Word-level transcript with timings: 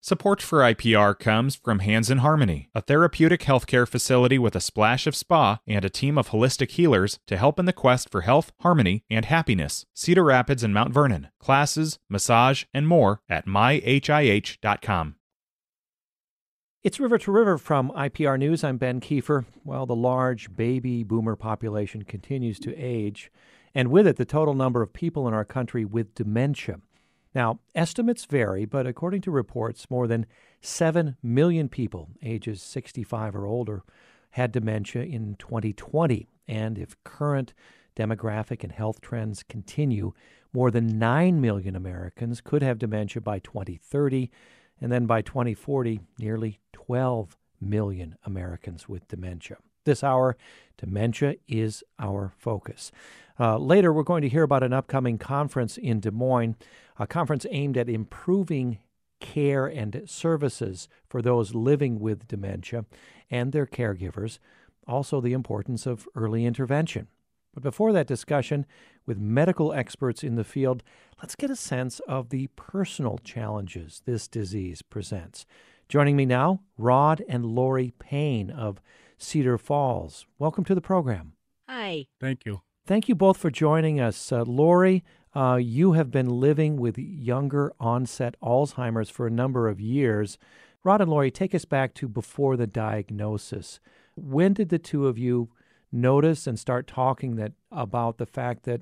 Support 0.00 0.40
for 0.40 0.60
IPR 0.60 1.18
comes 1.18 1.56
from 1.56 1.80
Hands 1.80 2.08
in 2.08 2.18
Harmony, 2.18 2.70
a 2.72 2.80
therapeutic 2.80 3.40
healthcare 3.40 3.86
facility 3.86 4.38
with 4.38 4.54
a 4.54 4.60
splash 4.60 5.08
of 5.08 5.16
spa 5.16 5.58
and 5.66 5.84
a 5.84 5.90
team 5.90 6.16
of 6.16 6.28
holistic 6.28 6.70
healers 6.70 7.18
to 7.26 7.36
help 7.36 7.58
in 7.58 7.66
the 7.66 7.72
quest 7.72 8.08
for 8.08 8.20
health, 8.20 8.52
harmony, 8.60 9.02
and 9.10 9.24
happiness. 9.24 9.86
Cedar 9.94 10.22
Rapids 10.22 10.62
and 10.62 10.72
Mount 10.72 10.94
Vernon. 10.94 11.28
Classes, 11.40 11.98
massage, 12.08 12.64
and 12.72 12.86
more 12.86 13.22
at 13.28 13.46
myhih.com. 13.46 15.16
It's 16.84 17.00
River 17.00 17.18
to 17.18 17.32
River 17.32 17.58
from 17.58 17.90
IPR 17.90 18.38
News. 18.38 18.62
I'm 18.62 18.76
Ben 18.76 19.00
Kiefer. 19.00 19.46
Well, 19.64 19.84
the 19.84 19.96
large 19.96 20.54
baby 20.54 21.02
boomer 21.02 21.34
population 21.34 22.04
continues 22.04 22.60
to 22.60 22.74
age, 22.76 23.32
and 23.74 23.90
with 23.90 24.06
it, 24.06 24.14
the 24.14 24.24
total 24.24 24.54
number 24.54 24.80
of 24.80 24.92
people 24.92 25.26
in 25.26 25.34
our 25.34 25.44
country 25.44 25.84
with 25.84 26.14
dementia. 26.14 26.80
Now, 27.34 27.60
estimates 27.74 28.24
vary, 28.24 28.64
but 28.64 28.86
according 28.86 29.20
to 29.22 29.30
reports, 29.30 29.90
more 29.90 30.06
than 30.06 30.26
7 30.60 31.16
million 31.22 31.68
people 31.68 32.10
ages 32.22 32.62
65 32.62 33.36
or 33.36 33.46
older 33.46 33.82
had 34.30 34.52
dementia 34.52 35.02
in 35.02 35.36
2020. 35.38 36.28
And 36.46 36.78
if 36.78 36.96
current 37.04 37.52
demographic 37.96 38.62
and 38.62 38.72
health 38.72 39.00
trends 39.00 39.42
continue, 39.42 40.12
more 40.52 40.70
than 40.70 40.98
9 40.98 41.40
million 41.40 41.76
Americans 41.76 42.40
could 42.40 42.62
have 42.62 42.78
dementia 42.78 43.20
by 43.20 43.38
2030. 43.40 44.30
And 44.80 44.92
then 44.92 45.06
by 45.06 45.22
2040, 45.22 46.00
nearly 46.18 46.60
12 46.72 47.36
million 47.60 48.16
Americans 48.24 48.88
with 48.88 49.08
dementia. 49.08 49.56
This 49.84 50.04
hour, 50.04 50.36
dementia 50.76 51.36
is 51.48 51.82
our 51.98 52.32
focus. 52.36 52.92
Uh, 53.40 53.56
later, 53.56 53.92
we're 53.92 54.02
going 54.02 54.22
to 54.22 54.28
hear 54.28 54.42
about 54.42 54.62
an 54.62 54.72
upcoming 54.72 55.16
conference 55.18 55.76
in 55.76 56.00
Des 56.00 56.10
Moines, 56.10 56.56
a 56.98 57.06
conference 57.06 57.46
aimed 57.50 57.76
at 57.76 57.88
improving 57.88 58.78
care 59.20 59.66
and 59.66 60.02
services 60.06 60.88
for 61.08 61.22
those 61.22 61.54
living 61.54 62.00
with 62.00 62.26
dementia 62.26 62.84
and 63.30 63.52
their 63.52 63.66
caregivers, 63.66 64.38
also 64.86 65.20
the 65.20 65.32
importance 65.32 65.86
of 65.86 66.08
early 66.14 66.44
intervention. 66.44 67.08
But 67.54 67.62
before 67.62 67.92
that 67.92 68.06
discussion 68.06 68.66
with 69.06 69.18
medical 69.18 69.72
experts 69.72 70.22
in 70.22 70.36
the 70.36 70.44
field, 70.44 70.82
let's 71.20 71.34
get 71.34 71.50
a 71.50 71.56
sense 71.56 72.00
of 72.00 72.30
the 72.30 72.48
personal 72.56 73.18
challenges 73.18 74.02
this 74.04 74.28
disease 74.28 74.82
presents. 74.82 75.46
Joining 75.88 76.16
me 76.16 76.26
now, 76.26 76.60
Rod 76.76 77.24
and 77.28 77.46
Lori 77.46 77.92
Payne 77.98 78.50
of 78.50 78.80
Cedar 79.16 79.58
Falls. 79.58 80.26
Welcome 80.38 80.64
to 80.64 80.74
the 80.74 80.80
program. 80.80 81.32
Hi. 81.68 82.06
Thank 82.20 82.44
you. 82.44 82.60
Thank 82.88 83.06
you 83.06 83.14
both 83.14 83.36
for 83.36 83.50
joining 83.50 84.00
us. 84.00 84.32
Uh, 84.32 84.44
Lori, 84.44 85.04
uh, 85.36 85.56
you 85.56 85.92
have 85.92 86.10
been 86.10 86.40
living 86.40 86.78
with 86.78 86.96
younger 86.96 87.70
onset 87.78 88.34
Alzheimer's 88.42 89.10
for 89.10 89.26
a 89.26 89.30
number 89.30 89.68
of 89.68 89.78
years. 89.78 90.38
Rod 90.82 91.02
and 91.02 91.10
Lori, 91.10 91.30
take 91.30 91.54
us 91.54 91.66
back 91.66 91.92
to 91.96 92.08
before 92.08 92.56
the 92.56 92.66
diagnosis. 92.66 93.78
When 94.16 94.54
did 94.54 94.70
the 94.70 94.78
two 94.78 95.06
of 95.06 95.18
you 95.18 95.50
notice 95.92 96.46
and 96.46 96.58
start 96.58 96.86
talking 96.86 97.36
that 97.36 97.52
about 97.70 98.16
the 98.16 98.24
fact 98.24 98.62
that 98.62 98.80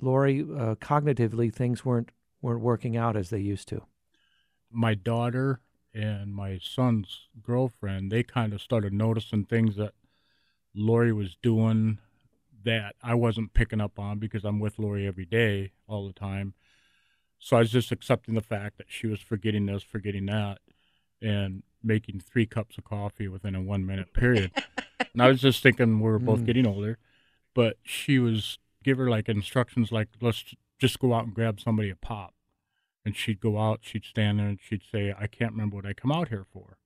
Lori, 0.00 0.42
uh, 0.42 0.76
cognitively, 0.76 1.52
things 1.52 1.84
weren't 1.84 2.12
weren't 2.40 2.60
working 2.60 2.96
out 2.96 3.16
as 3.16 3.30
they 3.30 3.40
used 3.40 3.66
to? 3.70 3.82
My 4.70 4.94
daughter 4.94 5.58
and 5.92 6.32
my 6.32 6.60
son's 6.62 7.26
girlfriend, 7.42 8.12
they 8.12 8.22
kind 8.22 8.52
of 8.52 8.60
started 8.60 8.92
noticing 8.92 9.44
things 9.44 9.74
that 9.74 9.94
Lori 10.72 11.12
was 11.12 11.34
doing 11.42 11.98
that 12.64 12.96
I 13.02 13.14
wasn't 13.14 13.54
picking 13.54 13.80
up 13.80 13.98
on 13.98 14.18
because 14.18 14.44
I'm 14.44 14.60
with 14.60 14.78
Lori 14.78 15.06
every 15.06 15.24
day, 15.24 15.72
all 15.88 16.06
the 16.06 16.12
time. 16.12 16.54
So 17.38 17.56
I 17.56 17.60
was 17.60 17.70
just 17.70 17.90
accepting 17.90 18.34
the 18.34 18.42
fact 18.42 18.78
that 18.78 18.86
she 18.88 19.06
was 19.06 19.20
forgetting 19.20 19.66
this, 19.66 19.82
forgetting 19.82 20.26
that, 20.26 20.58
and 21.22 21.62
making 21.82 22.20
three 22.20 22.46
cups 22.46 22.76
of 22.76 22.84
coffee 22.84 23.28
within 23.28 23.54
a 23.54 23.62
one 23.62 23.86
minute 23.86 24.12
period. 24.12 24.52
and 25.12 25.22
I 25.22 25.28
was 25.28 25.40
just 25.40 25.62
thinking 25.62 26.00
we 26.00 26.10
were 26.10 26.18
both 26.18 26.40
mm. 26.40 26.46
getting 26.46 26.66
older, 26.66 26.98
but 27.54 27.78
she 27.82 28.18
was 28.18 28.58
give 28.82 28.98
her 28.98 29.08
like 29.08 29.28
instructions 29.28 29.92
like 29.92 30.08
let's 30.20 30.54
just 30.78 30.98
go 30.98 31.12
out 31.14 31.24
and 31.24 31.34
grab 31.34 31.60
somebody 31.60 31.90
a 31.90 31.96
pop. 31.96 32.34
And 33.04 33.16
she'd 33.16 33.40
go 33.40 33.58
out, 33.58 33.80
she'd 33.82 34.04
stand 34.04 34.38
there 34.38 34.46
and 34.46 34.58
she'd 34.62 34.82
say, 34.90 35.14
I 35.18 35.26
can't 35.26 35.52
remember 35.52 35.76
what 35.76 35.86
I 35.86 35.94
come 35.94 36.12
out 36.12 36.28
here 36.28 36.44
for. 36.52 36.76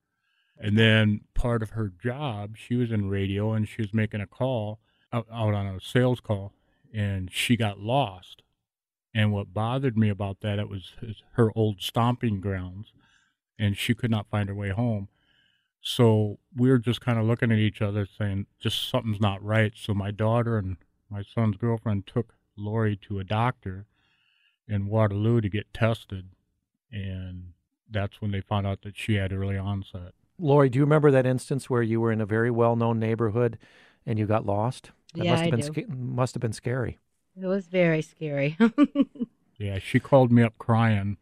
And 0.57 0.79
then 0.79 1.23
part 1.35 1.61
of 1.61 1.71
her 1.71 1.89
job, 1.89 2.57
she 2.57 2.77
was 2.77 2.93
in 2.93 3.11
radio 3.11 3.53
and 3.53 3.69
she 3.69 3.83
was 3.83 3.93
making 3.93 4.21
a 4.21 4.27
call 4.27 4.79
out, 5.15 5.27
on 5.31 5.67
a 5.67 5.81
sales 5.81 6.21
call 6.21 6.53
and 6.93 7.31
she 7.33 7.57
got 7.57 7.79
lost. 7.81 8.43
And 9.15 9.33
what 9.33 9.55
bothered 9.55 9.97
me 9.97 10.09
about 10.09 10.41
that, 10.41 10.59
it 10.59 10.69
was 10.69 10.93
her 11.33 11.53
old 11.55 11.81
stomping 11.81 12.41
grounds 12.41 12.93
and 13.59 13.77
she 13.77 13.95
could 13.95 14.11
not 14.11 14.29
find 14.31 14.49
her 14.49 14.55
way 14.55 14.71
home. 14.71 15.09
So 15.81 16.39
we 16.57 16.71
were 16.71 16.79
just 16.79 17.01
kind 17.01 17.19
of 17.19 17.27
looking 17.27 17.53
at 17.53 17.59
each 17.59 17.83
other 17.83 18.07
saying, 18.07 18.47
just 18.59 18.89
something's 18.89 19.21
not 19.21 19.45
right. 19.45 19.73
So 19.77 19.93
my 19.95 20.11
daughter 20.11 20.57
and 20.57 20.79
my 21.11 21.23
son's 21.23 21.57
girlfriend 21.57 22.07
took 22.07 22.35
Lori 22.57 22.97
to 23.09 23.19
a 23.19 23.25
doctor 23.25 23.87
in 24.67 24.87
Waterloo 24.87 25.41
to 25.41 25.49
get 25.49 25.75
tested. 25.75 26.31
And 26.91 27.53
that's 27.91 28.21
when 28.21 28.31
they 28.31 28.41
found 28.41 28.67
out 28.67 28.83
that 28.83 28.97
she 28.97 29.15
had 29.15 29.33
early 29.33 29.59
onset. 29.59 30.15
Lori, 30.39 30.69
do 30.69 30.79
you 30.79 30.85
remember 30.85 31.11
that 31.11 31.27
instance 31.27 31.71
where 31.71 31.83
you 31.83 32.01
were 32.01 32.11
in 32.11 32.21
a 32.21 32.27
very 32.27 32.51
well 32.51 32.77
known 32.77 32.99
neighborhood 32.99 33.59
and 34.07 34.19
you 34.19 34.27
got 34.27 34.47
lost? 34.47 34.91
That 35.15 35.25
yeah, 35.25 35.31
must 35.33 35.45
have 35.45 35.53
I 35.53 35.57
been 35.57 35.61
do. 35.61 35.83
Sca- 35.83 35.95
must 35.95 36.35
have 36.35 36.41
been 36.41 36.53
scary. 36.53 36.99
It 37.41 37.47
was 37.47 37.67
very 37.67 38.03
scary. 38.03 38.57
yeah, 39.59 39.79
she 39.79 40.01
called 40.01 40.31
me 40.31 40.43
up 40.43 40.57
crying, 40.59 41.17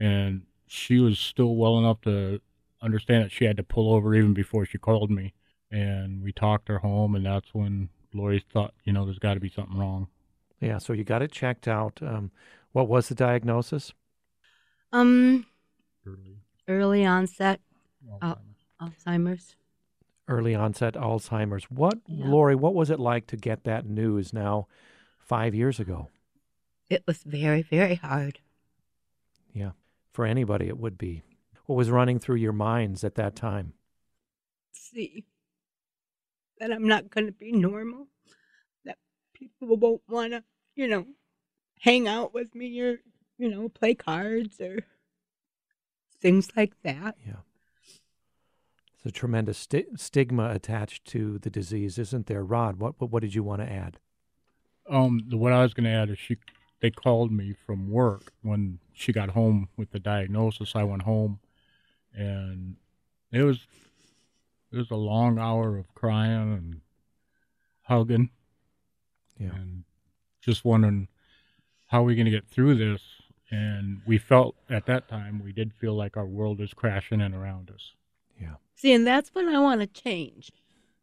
and 0.00 0.42
she 0.66 0.98
was 0.98 1.18
still 1.18 1.56
well 1.56 1.78
enough 1.78 2.00
to 2.02 2.40
understand 2.82 3.24
that 3.24 3.32
she 3.32 3.44
had 3.44 3.56
to 3.56 3.62
pull 3.62 3.94
over 3.94 4.14
even 4.14 4.34
before 4.34 4.66
she 4.66 4.78
called 4.78 5.10
me. 5.10 5.34
And 5.70 6.22
we 6.22 6.32
talked 6.32 6.68
her 6.68 6.78
home, 6.78 7.14
and 7.14 7.24
that's 7.24 7.54
when 7.54 7.88
Lori 8.12 8.44
thought, 8.52 8.74
you 8.84 8.92
know, 8.92 9.04
there's 9.04 9.18
got 9.18 9.34
to 9.34 9.40
be 9.40 9.50
something 9.50 9.78
wrong. 9.78 10.08
Yeah, 10.60 10.78
so 10.78 10.92
you 10.92 11.02
got 11.02 11.22
it 11.22 11.32
checked 11.32 11.66
out. 11.66 11.98
Um, 12.02 12.30
what 12.72 12.88
was 12.88 13.08
the 13.08 13.14
diagnosis? 13.14 13.92
Um, 14.92 15.46
early, 16.06 16.40
early 16.68 17.04
onset 17.06 17.60
Alzheimer's. 18.06 18.66
Uh, 18.80 18.86
Alzheimer's 18.86 19.56
early 20.28 20.54
onset 20.54 20.94
Alzheimer's. 20.94 21.64
What, 21.64 21.98
yeah. 22.06 22.26
Lori, 22.26 22.54
what 22.54 22.74
was 22.74 22.90
it 22.90 23.00
like 23.00 23.26
to 23.28 23.36
get 23.36 23.64
that 23.64 23.86
news 23.86 24.32
now 24.32 24.66
five 25.18 25.54
years 25.54 25.80
ago? 25.80 26.08
It 26.88 27.04
was 27.06 27.22
very, 27.22 27.62
very 27.62 27.94
hard. 27.96 28.40
Yeah, 29.52 29.72
for 30.12 30.24
anybody 30.24 30.68
it 30.68 30.78
would 30.78 30.98
be. 30.98 31.22
What 31.66 31.76
was 31.76 31.90
running 31.90 32.18
through 32.18 32.36
your 32.36 32.52
minds 32.52 33.04
at 33.04 33.14
that 33.14 33.36
time? 33.36 33.74
See, 34.72 35.24
that 36.58 36.72
I'm 36.72 36.86
not 36.86 37.10
going 37.10 37.26
to 37.26 37.32
be 37.32 37.52
normal, 37.52 38.08
that 38.84 38.98
people 39.32 39.76
won't 39.76 40.02
want 40.08 40.32
to, 40.32 40.44
you 40.74 40.86
know, 40.86 41.06
hang 41.80 42.06
out 42.06 42.34
with 42.34 42.54
me 42.54 42.80
or, 42.80 42.98
you 43.38 43.50
know, 43.50 43.68
play 43.68 43.94
cards 43.94 44.60
or 44.60 44.80
things 46.20 46.48
like 46.56 46.74
that. 46.82 47.16
Yeah. 47.26 47.40
There's 49.02 49.10
a 49.10 49.14
tremendous 49.14 49.58
sti- 49.58 49.86
stigma 49.96 50.50
attached 50.50 51.04
to 51.06 51.38
the 51.38 51.50
disease, 51.50 51.98
isn't 51.98 52.26
there, 52.26 52.44
Rod? 52.44 52.78
What 52.78 53.00
what, 53.00 53.10
what 53.10 53.22
did 53.22 53.34
you 53.34 53.42
want 53.42 53.62
to 53.62 53.70
add? 53.70 53.98
Um, 54.88 55.22
what 55.30 55.52
I 55.52 55.62
was 55.62 55.74
going 55.74 55.84
to 55.84 55.90
add 55.90 56.10
is 56.10 56.18
she 56.18 56.36
they 56.80 56.90
called 56.90 57.32
me 57.32 57.54
from 57.66 57.90
work 57.90 58.32
when 58.42 58.78
she 58.92 59.12
got 59.12 59.30
home 59.30 59.68
with 59.76 59.90
the 59.90 60.00
diagnosis. 60.00 60.74
I 60.74 60.84
went 60.84 61.02
home, 61.02 61.40
and 62.14 62.76
it 63.32 63.42
was 63.42 63.66
it 64.70 64.76
was 64.76 64.90
a 64.90 64.96
long 64.96 65.38
hour 65.38 65.78
of 65.78 65.92
crying 65.94 66.52
and 66.52 66.80
hugging, 67.82 68.30
yeah, 69.38 69.54
and 69.54 69.84
just 70.40 70.64
wondering 70.64 71.08
how 71.88 72.02
are 72.02 72.04
we 72.04 72.14
going 72.14 72.26
to 72.26 72.30
get 72.30 72.48
through 72.48 72.76
this. 72.76 73.02
And 73.50 74.00
we 74.06 74.16
felt 74.16 74.54
at 74.70 74.86
that 74.86 75.08
time 75.08 75.42
we 75.44 75.52
did 75.52 75.74
feel 75.74 75.94
like 75.94 76.16
our 76.16 76.24
world 76.24 76.58
was 76.58 76.72
crashing 76.72 77.20
in 77.20 77.34
around 77.34 77.70
us. 77.70 77.92
Yeah. 78.76 78.80
See, 78.80 78.92
and 78.92 79.06
that's 79.06 79.30
what 79.30 79.46
I 79.46 79.58
want 79.58 79.80
to 79.80 79.86
change 79.86 80.50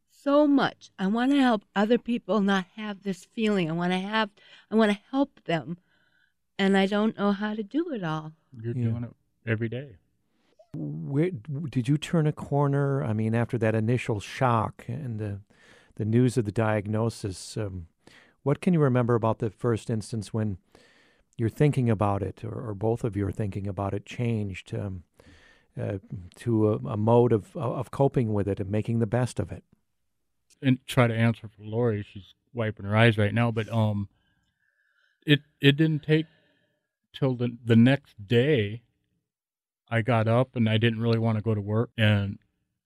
so 0.09 0.47
much. 0.47 0.91
I 0.99 1.07
want 1.07 1.31
to 1.31 1.39
help 1.39 1.63
other 1.75 1.97
people 1.97 2.41
not 2.41 2.65
have 2.75 3.03
this 3.03 3.25
feeling. 3.33 3.69
I 3.69 3.73
want 3.73 3.93
to 3.93 3.99
have, 3.99 4.29
I 4.69 4.75
want 4.75 4.91
to 4.91 4.99
help 5.11 5.43
them. 5.45 5.77
And 6.57 6.77
I 6.77 6.87
don't 6.87 7.17
know 7.17 7.31
how 7.31 7.55
to 7.55 7.63
do 7.63 7.91
it 7.93 8.03
all. 8.03 8.33
You're 8.61 8.75
yeah. 8.75 8.89
doing 8.89 9.03
it 9.05 9.49
every 9.49 9.69
day. 9.69 9.95
Where 10.75 11.31
did 11.31 11.87
you 11.87 11.97
turn 11.97 12.27
a 12.27 12.33
corner? 12.33 13.03
I 13.03 13.13
mean, 13.13 13.33
after 13.33 13.57
that 13.57 13.75
initial 13.75 14.19
shock 14.19 14.85
and 14.87 15.19
the 15.19 15.39
the 15.95 16.05
news 16.05 16.37
of 16.37 16.45
the 16.45 16.51
diagnosis, 16.51 17.57
um, 17.57 17.87
what 18.43 18.61
can 18.61 18.73
you 18.73 18.79
remember 18.79 19.15
about 19.15 19.39
the 19.39 19.49
first 19.49 19.89
instance 19.89 20.33
when 20.33 20.57
you're 21.37 21.49
thinking 21.49 21.89
about 21.89 22.23
it, 22.23 22.43
or, 22.43 22.69
or 22.69 22.73
both 22.73 23.03
of 23.03 23.17
you 23.17 23.27
are 23.27 23.31
thinking 23.31 23.67
about 23.67 23.93
it, 23.93 24.05
changed? 24.05 24.73
Um, 24.73 25.03
uh, 25.79 25.97
to 26.35 26.69
a, 26.69 26.75
a, 26.89 26.97
mode 26.97 27.31
of 27.31 27.55
of 27.55 27.91
coping 27.91 28.33
with 28.33 28.47
it 28.47 28.59
and 28.59 28.69
making 28.69 28.99
the 28.99 29.07
best 29.07 29.39
of 29.39 29.51
it. 29.51 29.63
And 30.61 30.79
try 30.87 31.07
to 31.07 31.13
answer 31.13 31.47
for 31.47 31.63
Lori. 31.63 32.05
She's 32.11 32.33
wiping 32.53 32.85
her 32.85 32.95
eyes 32.95 33.17
right 33.17 33.33
now, 33.33 33.51
but 33.51 33.71
um, 33.71 34.09
it 35.25 35.41
it 35.61 35.77
didn't 35.77 36.03
take 36.03 36.25
till 37.13 37.35
the 37.35 37.57
the 37.63 37.75
next 37.75 38.27
day. 38.27 38.81
I 39.91 40.01
got 40.01 40.27
up 40.27 40.55
and 40.55 40.69
I 40.69 40.77
didn't 40.77 41.01
really 41.01 41.17
want 41.17 41.37
to 41.37 41.43
go 41.43 41.55
to 41.55 41.61
work. 41.61 41.89
And 41.97 42.37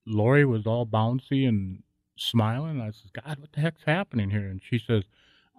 Lori 0.06 0.46
was 0.46 0.66
all 0.66 0.86
bouncy 0.86 1.48
and 1.48 1.84
smiling. 2.16 2.80
I 2.80 2.88
says, 2.88 3.12
God, 3.12 3.40
what 3.40 3.52
the 3.52 3.60
heck's 3.60 3.84
happening 3.86 4.30
here? 4.30 4.48
And 4.48 4.62
she 4.64 4.80
says, 4.80 5.04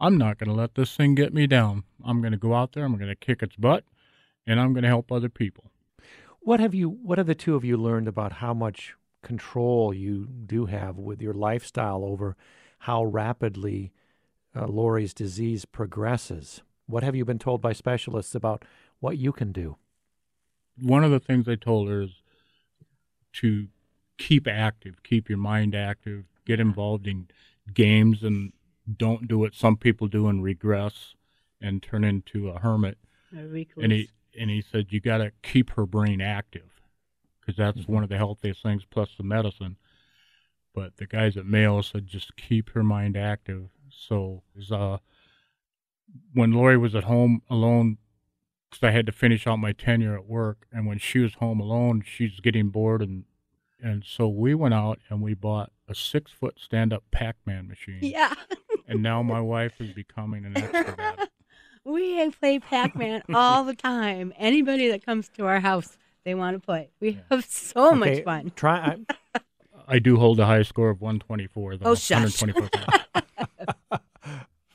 I'm 0.00 0.16
not 0.16 0.38
going 0.38 0.48
to 0.48 0.54
let 0.54 0.74
this 0.74 0.96
thing 0.96 1.14
get 1.14 1.34
me 1.34 1.46
down. 1.46 1.84
I'm 2.04 2.20
going 2.20 2.32
to 2.32 2.38
go 2.38 2.54
out 2.54 2.72
there. 2.72 2.84
I'm 2.84 2.96
going 2.96 3.08
to 3.08 3.14
kick 3.14 3.42
its 3.42 3.56
butt 3.56 3.84
and 4.46 4.60
I'm 4.60 4.72
going 4.72 4.82
to 4.82 4.88
help 4.88 5.12
other 5.12 5.28
people. 5.28 5.70
What 6.44 6.60
have 6.60 6.74
you? 6.74 6.90
What 6.90 7.16
have 7.16 7.26
the 7.26 7.34
two 7.34 7.54
of 7.54 7.64
you 7.64 7.78
learned 7.78 8.06
about 8.06 8.32
how 8.34 8.52
much 8.52 8.94
control 9.22 9.94
you 9.94 10.26
do 10.26 10.66
have 10.66 10.98
with 10.98 11.22
your 11.22 11.32
lifestyle 11.32 12.04
over 12.04 12.36
how 12.80 13.02
rapidly 13.02 13.92
uh, 14.54 14.66
Lori's 14.66 15.14
disease 15.14 15.64
progresses? 15.64 16.60
What 16.86 17.02
have 17.02 17.16
you 17.16 17.24
been 17.24 17.38
told 17.38 17.62
by 17.62 17.72
specialists 17.72 18.34
about 18.34 18.62
what 19.00 19.16
you 19.16 19.32
can 19.32 19.52
do? 19.52 19.76
One 20.78 21.02
of 21.02 21.10
the 21.10 21.18
things 21.18 21.48
I 21.48 21.54
told 21.54 21.88
her 21.88 22.02
is 22.02 22.10
to 23.34 23.68
keep 24.18 24.46
active, 24.46 25.02
keep 25.02 25.30
your 25.30 25.38
mind 25.38 25.74
active, 25.74 26.24
get 26.44 26.60
involved 26.60 27.06
in 27.06 27.28
games, 27.72 28.22
and 28.22 28.52
don't 28.98 29.26
do 29.26 29.38
what 29.38 29.54
some 29.54 29.78
people 29.78 30.08
do 30.08 30.28
and 30.28 30.44
regress 30.44 31.14
and 31.58 31.82
turn 31.82 32.04
into 32.04 32.50
a 32.50 32.58
hermit. 32.58 32.98
A 33.34 33.46
recluse. 33.46 33.82
And 33.82 33.92
he 33.92 34.10
and 34.38 34.50
he 34.50 34.62
said 34.62 34.86
you 34.90 35.00
got 35.00 35.18
to 35.18 35.32
keep 35.42 35.70
her 35.70 35.86
brain 35.86 36.20
active 36.20 36.70
because 37.40 37.56
that's 37.56 37.78
Mm-hmm. 37.80 37.92
one 37.92 38.02
of 38.02 38.08
the 38.08 38.16
healthiest 38.16 38.62
things 38.62 38.84
plus 38.88 39.10
the 39.16 39.22
medicine. 39.22 39.76
But 40.74 40.96
the 40.96 41.06
guys 41.06 41.36
at 41.36 41.46
Mayo 41.46 41.82
said 41.82 42.06
just 42.06 42.36
keep 42.36 42.70
her 42.70 42.82
mind 42.82 43.16
active. 43.16 43.68
So 43.90 44.42
uh, 44.72 44.98
when 46.32 46.52
Lori 46.52 46.76
was 46.76 46.94
at 46.94 47.04
home 47.04 47.42
alone, 47.48 47.98
because 48.70 48.86
I 48.88 48.90
had 48.90 49.06
to 49.06 49.12
finish 49.12 49.46
out 49.46 49.56
my 49.60 49.72
tenure 49.72 50.16
at 50.16 50.26
work, 50.26 50.66
and 50.72 50.86
when 50.86 50.98
she 50.98 51.20
was 51.20 51.34
home 51.34 51.60
alone, 51.60 52.02
she's 52.04 52.40
getting 52.40 52.70
bored, 52.70 53.02
and 53.02 53.24
and 53.80 54.02
so 54.04 54.26
we 54.28 54.54
went 54.54 54.74
out 54.74 54.98
and 55.08 55.20
we 55.20 55.34
bought 55.34 55.70
a 55.88 55.94
six 55.94 56.32
foot 56.32 56.58
stand 56.58 56.92
up 56.92 57.04
Pac 57.12 57.36
Man 57.46 57.68
machine, 57.68 57.98
yeah. 58.00 58.34
and 58.88 59.00
now 59.02 59.22
my 59.22 59.40
wife 59.40 59.74
is 59.80 59.92
becoming 59.92 60.44
an 60.44 60.56
expert 60.56 60.98
at 60.98 61.18
it. 61.20 61.28
We 61.84 62.30
play 62.30 62.58
Pac 62.58 62.96
Man 62.96 63.22
all 63.34 63.64
the 63.64 63.74
time. 63.74 64.32
Anybody 64.36 64.88
that 64.88 65.04
comes 65.04 65.28
to 65.30 65.46
our 65.46 65.60
house, 65.60 65.96
they 66.24 66.34
want 66.34 66.56
to 66.56 66.60
play. 66.64 66.88
We 67.00 67.18
have 67.30 67.44
so 67.44 67.92
Okay, 67.92 67.96
much 67.96 68.24
fun. 68.24 68.52
Try. 68.56 68.78
I, 68.78 68.96
I 69.88 69.98
do 69.98 70.16
hold 70.16 70.40
a 70.40 70.46
high 70.46 70.62
score 70.62 70.90
of 70.90 71.00
124. 71.00 71.76
Though, 71.76 71.90
Oh, 71.90 71.94
shush. 71.94 72.42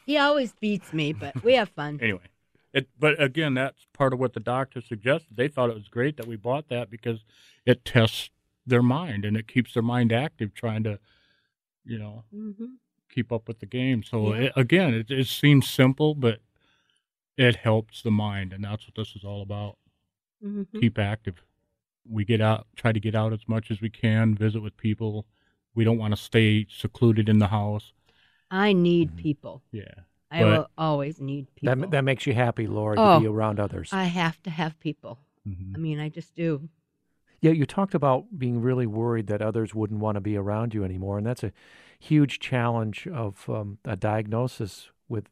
He 0.06 0.18
always 0.18 0.54
beats 0.54 0.92
me, 0.92 1.14
but 1.14 1.36
we 1.44 1.54
have 1.54 1.70
fun. 1.70 2.00
anyway, 2.02 2.26
it, 2.74 2.90
but 3.00 3.22
again, 3.22 3.54
that's 3.54 3.86
part 3.94 4.12
of 4.12 4.20
what 4.20 4.34
the 4.34 4.40
doctor 4.40 4.82
suggested. 4.82 5.36
They 5.36 5.48
thought 5.48 5.70
it 5.70 5.76
was 5.76 5.88
great 5.88 6.18
that 6.18 6.28
we 6.28 6.36
bought 6.36 6.68
that 6.70 6.90
because 6.90 7.20
it 7.66 7.86
tests 7.86 8.32
their 8.66 8.82
mind 8.82 9.24
and 9.24 9.38
it 9.38 9.48
keeps 9.48 9.74
their 9.74 9.84
mind 9.84 10.12
active, 10.12 10.56
trying 10.56 10.84
to, 10.84 10.98
you 11.86 12.00
know, 12.00 12.24
hmm 12.32 12.66
keep 13.12 13.32
up 13.32 13.48
with 13.48 13.60
the 13.60 13.66
game. 13.66 14.04
So 14.04 14.34
Yeah. 14.34 14.42
it, 14.46 14.54
again, 14.56 14.94
it, 14.94 15.12
it 15.12 15.28
seems 15.28 15.68
simple, 15.70 16.14
but 16.16 16.40
it 17.40 17.56
helps 17.56 18.02
the 18.02 18.12
mind, 18.12 18.52
and 18.52 18.64
that's 18.66 18.86
what 18.86 18.96
this 18.96 19.16
is 19.16 19.24
all 19.24 19.42
about. 19.42 19.78
hmm 20.42 20.64
Keep 20.80 21.00
active. 21.00 21.42
We 22.08 22.26
get 22.26 22.42
out, 22.42 22.68
try 22.76 22.92
to 22.92 23.00
get 23.00 23.16
out 23.16 23.32
as 23.34 23.48
much 23.48 23.72
as 23.72 23.82
we 23.82 23.90
can, 23.90 24.36
visit 24.36 24.62
with 24.62 24.76
people. 24.78 25.26
We 25.76 25.84
don't 25.86 25.98
want 25.98 26.14
to 26.16 26.22
stay 26.22 26.66
secluded 26.70 27.30
in 27.30 27.40
the 27.40 27.48
house. 27.48 27.94
I 28.52 28.74
need 28.74 29.12
Mhm. 29.12 29.18
people. 29.18 29.64
Yeah. 29.72 29.94
I 30.32 30.42
But- 30.42 30.48
will 30.58 30.70
always 30.78 31.20
need 31.22 31.48
people. 31.56 31.76
that 31.76 31.92
that 31.92 32.04
makes 32.04 32.28
you 32.28 32.34
happy, 32.34 32.68
Lori, 32.68 32.98
to 32.98 33.02
Oh. 33.02 33.20
be 33.20 33.28
around 33.28 33.60
others. 33.60 33.92
I 33.94 34.06
have 34.06 34.42
to 34.44 34.50
have 34.50 34.80
people. 34.80 35.20
Mhm. 35.48 35.76
I 35.76 35.78
mean, 35.78 36.00
I 36.00 36.10
just 36.10 36.36
do. 36.36 36.68
Yeah, 37.42 37.52
you 37.52 37.66
talked 37.66 37.96
about 37.96 38.38
being 38.38 38.62
really 38.62 38.86
worried 38.86 39.28
that 39.28 39.42
others 39.42 39.74
wouldn't 39.74 40.02
want 40.02 40.16
to 40.16 40.22
be 40.22 40.36
around 40.36 40.74
you 40.74 40.84
anymore, 40.84 41.18
and 41.18 41.26
that's 41.26 41.44
a 41.44 41.54
huge 42.00 42.40
challenge 42.40 43.08
of 43.08 43.50
um, 43.50 43.78
a 43.86 43.96
diagnosis 43.96 44.90
with 45.08 45.30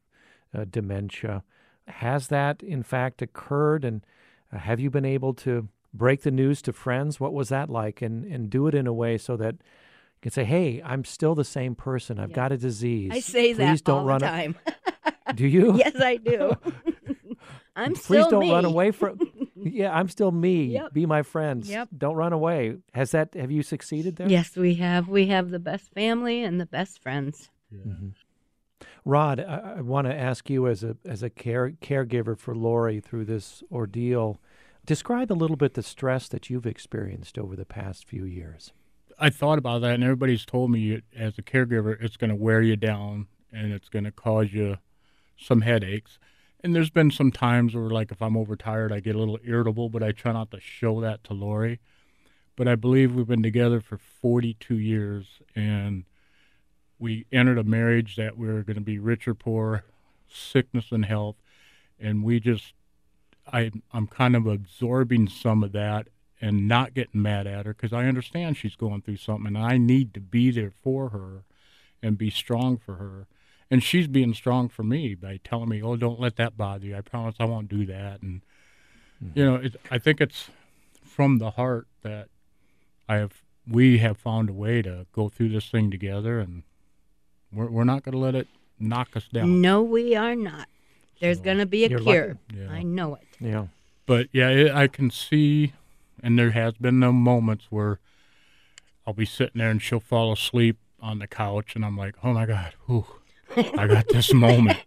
uh, 0.54 0.63
dementia. 0.69 1.44
Has 1.88 2.28
that, 2.28 2.62
in 2.63 2.84
fact, 2.84 3.22
occurred, 3.22 3.84
and 3.86 4.06
uh, 4.54 4.57
have 4.60 4.80
you 4.80 4.89
been 4.89 5.06
able 5.06 5.34
to 5.36 5.68
break 5.94 6.22
the 6.24 6.31
news 6.31 6.62
to 6.63 6.74
friends? 6.74 7.19
What 7.19 7.34
was 7.34 7.50
that 7.50 7.69
like, 7.69 8.01
and 8.01 8.25
and 8.25 8.50
do 8.50 8.68
it 8.68 8.75
in 8.75 8.88
a 8.88 8.94
way 8.94 9.18
so 9.18 9.38
that 9.38 9.54
you 9.56 10.22
can 10.22 10.31
say, 10.31 10.44
"Hey, 10.44 10.81
I'm 10.84 11.04
still 11.06 11.34
the 11.36 11.44
same 11.45 11.75
person. 11.75 12.19
I've 12.19 12.30
Yeah. 12.31 12.36
got 12.36 12.51
a 12.51 12.57
disease. 12.57 13.12
I 13.13 13.19
say 13.22 13.54
Please 13.54 13.57
that 13.57 13.84
don't 13.86 14.00
all 14.01 14.06
run 14.06 14.19
the 14.19 14.28
a- 14.28 14.30
time. 14.30 14.56
Do 15.36 15.48
you? 15.48 15.75
yes, 15.78 15.95
I 16.00 16.18
do. 16.18 16.51
I'm 17.75 17.94
Please 17.94 18.04
still 18.04 18.24
Please 18.25 18.31
don't 18.31 18.40
me. 18.42 18.51
run 18.51 18.66
away 18.66 18.92
from. 18.92 19.19
Yeah, 19.60 19.92
I'm 19.92 20.07
still 20.07 20.31
me. 20.31 20.66
Yep. 20.66 20.94
Be 20.94 21.06
my 21.07 21.24
friends. 21.24 21.68
Yep. 21.69 21.90
Don't 21.98 22.16
run 22.16 22.31
away. 22.31 22.78
Has 22.94 23.12
that? 23.12 23.33
Have 23.33 23.51
you 23.51 23.63
succeeded 23.63 24.16
there? 24.16 24.30
Yes, 24.30 24.56
we 24.56 24.75
have. 24.75 25.10
We 25.10 25.28
have 25.28 25.50
the 25.50 25.60
best 25.60 25.92
family 25.94 26.44
and 26.44 26.62
the 26.62 26.66
best 26.68 27.01
friends. 27.01 27.50
Yeah. 27.72 27.81
Mhm. 27.83 28.12
Rod, 29.07 29.39
I, 29.39 29.75
I 29.77 29.81
want 29.81 30.06
to 30.07 30.13
ask 30.13 30.50
you 30.50 30.68
as 30.68 30.83
a 30.83 30.98
as 31.06 31.24
a 31.24 31.30
care 31.30 31.71
caregiver 31.81 32.38
for 32.38 32.54
Lori 32.54 33.00
through 33.00 33.24
this 33.24 33.63
ordeal. 33.71 34.42
Describe 34.86 35.31
a 35.31 35.33
little 35.33 35.56
bit 35.56 35.75
the 35.75 35.83
stress 35.83 36.27
that 36.27 36.50
you've 36.50 36.65
experienced 36.65 37.38
over 37.38 37.56
the 37.56 37.65
past 37.65 38.06
few 38.06 38.25
years. 38.25 38.74
I 39.18 39.30
thought 39.30 39.57
about 39.57 39.80
that, 39.81 39.95
and 39.95 40.04
everybody's 40.04 40.45
told 40.45 40.71
me 40.71 41.01
as 41.15 41.38
a 41.38 41.42
caregiver, 41.42 41.98
it's 42.01 42.18
going 42.18 42.31
to 42.31 42.36
wear 42.36 42.62
you 42.62 42.75
down 42.75 43.27
and 43.51 43.71
it's 43.71 43.88
going 43.88 44.04
to 44.04 44.12
cause 44.12 44.51
you 44.51 44.77
some 45.38 45.62
headaches. 45.62 46.19
And 46.62 46.75
there's 46.75 46.89
been 46.89 47.09
some 47.09 47.31
times 47.31 47.75
where, 47.75 47.89
like, 47.89 48.12
if 48.12 48.21
I'm 48.21 48.36
overtired, 48.36 48.92
I 48.92 49.00
get 49.00 49.15
a 49.15 49.19
little 49.19 49.39
irritable, 49.44 49.88
but 49.89 50.04
I 50.04 50.12
try 50.12 50.33
not 50.33 50.51
to 50.51 50.59
show 50.59 51.00
that 51.01 51.24
to 51.25 51.33
Lori. 51.33 51.80
But 52.57 52.68
I 52.68 52.75
believe 52.75 53.15
we've 53.15 53.27
been 53.27 53.44
together 53.44 53.80
for 53.80 53.98
42 53.98 54.77
years, 54.77 55.42
and 55.56 56.04
we 57.00 57.26
entered 57.32 57.58
a 57.58 57.64
marriage 57.64 58.16
that 58.16 58.38
we 58.38 58.48
were 58.48 58.64
going 58.64 58.76
to 58.76 58.82
be 58.82 59.00
rich 59.00 59.28
or 59.28 59.34
poor, 59.34 59.84
sickness 60.28 60.92
and 60.92 61.06
health, 61.06 61.36
and 62.00 62.24
we 62.24 62.40
just, 62.40 62.74
I, 63.52 63.72
I'm 63.94 64.08
kind 64.08 64.36
of 64.36 64.48
absorbing 64.48 65.30
some 65.30 65.64
of 65.64 65.72
that 65.74 66.08
and 66.40 66.68
not 66.68 66.94
getting 66.94 67.22
mad 67.22 67.48
at 67.48 67.66
her 67.66 67.74
because 67.74 67.94
I 67.94 68.06
understand 68.06 68.58
she's 68.58 68.76
going 68.76 69.02
through 69.02 69.18
something 69.18 69.48
and 69.48 69.58
I 69.58 69.78
need 69.78 70.14
to 70.14 70.20
be 70.20 70.52
there 70.52 70.72
for 70.72 71.10
her 71.10 71.44
and 72.02 72.18
be 72.18 72.30
strong 72.30 72.78
for 72.78 72.96
her. 72.96 73.28
And 73.70 73.84
she's 73.84 74.08
being 74.08 74.34
strong 74.34 74.70
for 74.70 74.84
me 74.84 75.14
by 75.14 75.40
telling 75.44 75.70
me, 75.70 75.82
"Oh, 75.82 75.98
don't 75.98 76.22
let 76.22 76.38
that 76.38 76.56
bother 76.56 76.86
you. 76.86 76.96
I 76.96 77.02
promise 77.02 77.36
I 77.40 77.46
won't 77.46 77.68
do 77.68 77.86
that." 77.88 78.22
And 78.22 78.42
you 79.36 79.44
know, 79.44 79.62
I 79.92 79.98
think 79.98 80.22
it's 80.22 80.50
from 81.04 81.40
the 81.40 81.52
heart 81.52 81.88
that 82.02 82.30
I 83.10 83.16
have. 83.18 83.42
We 83.68 83.98
have 83.98 84.18
found 84.18 84.50
a 84.50 84.54
way 84.54 84.81
to 84.83 85.06
go 85.12 85.28
through 85.28 85.50
this 85.50 85.69
thing 85.69 85.92
together, 85.92 86.40
and 86.40 86.64
we're 87.54 87.68
we're 87.68 87.83
not 87.83 88.04
going 88.04 88.13
to 88.13 88.19
let 88.19 88.35
it 88.35 88.47
knock 88.80 89.16
us 89.16 89.27
down. 89.31 89.61
No, 89.61 89.81
we 89.81 90.16
are 90.16 90.35
not. 90.35 90.68
There's 91.19 91.37
So- 91.37 91.44
going 91.44 91.57
to 91.57 91.66
be 91.66 91.85
a 91.85 91.99
cure. 91.99 92.37
Yeah. 92.56 92.69
I 92.69 92.83
know 92.83 93.16
it. 93.16 93.23
Yeah. 93.39 93.68
but 94.06 94.27
yeah, 94.31 94.49
it, 94.49 94.71
I 94.71 94.87
can 94.87 95.09
see, 95.11 95.73
and 96.23 96.37
there 96.39 96.51
has 96.51 96.73
been 96.73 96.99
no 96.99 97.11
moments 97.11 97.68
where 97.69 97.99
I'll 99.06 99.13
be 99.13 99.25
sitting 99.25 99.59
there 99.59 99.69
and 99.69 99.81
she'll 99.81 99.99
fall 99.99 100.31
asleep 100.31 100.77
on 101.01 101.19
the 101.19 101.27
couch, 101.27 101.75
and 101.75 101.85
I'm 101.85 101.97
like, 101.97 102.16
oh 102.23 102.33
my 102.33 102.45
god, 102.45 102.73
whew, 102.87 103.06
I 103.56 103.87
got 103.87 104.07
this 104.09 104.33
moment, 104.47 104.80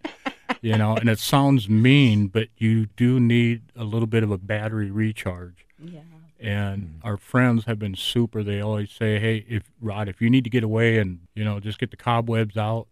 you 0.60 0.76
know. 0.76 0.96
And 0.96 1.08
it 1.08 1.18
sounds 1.18 1.68
mean, 1.68 2.26
but 2.28 2.48
you 2.58 2.86
do 2.96 3.18
need 3.20 3.62
a 3.76 3.84
little 3.84 4.06
bit 4.08 4.22
of 4.22 4.30
a 4.30 4.38
battery 4.38 4.90
recharge. 4.90 5.64
Yeah. 5.82 6.00
And 6.40 6.82
mm-hmm. 6.82 7.06
our 7.06 7.16
friends 7.18 7.66
have 7.66 7.78
been 7.78 7.94
super. 7.94 8.42
They 8.42 8.60
always 8.60 8.90
say, 8.90 9.18
"Hey, 9.18 9.44
if 9.48 9.64
Rod, 9.80 10.08
if 10.08 10.20
you 10.22 10.30
need 10.30 10.44
to 10.44 10.50
get 10.50 10.64
away 10.64 10.98
and 10.98 11.20
you 11.34 11.44
know 11.44 11.60
just 11.60 11.78
get 11.78 11.90
the 11.90 11.96
cobwebs 11.98 12.56
out," 12.56 12.86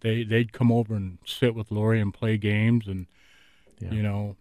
they 0.00 0.22
they'd 0.22 0.52
come 0.52 0.70
over 0.70 0.94
and 0.94 1.18
sit 1.24 1.54
with 1.54 1.70
Lori 1.70 2.00
and 2.00 2.14
play 2.14 2.36
games, 2.38 2.86
and 2.86 3.06
Yeah. 3.80 3.92
you 3.92 4.02
know, 4.02 4.36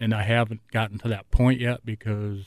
and 0.00 0.12
I 0.12 0.22
haven't 0.22 0.66
gotten 0.72 0.98
to 0.98 1.08
that 1.08 1.30
point 1.30 1.60
yet 1.60 1.84
because 1.84 2.46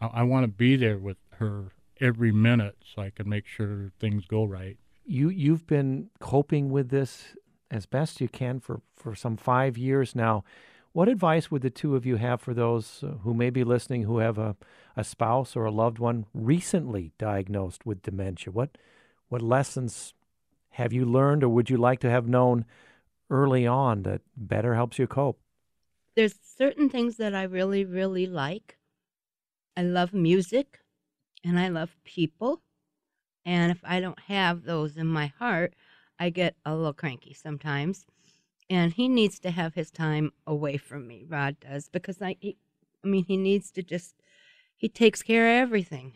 I, 0.00 0.06
I 0.06 0.22
want 0.22 0.44
to 0.44 0.48
be 0.48 0.76
there 0.76 0.98
with 0.98 1.16
her 1.38 1.72
every 2.00 2.30
minute 2.32 2.76
so 2.84 3.02
I 3.02 3.10
can 3.10 3.28
make 3.28 3.46
sure 3.46 3.90
things 3.98 4.24
go 4.26 4.44
right. 4.44 4.76
You 5.04 5.30
you've 5.30 5.66
been 5.66 6.10
coping 6.20 6.70
with 6.70 6.90
this 6.90 7.34
as 7.70 7.86
best 7.86 8.20
you 8.20 8.28
can 8.28 8.60
for 8.60 8.80
for 8.94 9.14
some 9.14 9.36
5 9.36 9.76
years 9.76 10.14
now. 10.14 10.44
What 10.92 11.08
advice 11.08 11.50
would 11.50 11.62
the 11.62 11.70
two 11.70 11.94
of 11.94 12.06
you 12.06 12.16
have 12.16 12.40
for 12.40 12.54
those 12.54 13.04
uh, 13.04 13.18
who 13.22 13.34
may 13.34 13.50
be 13.50 13.62
listening 13.62 14.02
who 14.02 14.18
have 14.18 14.38
a, 14.38 14.56
a 14.96 15.04
spouse 15.04 15.54
or 15.54 15.64
a 15.64 15.70
loved 15.70 15.98
one 15.98 16.26
recently 16.32 17.12
diagnosed 17.18 17.86
with 17.86 18.02
dementia? 18.02 18.52
What 18.52 18.78
what 19.28 19.42
lessons 19.42 20.14
have 20.70 20.92
you 20.92 21.04
learned 21.04 21.44
or 21.44 21.48
would 21.48 21.68
you 21.68 21.76
like 21.76 22.00
to 22.00 22.10
have 22.10 22.26
known 22.26 22.64
early 23.30 23.66
on 23.66 24.02
that 24.04 24.22
better 24.36 24.74
helps 24.74 24.98
you 24.98 25.06
cope? 25.06 25.38
There's 26.16 26.34
certain 26.42 26.88
things 26.88 27.16
that 27.18 27.34
I 27.34 27.42
really, 27.42 27.84
really 27.84 28.26
like. 28.26 28.78
I 29.76 29.82
love 29.82 30.12
music 30.12 30.80
and 31.44 31.58
I 31.58 31.68
love 31.68 31.96
people. 32.04 32.62
And 33.44 33.70
if 33.70 33.78
I 33.84 34.00
don't 34.00 34.18
have 34.20 34.64
those 34.64 34.96
in 34.96 35.06
my 35.06 35.26
heart, 35.38 35.74
I 36.18 36.30
get 36.30 36.56
a 36.64 36.74
little 36.74 36.92
cranky 36.92 37.34
sometimes. 37.34 38.06
And 38.70 38.92
he 38.92 39.08
needs 39.08 39.38
to 39.40 39.50
have 39.50 39.74
his 39.74 39.90
time 39.90 40.32
away 40.46 40.76
from 40.76 41.06
me, 41.06 41.24
Rod 41.26 41.56
does, 41.60 41.88
because 41.88 42.20
I, 42.20 42.36
he, 42.38 42.58
I 43.02 43.08
mean, 43.08 43.24
he 43.24 43.36
needs 43.36 43.70
to 43.72 43.82
just 43.82 44.14
he 44.76 44.88
takes 44.88 45.22
care 45.22 45.46
of 45.46 45.62
everything, 45.62 46.14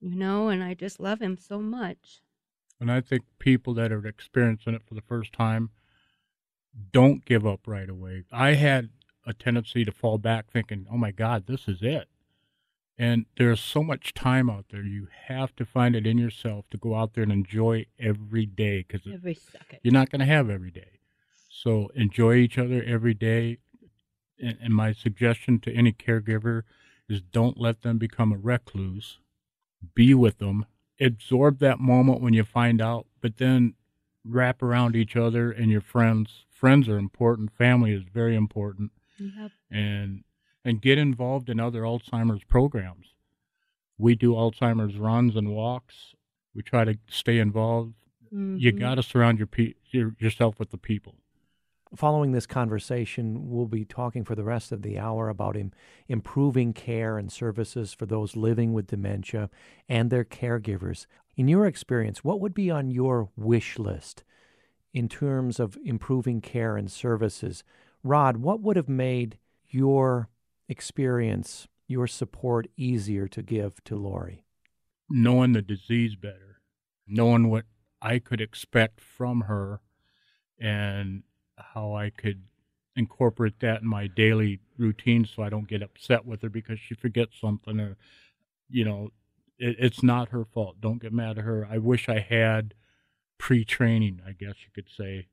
you 0.00 0.16
know, 0.16 0.48
and 0.48 0.62
I 0.62 0.74
just 0.74 0.98
love 0.98 1.20
him 1.20 1.36
so 1.38 1.60
much. 1.60 2.20
And 2.80 2.90
I 2.90 3.00
think 3.00 3.22
people 3.38 3.74
that 3.74 3.92
are 3.92 4.06
experiencing 4.06 4.74
it 4.74 4.82
for 4.86 4.94
the 4.94 5.02
first 5.02 5.32
time 5.32 5.70
don't 6.92 7.24
give 7.24 7.46
up 7.46 7.66
right 7.66 7.88
away. 7.88 8.24
I 8.32 8.54
had 8.54 8.90
a 9.26 9.32
tendency 9.32 9.84
to 9.84 9.92
fall 9.92 10.18
back 10.18 10.50
thinking, 10.50 10.86
oh 10.90 10.96
my 10.96 11.10
God, 11.10 11.46
this 11.46 11.68
is 11.68 11.82
it. 11.82 12.08
And 12.98 13.26
there's 13.38 13.60
so 13.60 13.82
much 13.82 14.12
time 14.12 14.50
out 14.50 14.66
there. 14.70 14.82
You 14.82 15.08
have 15.26 15.54
to 15.56 15.64
find 15.64 15.96
it 15.96 16.06
in 16.06 16.18
yourself 16.18 16.66
to 16.70 16.76
go 16.76 16.94
out 16.94 17.14
there 17.14 17.22
and 17.22 17.32
enjoy 17.32 17.86
every 17.98 18.44
day 18.44 18.84
because 18.86 19.06
you're 19.06 19.92
not 19.92 20.10
going 20.10 20.20
to 20.20 20.26
have 20.26 20.50
every 20.50 20.70
day. 20.70 20.99
So 21.62 21.90
enjoy 21.94 22.36
each 22.36 22.56
other 22.58 22.82
every 22.84 23.14
day. 23.14 23.58
And, 24.42 24.56
and 24.62 24.74
my 24.74 24.92
suggestion 24.92 25.58
to 25.60 25.72
any 25.74 25.92
caregiver 25.92 26.62
is 27.08 27.20
don't 27.20 27.60
let 27.60 27.82
them 27.82 27.98
become 27.98 28.32
a 28.32 28.38
recluse. 28.38 29.18
Be 29.94 30.14
with 30.14 30.38
them. 30.38 30.64
Absorb 31.00 31.58
that 31.58 31.78
moment 31.80 32.20
when 32.22 32.34
you 32.34 32.44
find 32.44 32.80
out, 32.80 33.06
but 33.20 33.36
then 33.38 33.74
wrap 34.24 34.62
around 34.62 34.96
each 34.96 35.16
other 35.16 35.50
and 35.50 35.70
your 35.70 35.80
friends. 35.80 36.44
Friends 36.50 36.88
are 36.88 36.98
important. 36.98 37.52
Family 37.56 37.92
is 37.92 38.02
very 38.12 38.36
important. 38.36 38.92
Yep. 39.18 39.50
And 39.70 40.24
and 40.64 40.82
get 40.82 40.98
involved 40.98 41.48
in 41.48 41.58
other 41.58 41.82
Alzheimer's 41.82 42.44
programs. 42.44 43.14
We 43.96 44.14
do 44.14 44.32
Alzheimer's 44.34 44.96
runs 44.96 45.36
and 45.36 45.50
walks. 45.54 46.14
We 46.54 46.62
try 46.62 46.84
to 46.84 46.98
stay 47.08 47.38
involved. 47.38 47.94
You 48.30 48.72
Mhm. 48.72 48.78
got 48.78 48.94
to 48.96 49.02
surround 49.02 49.38
your, 49.38 49.46
pe- 49.46 49.74
yourself 49.90 50.58
with 50.58 50.70
the 50.70 50.76
people. 50.78 51.16
Following 51.96 52.32
this 52.32 52.46
conversation, 52.46 53.50
we'll 53.50 53.66
be 53.66 53.84
talking 53.84 54.24
for 54.24 54.34
the 54.34 54.44
rest 54.44 54.70
of 54.70 54.82
the 54.82 54.98
hour 54.98 55.28
about 55.28 55.56
Im- 55.56 55.72
improving 56.08 56.72
care 56.72 57.18
and 57.18 57.32
services 57.32 57.92
for 57.92 58.06
those 58.06 58.36
living 58.36 58.72
with 58.72 58.86
dementia 58.86 59.50
and 59.88 60.08
their 60.08 60.24
caregivers. 60.24 61.06
In 61.36 61.48
your 61.48 61.66
experience, 61.66 62.22
what 62.22 62.40
would 62.40 62.54
be 62.54 62.70
on 62.70 62.90
your 62.90 63.30
wish 63.36 63.78
list 63.78 64.22
in 64.92 65.08
terms 65.08 65.58
of 65.58 65.76
improving 65.84 66.40
care 66.40 66.76
and 66.76 66.90
services? 66.90 67.64
Rod, 68.04 68.36
what 68.38 68.60
would 68.60 68.76
have 68.76 68.88
made 68.88 69.38
your 69.68 70.28
experience, 70.68 71.66
your 71.88 72.06
support 72.06 72.68
easier 72.76 73.26
to 73.28 73.42
give 73.42 73.82
to 73.84 73.96
Lori? 73.96 74.44
knowing 75.10 75.52
the 75.52 75.62
disease 75.62 76.14
better, 76.14 76.60
knowing 77.06 77.50
what 77.50 77.64
I 78.00 78.20
could 78.20 78.40
expect 78.40 79.00
from 79.00 79.42
her, 79.42 79.80
and 80.58 81.24
how 81.74 81.94
I 81.94 82.10
could 82.10 82.42
incorporate 82.96 83.60
that 83.60 83.82
in 83.82 83.88
my 83.88 84.06
daily 84.06 84.60
routine 84.76 85.24
so 85.24 85.42
I 85.42 85.48
don't 85.48 85.68
get 85.68 85.82
upset 85.82 86.26
with 86.26 86.42
her 86.42 86.48
because 86.48 86.78
she 86.80 86.94
forgets 86.94 87.40
something 87.40 87.78
or, 87.80 87.96
you 88.68 88.84
know, 88.84 89.10
it, 89.58 89.76
it's 89.78 90.02
not 90.02 90.30
her 90.30 90.44
fault. 90.44 90.80
Don't 90.80 91.00
get 91.00 91.12
mad 91.12 91.38
at 91.38 91.44
her. 91.44 91.66
I 91.70 91.78
wish 91.78 92.08
I 92.08 92.18
had 92.20 92.74
pre 93.38 93.64
training, 93.64 94.20
I 94.26 94.32
guess 94.32 94.54
you 94.64 94.70
could 94.74 94.88
say. 94.94 95.28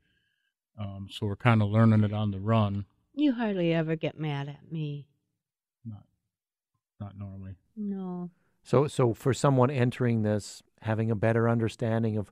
Um, 0.79 1.07
so 1.09 1.25
we're 1.25 1.35
kind 1.35 1.61
of 1.61 1.69
learning 1.69 2.03
it 2.03 2.13
on 2.13 2.29
the 2.31 2.39
run, 2.39 2.85
You 3.15 3.33
hardly 3.33 3.73
ever 3.73 3.95
get 3.95 4.19
mad 4.19 4.47
at 4.47 4.71
me. 4.71 5.07
not 5.83 6.03
not 6.99 7.17
normally. 7.17 7.55
No. 7.75 8.29
So, 8.63 8.87
so 8.87 9.13
for 9.13 9.33
someone 9.33 9.69
entering 9.71 10.21
this, 10.23 10.61
having 10.81 11.09
a 11.09 11.15
better 11.15 11.47
understanding 11.49 12.17
of 12.17 12.31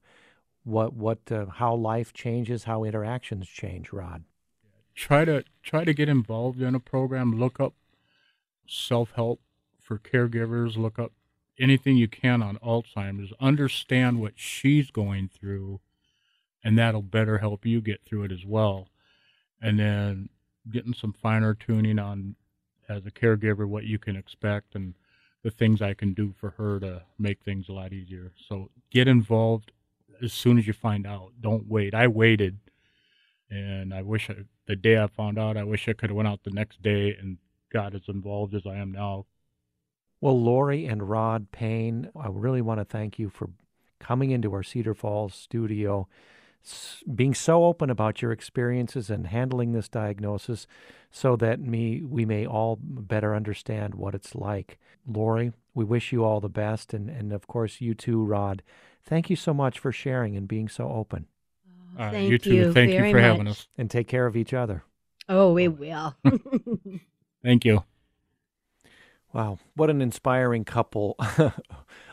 what, 0.65 0.93
what, 0.93 1.19
uh, 1.31 1.45
how 1.45 1.73
life 1.73 2.11
changes, 2.11 2.65
how 2.65 2.83
interactions 2.83 3.47
change, 3.47 3.93
Rod. 3.93 4.25
try 4.93 5.23
to 5.23 5.43
try 5.63 5.85
to 5.85 5.93
get 5.93 6.09
involved 6.09 6.61
in 6.61 6.75
a 6.75 6.79
program. 6.79 7.39
Look 7.39 7.59
up 7.59 7.75
self-help 8.67 9.39
for 9.79 9.97
caregivers. 9.97 10.75
Look 10.75 10.99
up 10.99 11.13
anything 11.57 11.95
you 11.95 12.09
can 12.09 12.41
on 12.41 12.57
alzheimer's. 12.57 13.31
Understand 13.39 14.19
what 14.19 14.33
she's 14.35 14.91
going 14.91 15.29
through 15.29 15.79
and 16.65 16.79
that'll 16.79 17.03
better 17.03 17.37
help 17.37 17.63
you 17.63 17.79
get 17.79 18.03
through 18.03 18.23
it 18.23 18.31
as 18.31 18.43
well. 18.43 18.89
And 19.61 19.79
then 19.79 20.29
getting 20.69 20.95
some 20.95 21.13
finer 21.13 21.53
tuning 21.53 21.99
on 21.99 22.35
as 22.89 23.05
a 23.05 23.11
caregiver 23.11 23.67
what 23.67 23.83
you 23.83 23.99
can 23.99 24.15
expect 24.15 24.73
and 24.75 24.95
the 25.43 25.51
things 25.51 25.79
i 25.81 25.93
can 25.93 26.13
do 26.13 26.33
for 26.39 26.51
her 26.51 26.79
to 26.79 27.03
make 27.19 27.43
things 27.43 27.69
a 27.69 27.71
lot 27.71 27.93
easier. 27.93 28.33
So 28.49 28.71
get 28.89 29.07
involved 29.07 29.71
as 30.23 30.33
soon 30.33 30.57
as 30.57 30.67
you 30.67 30.73
find 30.73 31.05
out 31.05 31.31
don't 31.41 31.67
wait 31.67 31.93
i 31.93 32.07
waited 32.07 32.59
and 33.49 33.93
I 33.93 34.01
wish 34.01 34.29
I, 34.29 34.35
the 34.67 34.75
day 34.75 35.01
I 35.01 35.07
found 35.07 35.37
out, 35.37 35.57
I 35.57 35.63
wish 35.63 35.87
I 35.87 35.93
could 35.93 36.09
have 36.09 36.17
went 36.17 36.27
out 36.27 36.43
the 36.43 36.51
next 36.51 36.81
day 36.81 37.15
and 37.19 37.37
got 37.71 37.95
as 37.95 38.07
involved 38.07 38.53
as 38.55 38.65
I 38.65 38.75
am 38.75 38.91
now. 38.91 39.25
Well, 40.21 40.41
Lori 40.41 40.85
and 40.85 41.09
Rod 41.09 41.51
Payne, 41.51 42.09
I 42.19 42.27
really 42.29 42.61
want 42.61 42.79
to 42.79 42.85
thank 42.85 43.19
you 43.19 43.29
for 43.29 43.49
coming 43.99 44.31
into 44.31 44.53
our 44.53 44.63
Cedar 44.63 44.93
Falls 44.93 45.35
studio, 45.35 46.07
being 47.13 47.35
so 47.35 47.65
open 47.65 47.89
about 47.89 48.21
your 48.21 48.31
experiences 48.31 49.09
and 49.09 49.27
handling 49.27 49.71
this 49.71 49.87
diagnosis 49.87 50.65
so 51.11 51.35
that 51.35 51.59
me 51.59 52.01
we 52.01 52.25
may 52.25 52.45
all 52.45 52.79
better 52.81 53.35
understand 53.35 53.93
what 53.93 54.15
it's 54.15 54.33
like. 54.33 54.79
Lori, 55.07 55.53
we 55.75 55.85
wish 55.85 56.11
you 56.11 56.23
all 56.23 56.41
the 56.41 56.49
best 56.49 56.93
and, 56.93 57.09
and 57.09 57.31
of 57.31 57.45
course 57.45 57.81
you 57.81 57.93
too, 57.93 58.23
Rod. 58.23 58.63
Thank 59.05 59.29
you 59.29 59.35
so 59.35 59.53
much 59.53 59.79
for 59.79 59.91
sharing 59.91 60.35
and 60.35 60.47
being 60.47 60.67
so 60.67 60.89
open. 60.89 61.27
Oh, 61.97 62.03
Uh, 62.03 62.11
thank 62.11 62.31
you 62.31 62.37
too. 62.37 62.73
Thank 62.73 62.91
you 62.91 62.97
very 62.97 63.11
for 63.11 63.19
having 63.19 63.47
us. 63.47 63.67
And 63.77 63.89
take 63.89 64.07
care 64.07 64.25
of 64.25 64.35
each 64.35 64.53
other. 64.53 64.83
Oh, 65.29 65.53
we 65.53 65.67
will. 65.67 66.15
Thank 67.43 67.65
you. 67.65 67.83
Wow, 69.33 69.59
what 69.75 69.89
an 69.89 70.01
inspiring 70.01 70.63
couple. 70.65 71.17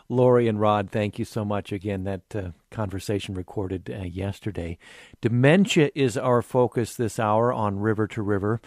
Lori 0.08 0.48
and 0.48 0.60
Rod, 0.60 0.90
thank 0.90 1.18
you 1.18 1.24
so 1.24 1.44
much 1.44 1.72
again. 1.72 2.04
That 2.04 2.22
uh, 2.34 2.50
conversation 2.70 3.34
recorded 3.34 3.88
uh, 3.90 4.02
yesterday. 4.04 4.76
Dementia 5.20 5.90
is 5.94 6.16
our 6.18 6.42
focus 6.42 6.96
this 6.96 7.18
hour 7.18 7.52
on 7.52 7.78
River 7.78 8.06
to 8.08 8.22
River. 8.22 8.60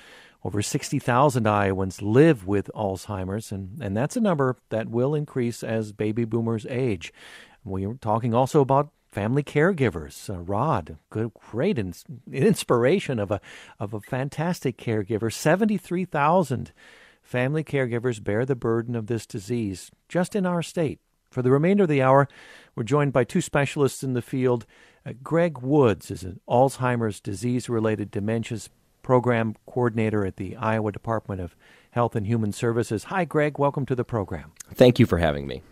Over 0.43 0.61
60,000 0.61 1.47
Iowans 1.47 2.01
live 2.01 2.47
with 2.47 2.69
Alzheimer's, 2.75 3.51
and, 3.51 3.81
and 3.81 3.97
that's 3.97 4.15
a 4.15 4.21
number 4.21 4.55
that 4.69 4.89
will 4.89 5.13
increase 5.15 5.63
as 5.63 5.91
baby 5.91 6.23
boomers 6.23 6.65
age. 6.69 7.11
We 7.65 7.85
are 7.85 7.95
talking 7.95 8.33
also 8.33 8.61
about 8.61 8.91
family 9.11 9.43
caregivers. 9.43 10.29
Uh, 10.29 10.39
Rod, 10.39 10.97
good, 11.09 11.33
great 11.33 11.79
ins- 11.79 12.05
inspiration 12.31 13.19
of 13.19 13.31
a 13.31 13.41
of 13.79 13.93
a 13.93 13.99
fantastic 14.01 14.77
caregiver. 14.77 15.33
Seventy 15.33 15.77
three 15.77 16.05
thousand 16.05 16.71
family 17.23 17.63
caregivers 17.63 18.23
bear 18.23 18.45
the 18.45 18.55
burden 18.55 18.95
of 18.95 19.07
this 19.07 19.25
disease 19.25 19.89
just 20.07 20.35
in 20.35 20.45
our 20.45 20.61
state. 20.61 20.99
For 21.31 21.41
the 21.41 21.51
remainder 21.51 21.83
of 21.83 21.89
the 21.89 22.03
hour, 22.03 22.27
we're 22.75 22.83
joined 22.83 23.11
by 23.13 23.23
two 23.23 23.41
specialists 23.41 24.03
in 24.03 24.13
the 24.13 24.21
field. 24.21 24.65
Uh, 25.05 25.13
Greg 25.23 25.57
Woods 25.57 26.11
is 26.11 26.23
an 26.23 26.39
Alzheimer's 26.47 27.19
disease 27.19 27.67
related 27.67 28.11
dementias 28.11 28.69
program 29.01 29.55
coordinator 29.65 30.25
at 30.25 30.37
the 30.37 30.55
Iowa 30.55 30.91
Department 30.91 31.41
of 31.41 31.55
Health 31.91 32.15
and 32.15 32.27
Human 32.27 32.51
Services. 32.51 33.05
Hi, 33.05 33.25
Greg. 33.25 33.57
Welcome 33.57 33.85
to 33.87 33.95
the 33.95 34.03
program. 34.03 34.51
Thank 34.73 34.99
you 34.99 35.05
for 35.05 35.17
having 35.17 35.47
me. 35.47 35.63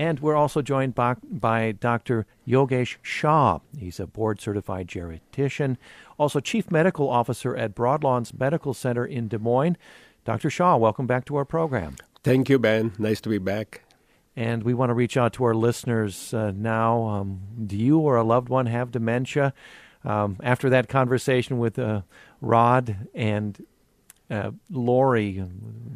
And 0.00 0.18
we're 0.20 0.34
also 0.34 0.62
joined 0.62 0.94
by, 0.94 1.16
by 1.30 1.72
Dr. 1.72 2.24
Yogesh 2.48 2.96
Shah. 3.02 3.58
He's 3.78 4.00
a 4.00 4.06
board 4.06 4.40
certified 4.40 4.88
geriatrician, 4.88 5.76
also 6.16 6.40
chief 6.40 6.70
medical 6.70 7.10
officer 7.10 7.54
at 7.54 7.74
Broadlawns 7.74 8.32
Medical 8.32 8.72
Center 8.72 9.04
in 9.04 9.28
Des 9.28 9.36
Moines. 9.36 9.76
Dr. 10.24 10.48
Shah, 10.48 10.78
welcome 10.78 11.06
back 11.06 11.26
to 11.26 11.36
our 11.36 11.44
program. 11.44 11.96
Thank 12.24 12.48
you, 12.48 12.58
Ben. 12.58 12.92
Nice 12.98 13.20
to 13.20 13.28
be 13.28 13.36
back. 13.36 13.82
And 14.34 14.62
we 14.62 14.72
want 14.72 14.88
to 14.88 14.94
reach 14.94 15.18
out 15.18 15.34
to 15.34 15.44
our 15.44 15.54
listeners 15.54 16.32
uh, 16.32 16.52
now. 16.56 17.02
Um, 17.06 17.42
do 17.66 17.76
you 17.76 17.98
or 17.98 18.16
a 18.16 18.24
loved 18.24 18.48
one 18.48 18.64
have 18.64 18.92
dementia? 18.92 19.52
Um, 20.02 20.38
after 20.42 20.70
that 20.70 20.88
conversation 20.88 21.58
with 21.58 21.78
uh, 21.78 22.00
Rod 22.40 23.06
and 23.14 23.66
uh, 24.30 24.52
Lori, 24.70 25.44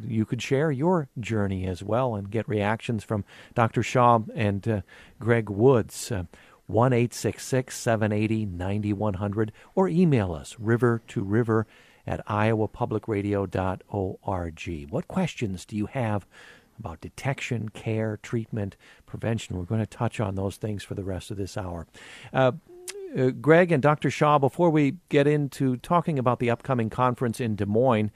you 0.07 0.25
could 0.25 0.43
share 0.43 0.71
your 0.71 1.09
journey 1.19 1.67
as 1.67 1.83
well 1.83 2.15
and 2.15 2.31
get 2.31 2.49
reactions 2.49 3.05
from 3.05 3.25
Dr. 3.55 3.83
Shah 3.83 4.21
and 4.35 4.67
uh, 4.67 4.81
Greg 5.19 5.49
Woods. 5.49 6.11
Uh, 6.11 6.25
1 6.67 7.11
780 7.11 8.47
9100 8.47 9.53
or 9.75 9.87
email 9.87 10.33
us 10.33 10.57
river 10.59 11.03
to 11.09 11.23
river 11.23 11.67
at 12.07 12.27
iowapublicradio.org. 12.27 14.91
What 14.91 15.09
questions 15.09 15.67
do 15.67 15.77
you 15.77 15.87
have 15.87 16.27
about 16.79 17.01
detection, 17.01 17.69
care, 17.69 18.19
treatment, 18.23 18.77
prevention? 19.07 19.59
We're 19.59 19.65
going 19.65 19.81
to 19.81 19.87
touch 19.87 20.21
on 20.21 20.37
those 20.37 20.57
things 20.57 20.83
for 20.83 20.95
the 20.95 21.05
rest 21.05 21.31
of 21.31 21.37
this 21.37 21.59
hour. 21.59 21.87
Uh, 22.33 22.53
uh, 23.17 23.31
Greg 23.31 23.73
and 23.73 23.83
Dr. 23.83 24.11
Shah, 24.11 24.39
before 24.39 24.71
we 24.71 24.97
get 25.09 25.27
into 25.27 25.77
talking 25.79 26.19
about 26.19 26.39
the 26.39 26.51
upcoming 26.51 26.91
conference 26.91 27.41
in 27.41 27.57
Des 27.57 27.67
Moines, 27.67 28.11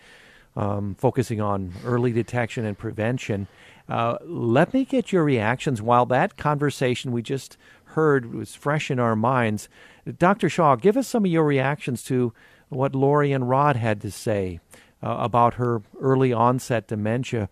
um, 0.56 0.94
focusing 0.96 1.40
on 1.40 1.72
early 1.84 2.12
detection 2.12 2.64
and 2.64 2.76
prevention, 2.76 3.46
uh, 3.88 4.18
let 4.24 4.74
me 4.74 4.84
get 4.84 5.12
your 5.12 5.24
reactions 5.24 5.80
while 5.80 6.04
that 6.06 6.36
conversation 6.36 7.12
we 7.12 7.22
just 7.22 7.56
heard 7.84 8.34
was 8.34 8.54
fresh 8.54 8.90
in 8.90 8.98
our 8.98 9.16
minds. 9.16 9.68
Dr. 10.18 10.48
Shah, 10.48 10.76
give 10.76 10.96
us 10.96 11.08
some 11.08 11.24
of 11.24 11.30
your 11.30 11.44
reactions 11.44 12.02
to 12.04 12.32
what 12.68 12.94
Lori 12.94 13.32
and 13.32 13.48
Rod 13.48 13.76
had 13.76 14.00
to 14.02 14.10
say 14.10 14.60
uh, 15.02 15.16
about 15.18 15.54
her 15.54 15.82
early 16.00 16.32
onset 16.32 16.88
dementia. 16.88 17.48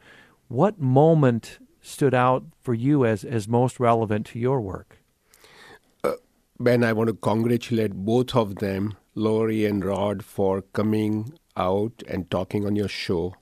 What 0.48 0.78
moment 0.78 1.58
stood 1.80 2.14
out 2.14 2.44
for 2.62 2.74
you 2.74 3.06
as, 3.06 3.24
as 3.24 3.48
most 3.48 3.80
relevant 3.80 4.26
to 4.26 4.38
your 4.38 4.60
work? 4.60 4.98
Ben, 6.58 6.82
I 6.84 6.94
want 6.94 7.08
to 7.08 7.14
congratulate 7.14 7.92
both 7.92 8.34
of 8.34 8.56
them, 8.56 8.94
Lori 9.14 9.66
and 9.66 9.84
Rod, 9.84 10.24
for 10.24 10.62
coming 10.62 11.34
out 11.54 12.02
and 12.08 12.30
talking 12.30 12.64
on 12.64 12.74
your 12.74 12.88
show. 12.88 13.34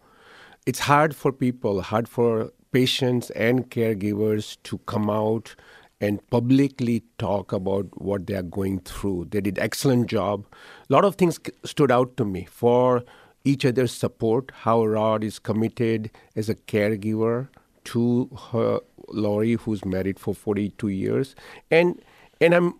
It's 0.66 0.80
hard 0.80 1.14
for 1.14 1.30
people, 1.30 1.80
hard 1.83 2.09
for 2.09 2.50
patients 2.73 3.30
and 3.30 3.71
caregivers 3.71 4.56
to 4.64 4.78
come 4.78 5.09
out 5.09 5.54
and 6.00 6.28
publicly 6.30 7.04
talk 7.18 7.52
about 7.52 7.87
what 8.02 8.26
they 8.26 8.35
are 8.35 8.42
going 8.42 8.80
through. 8.80 9.28
They 9.30 9.40
did 9.40 9.61
excellent 9.61 10.09
job. 10.09 10.44
A 10.90 10.92
lot 10.92 11.04
of 11.04 11.14
things 11.14 11.38
stood 11.64 11.92
out 11.92 12.16
to 12.16 12.25
me 12.25 12.47
for 12.50 13.04
each 13.44 13.64
other's 13.64 13.92
support, 13.92 14.50
how 14.52 14.85
Rod 14.85 15.23
is 15.23 15.38
committed 15.38 16.11
as 16.35 16.49
a 16.49 16.56
caregiver 16.56 17.47
to 17.85 18.28
her 18.50 18.80
Lori, 19.06 19.52
who's 19.52 19.85
married 19.85 20.18
for 20.18 20.35
42 20.35 20.88
years, 20.88 21.37
and 21.71 22.02
and 22.40 22.54
I'm 22.54 22.75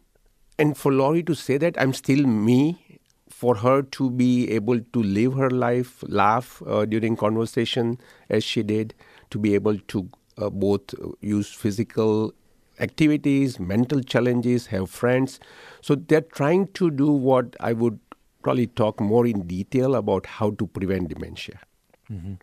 and 0.59 0.77
for 0.77 0.93
Lori 0.93 1.23
to 1.25 1.35
say 1.35 1.57
that 1.59 1.81
I'm 1.81 1.93
still 1.93 2.27
me, 2.27 3.01
for 3.29 3.57
her 3.57 3.83
to 3.83 4.11
be 4.11 4.51
able 4.51 4.81
to 4.81 5.03
live 5.03 5.35
her 5.35 5.51
life, 5.51 6.03
laugh 6.07 6.63
uh, 6.67 6.85
during 6.85 7.17
conversation 7.17 7.99
as 8.31 8.45
she 8.45 8.63
did, 8.63 8.95
to 9.31 9.39
be 9.39 9.55
able 9.55 9.79
to 9.79 10.09
uh, 10.39 10.51
both 10.51 10.95
use 11.21 11.53
physical 11.53 12.33
activities, 12.81 13.59
mental 13.59 14.01
challenges, 14.01 14.67
have 14.67 14.89
friends. 14.91 15.41
So 15.81 15.95
they're 15.95 16.21
trying 16.21 16.69
to 16.75 16.91
do 16.91 17.11
what 17.11 17.57
I 17.61 17.73
would 17.73 17.99
probably 18.43 18.67
talk 18.67 19.01
more 19.01 19.27
in 19.27 19.47
detail 19.47 19.95
about 19.95 20.27
how 20.27 20.51
to 20.53 20.67
prevent 20.67 21.09
dementia. 21.09 21.59
Mm-hmm. 22.11 22.35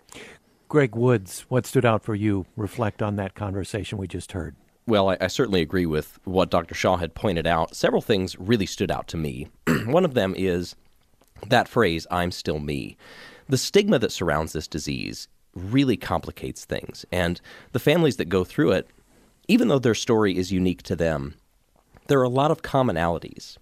Greg 0.68 0.96
Woods, 0.96 1.46
what 1.50 1.65
stood 1.65 1.86
out 1.86 2.03
for 2.03 2.15
you? 2.15 2.46
Reflect 2.56 3.01
on 3.01 3.15
that 3.18 3.36
conversation 3.36 3.98
we 3.98 4.08
just 4.08 4.32
heard. 4.32 4.56
Well, 4.88 5.10
I, 5.10 5.18
I, 5.22 5.28
certainly 5.28 5.62
agree 5.62 5.86
with 5.86 6.20
what 6.24 6.50
Dr. 6.50 6.74
Shah 6.74 6.98
had 6.98 7.14
pointed 7.14 7.46
out. 7.46 7.76
Several 7.76 8.02
things 8.02 8.38
really 8.40 8.66
stood 8.66 8.92
out 8.92 9.08
to 9.10 9.18
me. 9.18 9.48
One 9.86 10.06
of 10.06 10.16
them 10.16 10.34
is 10.36 10.76
that 11.48 11.68
phrase, 11.68 12.08
I'm 12.10 12.32
still 12.32 12.60
me. 12.60 12.98
The 13.48 13.58
stigma 13.58 14.00
that 14.00 14.12
surrounds 14.12 14.54
this 14.54 14.68
disease 14.68 15.28
really 15.54 15.98
complicates 15.98 16.66
things. 16.66 17.06
And 17.12 17.42
the 17.74 17.80
families 17.80 18.18
that 18.18 18.30
go 18.30 18.44
through 18.44 18.72
it, 18.72 18.88
even 19.48 19.68
though 19.68 19.80
their 19.80 19.96
story 19.96 20.38
is 20.38 20.52
unique 20.52 20.84
to 20.84 20.96
them, 20.96 21.36
there 22.08 22.20
are 22.20 22.24
a 22.24 22.30
lot 22.30 22.52
of 22.52 22.62
commonalities 22.62 23.58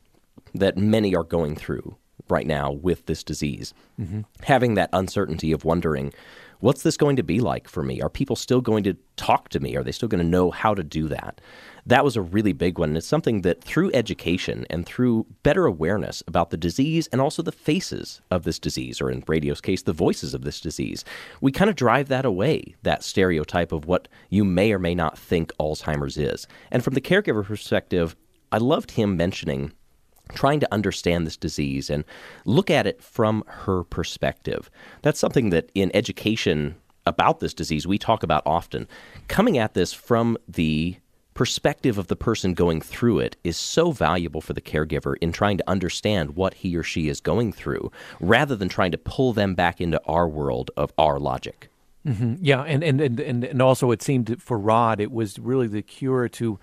that 0.53 0.77
many 0.77 1.15
are 1.15 1.23
going 1.23 1.55
through 1.55 1.95
right 2.29 2.47
now 2.47 2.71
with 2.71 3.05
this 3.05 3.23
disease. 3.23 3.73
Mm-hmm. 3.99 4.21
Having 4.43 4.75
that 4.75 4.89
uncertainty 4.93 5.51
of 5.51 5.65
wondering, 5.65 6.13
what's 6.59 6.83
this 6.83 6.97
going 6.97 7.15
to 7.15 7.23
be 7.23 7.39
like 7.39 7.67
for 7.67 7.83
me? 7.83 8.01
Are 8.01 8.09
people 8.09 8.35
still 8.35 8.61
going 8.61 8.83
to 8.83 8.95
talk 9.15 9.49
to 9.49 9.59
me? 9.59 9.75
Are 9.75 9.83
they 9.83 9.91
still 9.91 10.09
going 10.09 10.23
to 10.23 10.29
know 10.29 10.51
how 10.51 10.73
to 10.73 10.83
do 10.83 11.07
that? 11.07 11.41
That 11.85 12.03
was 12.03 12.15
a 12.15 12.21
really 12.21 12.53
big 12.53 12.77
one. 12.77 12.89
And 12.89 12.97
it's 12.97 13.07
something 13.07 13.41
that 13.41 13.63
through 13.63 13.91
education 13.93 14.65
and 14.69 14.85
through 14.85 15.25
better 15.43 15.65
awareness 15.65 16.21
about 16.27 16.49
the 16.49 16.57
disease 16.57 17.07
and 17.07 17.21
also 17.21 17.41
the 17.41 17.51
faces 17.51 18.21
of 18.29 18.43
this 18.43 18.59
disease, 18.59 19.01
or 19.01 19.09
in 19.09 19.23
radio's 19.27 19.61
case, 19.61 19.81
the 19.81 19.93
voices 19.93 20.33
of 20.33 20.43
this 20.43 20.59
disease, 20.59 21.03
we 21.41 21.51
kind 21.51 21.69
of 21.69 21.75
drive 21.75 22.07
that 22.09 22.25
away, 22.25 22.75
that 22.83 23.03
stereotype 23.03 23.71
of 23.71 23.85
what 23.85 24.07
you 24.29 24.43
may 24.43 24.71
or 24.71 24.79
may 24.79 24.93
not 24.93 25.17
think 25.17 25.51
Alzheimer's 25.59 26.17
is. 26.17 26.47
And 26.71 26.83
from 26.83 26.93
the 26.93 27.01
caregiver 27.01 27.43
perspective, 27.43 28.15
I 28.51 28.57
loved 28.57 28.91
him 28.91 29.15
mentioning 29.15 29.73
trying 30.33 30.59
to 30.59 30.73
understand 30.73 31.25
this 31.25 31.37
disease 31.37 31.89
and 31.89 32.03
look 32.45 32.69
at 32.69 32.87
it 32.87 33.01
from 33.01 33.43
her 33.47 33.83
perspective. 33.83 34.69
That's 35.01 35.19
something 35.19 35.49
that 35.49 35.71
in 35.73 35.91
education 35.93 36.75
about 37.05 37.39
this 37.39 37.53
disease 37.53 37.87
we 37.87 37.97
talk 37.97 38.23
about 38.23 38.43
often. 38.45 38.87
Coming 39.27 39.57
at 39.57 39.73
this 39.73 39.93
from 39.93 40.37
the 40.47 40.97
perspective 41.33 41.97
of 41.97 42.07
the 42.07 42.15
person 42.17 42.53
going 42.53 42.81
through 42.81 43.19
it 43.19 43.37
is 43.45 43.55
so 43.55 43.91
valuable 43.91 44.41
for 44.41 44.51
the 44.53 44.61
caregiver 44.61 45.15
in 45.21 45.31
trying 45.31 45.57
to 45.57 45.69
understand 45.69 46.35
what 46.35 46.53
he 46.55 46.75
or 46.75 46.83
she 46.83 47.07
is 47.07 47.21
going 47.21 47.53
through 47.53 47.89
rather 48.19 48.55
than 48.55 48.67
trying 48.67 48.91
to 48.91 48.97
pull 48.97 49.31
them 49.31 49.55
back 49.55 49.79
into 49.79 50.01
our 50.05 50.27
world 50.27 50.69
of 50.75 50.91
our 50.97 51.17
logic. 51.17 51.69
Mm-hmm. 52.05 52.35
Yeah, 52.41 52.63
and, 52.63 52.83
and, 52.83 53.01
and, 53.01 53.43
and 53.43 53.61
also 53.61 53.91
it 53.91 54.01
seemed 54.01 54.41
for 54.41 54.57
Rod, 54.57 54.99
it 54.99 55.11
was 55.11 55.39
really 55.39 55.67
the 55.67 55.81
cure 55.81 56.27
to 56.29 56.59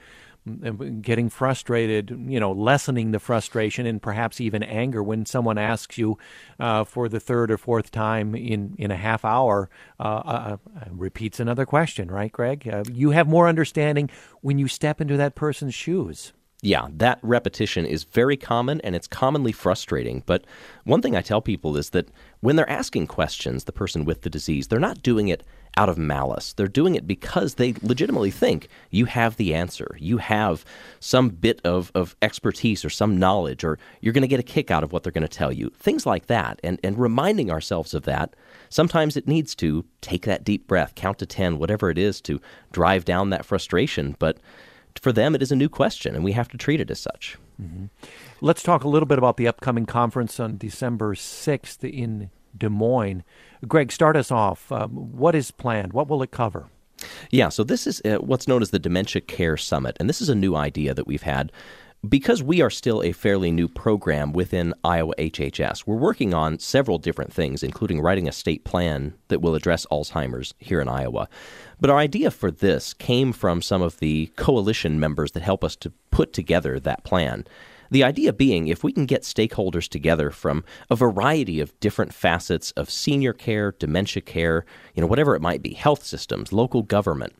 getting 1.00 1.28
frustrated, 1.28 2.10
you 2.26 2.38
know, 2.38 2.52
lessening 2.52 3.10
the 3.10 3.18
frustration 3.18 3.86
and 3.86 4.00
perhaps 4.00 4.40
even 4.40 4.62
anger 4.62 5.02
when 5.02 5.26
someone 5.26 5.58
asks 5.58 5.98
you 5.98 6.18
uh, 6.60 6.84
for 6.84 7.08
the 7.08 7.20
third 7.20 7.50
or 7.50 7.58
fourth 7.58 7.90
time 7.90 8.34
in, 8.34 8.74
in 8.78 8.90
a 8.90 8.96
half 8.96 9.24
hour, 9.24 9.68
uh, 9.98 10.02
uh, 10.02 10.56
uh 10.76 10.84
repeats 10.90 11.40
another 11.40 11.66
question, 11.66 12.10
right, 12.10 12.32
Greg? 12.32 12.68
Uh, 12.68 12.84
you 12.92 13.10
have 13.10 13.26
more 13.26 13.48
understanding 13.48 14.08
when 14.40 14.58
you 14.58 14.68
step 14.68 15.00
into 15.00 15.16
that 15.16 15.34
person's 15.34 15.74
shoes. 15.74 16.32
Yeah, 16.62 16.88
that 16.94 17.18
repetition 17.22 17.84
is 17.84 18.04
very 18.04 18.36
common 18.36 18.80
and 18.80 18.96
it's 18.96 19.06
commonly 19.06 19.52
frustrating. 19.52 20.22
But 20.26 20.46
one 20.84 21.02
thing 21.02 21.14
I 21.14 21.20
tell 21.20 21.42
people 21.42 21.76
is 21.76 21.90
that 21.90 22.08
when 22.40 22.56
they're 22.56 22.68
asking 22.68 23.08
questions, 23.08 23.64
the 23.64 23.72
person 23.72 24.04
with 24.04 24.22
the 24.22 24.30
disease, 24.30 24.68
they're 24.68 24.80
not 24.80 25.02
doing 25.02 25.28
it 25.28 25.44
out 25.76 25.88
of 25.88 25.98
malice. 25.98 26.52
They're 26.52 26.68
doing 26.68 26.94
it 26.94 27.06
because 27.06 27.54
they 27.54 27.74
legitimately 27.82 28.30
think 28.30 28.68
you 28.90 29.04
have 29.04 29.36
the 29.36 29.54
answer. 29.54 29.96
You 29.98 30.18
have 30.18 30.64
some 31.00 31.28
bit 31.28 31.60
of, 31.64 31.92
of 31.94 32.16
expertise 32.22 32.84
or 32.84 32.90
some 32.90 33.18
knowledge, 33.18 33.62
or 33.62 33.78
you're 34.00 34.14
going 34.14 34.22
to 34.22 34.28
get 34.28 34.40
a 34.40 34.44
kick 34.44 34.70
out 34.70 34.82
of 34.82 34.92
what 34.92 35.02
they're 35.02 35.12
going 35.12 35.22
to 35.22 35.28
tell 35.28 35.52
you. 35.52 35.70
Things 35.78 36.06
like 36.06 36.26
that. 36.26 36.60
And, 36.64 36.80
and 36.82 36.98
reminding 36.98 37.50
ourselves 37.50 37.92
of 37.92 38.04
that, 38.04 38.34
sometimes 38.70 39.16
it 39.16 39.28
needs 39.28 39.54
to 39.56 39.84
take 40.00 40.24
that 40.24 40.44
deep 40.44 40.66
breath, 40.66 40.94
count 40.94 41.18
to 41.18 41.26
10, 41.26 41.58
whatever 41.58 41.90
it 41.90 41.98
is 41.98 42.20
to 42.22 42.40
drive 42.72 43.04
down 43.04 43.30
that 43.30 43.44
frustration. 43.44 44.16
But 44.18 44.38
for 44.98 45.12
them, 45.12 45.34
it 45.34 45.42
is 45.42 45.52
a 45.52 45.56
new 45.56 45.68
question, 45.68 46.14
and 46.14 46.24
we 46.24 46.32
have 46.32 46.48
to 46.48 46.56
treat 46.56 46.80
it 46.80 46.90
as 46.90 47.00
such. 47.00 47.36
Mm-hmm. 47.60 47.86
Let's 48.40 48.62
talk 48.62 48.84
a 48.84 48.88
little 48.88 49.06
bit 49.06 49.18
about 49.18 49.36
the 49.36 49.48
upcoming 49.48 49.86
conference 49.86 50.40
on 50.40 50.56
December 50.56 51.14
6th 51.14 51.84
in 51.84 52.30
Des 52.56 52.68
Moines. 52.68 53.22
Greg, 53.66 53.90
start 53.90 54.16
us 54.16 54.30
off. 54.30 54.70
Um, 54.70 54.90
what 54.90 55.34
is 55.34 55.50
planned? 55.50 55.92
What 55.92 56.08
will 56.08 56.22
it 56.22 56.30
cover? 56.30 56.68
Yeah, 57.30 57.48
so 57.48 57.64
this 57.64 57.86
is 57.86 58.00
uh, 58.04 58.16
what's 58.16 58.48
known 58.48 58.62
as 58.62 58.70
the 58.70 58.78
Dementia 58.78 59.20
Care 59.20 59.56
Summit, 59.56 59.96
and 60.00 60.08
this 60.08 60.20
is 60.20 60.28
a 60.28 60.34
new 60.34 60.56
idea 60.56 60.94
that 60.94 61.06
we've 61.06 61.22
had. 61.22 61.52
Because 62.06 62.42
we 62.42 62.60
are 62.60 62.70
still 62.70 63.02
a 63.02 63.12
fairly 63.12 63.50
new 63.50 63.68
program 63.68 64.32
within 64.32 64.74
Iowa 64.84 65.14
HHS, 65.18 65.86
we're 65.86 65.96
working 65.96 66.34
on 66.34 66.58
several 66.58 66.98
different 66.98 67.32
things, 67.32 67.62
including 67.62 68.00
writing 68.00 68.28
a 68.28 68.32
state 68.32 68.64
plan 68.64 69.14
that 69.28 69.40
will 69.40 69.54
address 69.54 69.86
Alzheimer's 69.90 70.54
here 70.58 70.80
in 70.80 70.88
Iowa. 70.88 71.28
But 71.80 71.90
our 71.90 71.98
idea 71.98 72.30
for 72.30 72.50
this 72.50 72.94
came 72.94 73.32
from 73.32 73.60
some 73.60 73.82
of 73.82 73.98
the 73.98 74.26
coalition 74.36 75.00
members 75.00 75.32
that 75.32 75.42
help 75.42 75.64
us 75.64 75.74
to 75.76 75.92
put 76.10 76.32
together 76.32 76.78
that 76.78 77.02
plan. 77.02 77.44
The 77.90 78.04
idea 78.04 78.32
being 78.32 78.68
if 78.68 78.82
we 78.82 78.92
can 78.92 79.06
get 79.06 79.22
stakeholders 79.22 79.88
together 79.88 80.30
from 80.30 80.64
a 80.90 80.96
variety 80.96 81.60
of 81.60 81.78
different 81.80 82.12
facets 82.12 82.70
of 82.72 82.90
senior 82.90 83.32
care, 83.32 83.72
dementia 83.72 84.22
care, 84.22 84.64
you 84.94 85.00
know, 85.00 85.06
whatever 85.06 85.34
it 85.34 85.42
might 85.42 85.62
be, 85.62 85.74
health 85.74 86.04
systems, 86.04 86.52
local 86.52 86.82
government, 86.82 87.34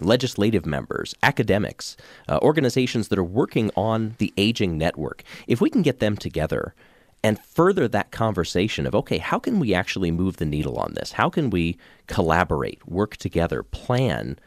legislative 0.00 0.66
members, 0.66 1.14
academics, 1.22 1.96
uh, 2.28 2.38
organizations 2.42 3.08
that 3.08 3.18
are 3.18 3.24
working 3.24 3.70
on 3.76 4.14
the 4.18 4.32
aging 4.36 4.78
network, 4.78 5.22
if 5.46 5.60
we 5.60 5.70
can 5.70 5.82
get 5.82 6.00
them 6.00 6.16
together 6.16 6.74
and 7.24 7.38
further 7.38 7.86
that 7.86 8.10
conversation 8.10 8.86
of, 8.86 8.94
okay, 8.94 9.18
how 9.18 9.38
can 9.38 9.60
we 9.60 9.74
actually 9.74 10.10
move 10.10 10.38
the 10.38 10.44
needle 10.44 10.76
on 10.76 10.94
this? 10.94 11.12
How 11.12 11.28
can 11.28 11.50
we 11.50 11.78
collaborate, 12.06 12.86
work 12.86 13.16
together, 13.16 13.62
plan 13.62 14.38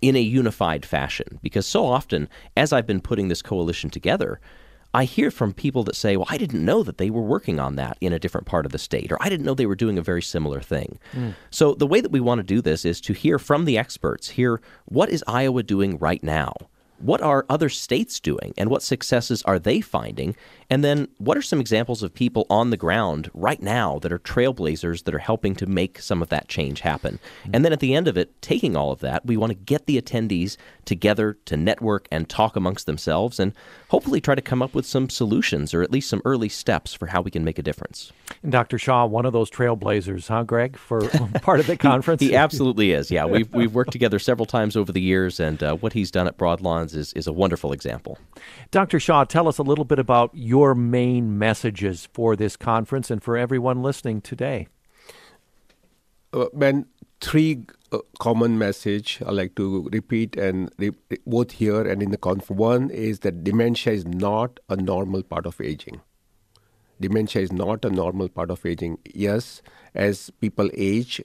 in 0.00 0.14
a 0.14 0.20
unified 0.20 0.86
fashion? 0.86 1.40
Because 1.42 1.66
so 1.66 1.84
often, 1.86 2.28
as 2.56 2.72
I've 2.72 2.86
been 2.86 3.00
putting 3.00 3.28
this 3.28 3.42
coalition 3.42 3.90
together, 3.90 4.40
I 4.94 5.04
hear 5.04 5.30
from 5.32 5.52
people 5.52 5.82
that 5.84 5.96
say, 5.96 6.16
well, 6.16 6.26
I 6.30 6.38
didn't 6.38 6.64
know 6.64 6.84
that 6.84 6.98
they 6.98 7.10
were 7.10 7.20
working 7.20 7.58
on 7.58 7.74
that 7.76 7.98
in 8.00 8.12
a 8.12 8.18
different 8.18 8.46
part 8.46 8.64
of 8.64 8.72
the 8.72 8.78
state, 8.78 9.10
or 9.10 9.20
I 9.20 9.28
didn't 9.28 9.44
know 9.44 9.52
they 9.52 9.66
were 9.66 9.74
doing 9.74 9.98
a 9.98 10.02
very 10.02 10.22
similar 10.22 10.60
thing. 10.60 11.00
Mm. 11.12 11.34
So, 11.50 11.74
the 11.74 11.86
way 11.86 12.00
that 12.00 12.12
we 12.12 12.20
want 12.20 12.38
to 12.38 12.44
do 12.44 12.62
this 12.62 12.84
is 12.84 13.00
to 13.02 13.12
hear 13.12 13.40
from 13.40 13.64
the 13.64 13.76
experts, 13.76 14.30
hear 14.30 14.60
what 14.84 15.10
is 15.10 15.24
Iowa 15.26 15.64
doing 15.64 15.98
right 15.98 16.22
now? 16.22 16.54
What 16.98 17.20
are 17.20 17.44
other 17.48 17.68
states 17.68 18.20
doing 18.20 18.54
and 18.56 18.70
what 18.70 18.82
successes 18.82 19.42
are 19.42 19.58
they 19.58 19.80
finding? 19.80 20.36
And 20.70 20.82
then 20.82 21.08
what 21.18 21.36
are 21.36 21.42
some 21.42 21.60
examples 21.60 22.02
of 22.02 22.14
people 22.14 22.46
on 22.48 22.70
the 22.70 22.76
ground 22.76 23.30
right 23.34 23.60
now 23.60 23.98
that 24.00 24.12
are 24.12 24.18
trailblazers 24.18 25.04
that 25.04 25.14
are 25.14 25.18
helping 25.18 25.54
to 25.56 25.66
make 25.66 25.98
some 26.00 26.22
of 26.22 26.28
that 26.30 26.48
change 26.48 26.80
happen? 26.80 27.18
And 27.52 27.64
then 27.64 27.72
at 27.72 27.80
the 27.80 27.94
end 27.94 28.08
of 28.08 28.16
it, 28.16 28.40
taking 28.40 28.76
all 28.76 28.90
of 28.90 29.00
that, 29.00 29.26
we 29.26 29.36
want 29.36 29.50
to 29.50 29.54
get 29.54 29.86
the 29.86 30.00
attendees 30.00 30.56
together 30.84 31.36
to 31.44 31.56
network 31.56 32.08
and 32.10 32.28
talk 32.28 32.56
amongst 32.56 32.86
themselves 32.86 33.38
and 33.38 33.52
hopefully 33.88 34.20
try 34.20 34.34
to 34.34 34.42
come 34.42 34.62
up 34.62 34.74
with 34.74 34.86
some 34.86 35.08
solutions 35.10 35.74
or 35.74 35.82
at 35.82 35.90
least 35.90 36.08
some 36.08 36.22
early 36.24 36.48
steps 36.48 36.94
for 36.94 37.06
how 37.06 37.20
we 37.20 37.30
can 37.30 37.44
make 37.44 37.58
a 37.58 37.62
difference. 37.62 38.12
And 38.42 38.52
Dr. 38.52 38.78
Shah, 38.78 39.06
one 39.06 39.26
of 39.26 39.32
those 39.32 39.50
trailblazers, 39.50 40.28
huh, 40.28 40.44
Greg, 40.44 40.76
for 40.76 41.08
part 41.42 41.60
of 41.60 41.66
the 41.66 41.76
conference? 41.78 42.20
he, 42.20 42.28
he, 42.28 42.36
absolutely 42.36 42.92
is. 42.92 43.10
Yeah, 43.10 43.26
we've, 43.26 43.52
we've 43.52 43.74
worked 43.74 43.92
together 43.92 44.18
several 44.18 44.46
times 44.46 44.76
over 44.76 44.92
the 44.92 45.00
years, 45.00 45.40
and 45.40 45.62
uh, 45.62 45.76
what 45.76 45.92
he's 45.92 46.10
done 46.10 46.26
at 46.26 46.36
Broadlawns 46.36 46.93
is, 46.96 47.12
is 47.14 47.26
a 47.26 47.32
wonderful 47.32 47.72
example. 47.72 48.18
Dr. 48.70 49.00
Shah, 49.00 49.24
tell 49.24 49.48
us 49.48 49.58
a 49.58 49.62
little 49.62 49.84
bit 49.84 49.98
about 49.98 50.30
your 50.32 50.74
main 50.74 51.38
messages 51.38 52.08
for 52.12 52.36
this 52.36 52.56
conference 52.56 53.10
and 53.10 53.22
for 53.22 53.36
everyone 53.36 53.82
listening 53.82 54.20
today. 54.20 54.68
Uh, 56.32 56.46
ben, 56.52 56.86
three 57.20 57.64
uh, 57.92 57.98
common 58.18 58.58
message 58.58 59.20
I 59.24 59.30
like 59.30 59.54
to 59.54 59.88
repeat 59.92 60.36
and 60.36 60.70
re- 60.78 60.92
both 61.26 61.52
here 61.52 61.82
and 61.82 62.02
in 62.02 62.10
the 62.10 62.16
conference. 62.16 62.50
One 62.50 62.90
is 62.90 63.20
that 63.20 63.44
dementia 63.44 63.92
is 63.92 64.06
not 64.06 64.58
a 64.68 64.76
normal 64.76 65.22
part 65.22 65.46
of 65.46 65.60
aging. 65.60 66.00
Dementia 67.00 67.42
is 67.42 67.52
not 67.52 67.84
a 67.84 67.90
normal 67.90 68.28
part 68.28 68.50
of 68.50 68.64
aging. 68.64 68.98
Yes, 69.14 69.62
as 69.94 70.30
people 70.40 70.70
age, 70.74 71.22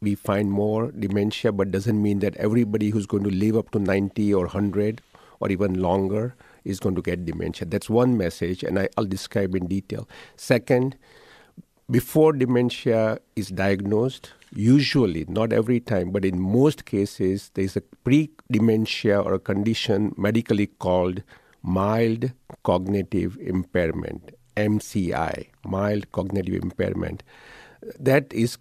we 0.00 0.14
find 0.14 0.50
more 0.50 0.90
dementia, 0.90 1.52
but 1.52 1.70
doesn't 1.70 2.02
mean 2.02 2.18
that 2.18 2.36
everybody 2.36 2.90
who's 2.90 3.06
going 3.06 3.22
to 3.24 3.30
live 3.30 3.56
up 3.56 3.70
to 3.70 3.78
90 3.78 4.34
or 4.34 4.46
100 4.46 5.00
or 5.42 5.50
even 5.50 5.74
longer 5.82 6.36
is 6.64 6.78
going 6.78 6.94
to 6.94 7.02
get 7.02 7.24
dementia. 7.24 7.66
That's 7.66 7.90
one 7.90 8.16
message, 8.16 8.62
and 8.62 8.78
I, 8.78 8.88
will 8.96 9.06
describe 9.06 9.56
in 9.56 9.66
detail. 9.66 10.08
Second, 10.36 10.96
before 11.90 12.32
dementia 12.32 13.18
is 13.34 13.48
diagnosed, 13.48 14.30
usually, 14.54 15.24
not 15.28 15.52
every 15.52 15.80
time, 15.80 16.12
but 16.12 16.24
in 16.24 16.40
most 16.40 16.84
cases, 16.84 17.50
there's 17.54 17.76
a 17.76 17.80
pre 17.80 18.30
dementia 18.52 19.20
or 19.20 19.34
a 19.34 19.40
condition 19.40 20.14
medically 20.16 20.68
called 20.68 21.24
mild 21.64 22.30
cognitive 22.62 23.36
impairment, 23.38 24.30
MCI, 24.56 25.48
mild 25.64 26.12
cognitive 26.12 26.54
impairment. 26.62 27.24
That 27.98 28.32
is 28.32 28.58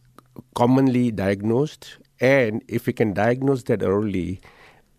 commonly 0.56 1.12
diagnosed, 1.12 1.98
and 2.20 2.64
if 2.68 2.88
we 2.88 2.94
can 2.94 3.14
diagnose 3.14 3.64
that 3.64 3.84
early, 3.84 4.42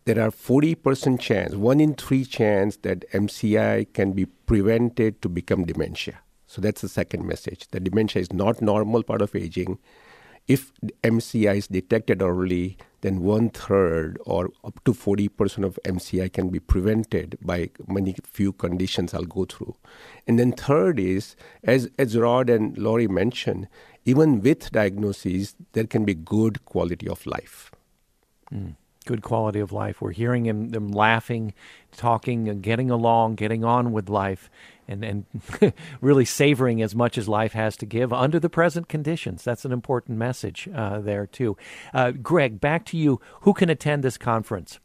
there 0.04 0.20
are 0.20 0.30
40% 0.30 1.20
chance, 1.20 1.54
one 1.54 1.80
in 1.80 1.94
three 1.94 2.24
chance 2.24 2.76
that 2.78 3.08
MCI 3.12 3.92
can 3.92 4.12
be 4.12 4.26
prevented 4.26 5.22
to 5.22 5.28
become 5.28 5.64
dementia. 5.64 6.20
So 6.46 6.60
that's 6.60 6.82
the 6.82 6.88
second 6.88 7.24
message. 7.26 7.68
The 7.68 7.80
dementia 7.80 8.20
is 8.20 8.32
not 8.32 8.60
normal 8.60 9.02
part 9.04 9.22
of 9.22 9.34
aging. 9.34 9.78
If 10.48 10.72
MCI 11.04 11.56
is 11.56 11.68
detected 11.68 12.20
early, 12.20 12.76
then 13.00 13.20
one 13.20 13.48
third 13.50 14.18
or 14.26 14.50
up 14.64 14.82
to 14.84 14.92
40% 14.92 15.64
of 15.64 15.78
MCI 15.84 16.32
can 16.32 16.48
be 16.48 16.58
prevented 16.58 17.38
by 17.40 17.70
many 17.86 18.16
few 18.24 18.52
conditions 18.52 19.14
I'll 19.14 19.22
go 19.24 19.44
through. 19.44 19.76
And 20.26 20.38
then 20.38 20.52
third 20.52 20.98
is, 20.98 21.36
as, 21.62 21.88
as 21.96 22.16
Rod 22.16 22.50
and 22.50 22.76
Lori 22.76 23.06
mentioned, 23.06 23.68
even 24.04 24.40
with 24.40 24.72
diagnoses, 24.72 25.54
there 25.72 25.86
can 25.86 26.04
be 26.04 26.14
good 26.14 26.64
quality 26.64 27.08
of 27.08 27.24
life. 27.24 27.70
Mm 28.52 28.74
good 29.02 29.22
quality 29.22 29.60
of 29.60 29.72
life. 29.72 30.00
We're 30.00 30.12
hearing 30.12 30.46
him, 30.46 30.70
them 30.70 30.88
laughing, 30.88 31.54
talking, 31.96 32.48
and 32.48 32.62
getting 32.62 32.90
along, 32.90 33.36
getting 33.36 33.64
on 33.64 33.92
with 33.92 34.08
life, 34.08 34.50
and, 34.88 35.04
and 35.04 35.24
really 36.00 36.24
savoring 36.24 36.82
as 36.82 36.94
much 36.94 37.16
as 37.18 37.28
life 37.28 37.52
has 37.52 37.76
to 37.78 37.86
give 37.86 38.12
under 38.12 38.38
the 38.38 38.50
present 38.50 38.88
conditions. 38.88 39.44
That's 39.44 39.64
an 39.64 39.72
important 39.72 40.18
message 40.18 40.68
uh, 40.74 41.00
there, 41.00 41.26
too. 41.26 41.56
Uh, 41.92 42.12
Greg, 42.12 42.60
back 42.60 42.84
to 42.86 42.96
you. 42.96 43.20
Who 43.42 43.52
can 43.52 43.70
attend 43.70 44.02
this 44.02 44.18
conference? 44.18 44.78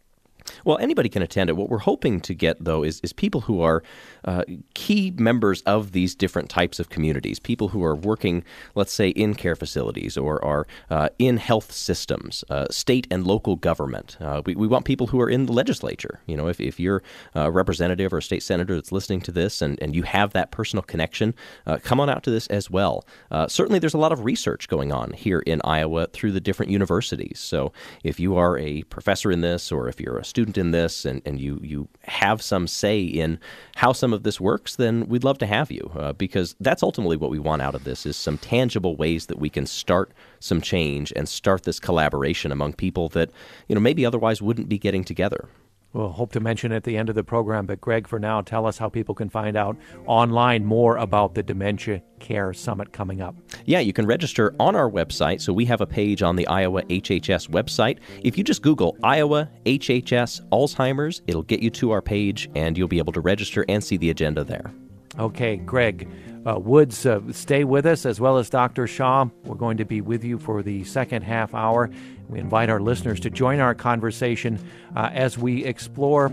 Well, 0.63 0.77
anybody 0.77 1.09
can 1.09 1.21
attend 1.21 1.49
it. 1.49 1.57
What 1.57 1.69
we're 1.69 1.79
hoping 1.79 2.21
to 2.21 2.33
get, 2.33 2.63
though, 2.63 2.83
is, 2.83 2.99
is 3.01 3.13
people 3.13 3.41
who 3.41 3.61
are 3.61 3.83
uh, 4.27 4.43
key 4.73 5.13
members 5.17 5.61
of 5.61 5.93
these 5.93 6.13
different 6.13 6.49
types 6.49 6.79
of 6.79 6.89
communities, 6.89 7.39
people 7.39 7.69
who 7.69 7.81
are 7.83 7.95
working, 7.95 8.43
let's 8.75 8.91
say, 8.91 9.09
in 9.09 9.33
care 9.33 9.55
facilities 9.55 10.17
or 10.17 10.43
are 10.43 10.67
uh, 10.89 11.07
in 11.17 11.37
health 11.37 11.71
systems, 11.71 12.43
uh, 12.49 12.65
state 12.69 13.07
and 13.09 13.25
local 13.25 13.55
government. 13.55 14.17
Uh, 14.19 14.41
we, 14.45 14.53
we 14.53 14.67
want 14.67 14.83
people 14.83 15.07
who 15.07 15.21
are 15.21 15.29
in 15.29 15.45
the 15.45 15.53
legislature. 15.53 16.19
You 16.25 16.35
know, 16.35 16.47
if, 16.47 16.59
if 16.59 16.77
you're 16.77 17.01
a 17.35 17.49
representative 17.49 18.11
or 18.11 18.17
a 18.17 18.21
state 18.21 18.43
senator 18.43 18.75
that's 18.75 18.91
listening 18.91 19.21
to 19.21 19.31
this 19.31 19.61
and, 19.61 19.81
and 19.81 19.95
you 19.95 20.03
have 20.03 20.33
that 20.33 20.51
personal 20.51 20.83
connection, 20.83 21.33
uh, 21.65 21.77
come 21.81 22.01
on 22.01 22.09
out 22.09 22.23
to 22.23 22.29
this 22.29 22.47
as 22.47 22.69
well. 22.69 23.05
Certainly, 23.47 23.79
there's 23.79 23.93
a 23.93 23.97
lot 23.97 24.11
of 24.11 24.25
research 24.25 24.67
going 24.67 24.91
on 24.91 25.13
here 25.13 25.39
in 25.39 25.61
Iowa 25.63 26.07
through 26.07 26.33
the 26.33 26.41
different 26.41 26.69
universities. 26.71 27.39
So 27.39 27.71
if 28.03 28.19
you 28.19 28.35
are 28.35 28.57
a 28.57 28.83
professor 28.83 29.31
in 29.31 29.39
this 29.39 29.71
or 29.71 29.87
if 29.87 30.01
you're 30.01 30.17
a 30.17 30.25
student 30.25 30.57
in 30.57 30.71
this 30.71 31.05
and, 31.05 31.21
and 31.25 31.39
you, 31.39 31.61
you 31.63 31.87
have 32.03 32.41
some 32.41 32.67
say 32.67 33.01
in 33.01 33.39
how 33.75 33.93
some 33.93 34.13
this 34.23 34.39
works, 34.39 34.75
then 34.75 35.07
we'd 35.07 35.23
love 35.23 35.37
to 35.39 35.45
have 35.45 35.71
you 35.71 35.91
uh, 35.95 36.13
because 36.13 36.55
that's 36.59 36.83
ultimately 36.83 37.17
what 37.17 37.31
we 37.31 37.39
want 37.39 37.61
out 37.61 37.75
of 37.75 37.83
this 37.83 38.05
is 38.05 38.15
some 38.15 38.37
tangible 38.37 38.95
ways 38.95 39.27
that 39.27 39.39
we 39.39 39.49
can 39.49 39.65
start 39.65 40.11
some 40.39 40.61
change 40.61 41.13
and 41.15 41.27
start 41.27 41.63
this 41.63 41.79
collaboration 41.79 42.51
among 42.51 42.73
people 42.73 43.09
that 43.09 43.29
you 43.67 43.75
know 43.75 43.81
maybe 43.81 44.05
otherwise 44.05 44.41
wouldn't 44.41 44.69
be 44.69 44.77
getting 44.77 45.03
together. 45.03 45.49
We'll 45.97 46.09
hope 46.09 46.31
to 46.33 46.39
mention 46.39 46.71
at 46.73 46.83
the 46.83 46.95
end 46.95 47.09
of 47.09 47.15
the 47.15 47.23
program, 47.23 47.65
but 47.65 47.81
Greg, 47.81 48.07
for 48.07 48.19
now, 48.19 48.41
tell 48.41 48.67
us 48.67 48.77
how 48.77 48.87
people 48.87 49.15
can 49.15 49.29
find 49.29 49.57
out 49.57 49.75
online 50.05 50.63
more 50.63 50.95
about 50.95 51.33
the 51.33 51.41
Dementia 51.41 52.03
Care 52.19 52.53
Summit 52.53 52.93
coming 52.93 53.19
up. 53.19 53.35
Yeah, 53.65 53.79
you 53.79 53.93
can 53.93 54.05
register 54.05 54.53
on 54.59 54.75
our 54.75 54.91
website. 54.91 55.41
So 55.41 55.51
we 55.51 55.65
have 55.65 55.81
a 55.81 55.87
page 55.87 56.21
on 56.21 56.35
the 56.35 56.45
Iowa 56.45 56.83
HHS 56.83 57.49
website. 57.49 57.97
If 58.21 58.37
you 58.37 58.43
just 58.43 58.61
Google 58.61 58.95
Iowa 59.01 59.49
HHS 59.65 60.47
Alzheimer's, 60.49 61.23
it'll 61.25 61.41
get 61.41 61.61
you 61.63 61.71
to 61.71 61.89
our 61.89 62.03
page 62.03 62.47
and 62.53 62.77
you'll 62.77 62.87
be 62.87 62.99
able 62.99 63.13
to 63.13 63.21
register 63.21 63.65
and 63.67 63.83
see 63.83 63.97
the 63.97 64.11
agenda 64.11 64.43
there. 64.43 64.71
Okay, 65.17 65.57
Greg 65.57 66.07
uh, 66.45 66.59
Woods, 66.59 67.07
uh, 67.07 67.19
stay 67.31 67.63
with 67.63 67.87
us 67.87 68.05
as 68.05 68.21
well 68.21 68.37
as 68.37 68.51
Dr. 68.51 68.85
Shah. 68.85 69.25
We're 69.45 69.55
going 69.55 69.77
to 69.77 69.85
be 69.85 70.01
with 70.01 70.23
you 70.23 70.37
for 70.37 70.61
the 70.61 70.83
second 70.83 71.23
half 71.23 71.55
hour. 71.55 71.89
We 72.29 72.39
invite 72.39 72.69
our 72.69 72.79
listeners 72.79 73.19
to 73.21 73.29
join 73.29 73.59
our 73.59 73.73
conversation 73.73 74.59
uh, 74.95 75.09
as 75.13 75.37
we 75.37 75.63
explore 75.63 76.29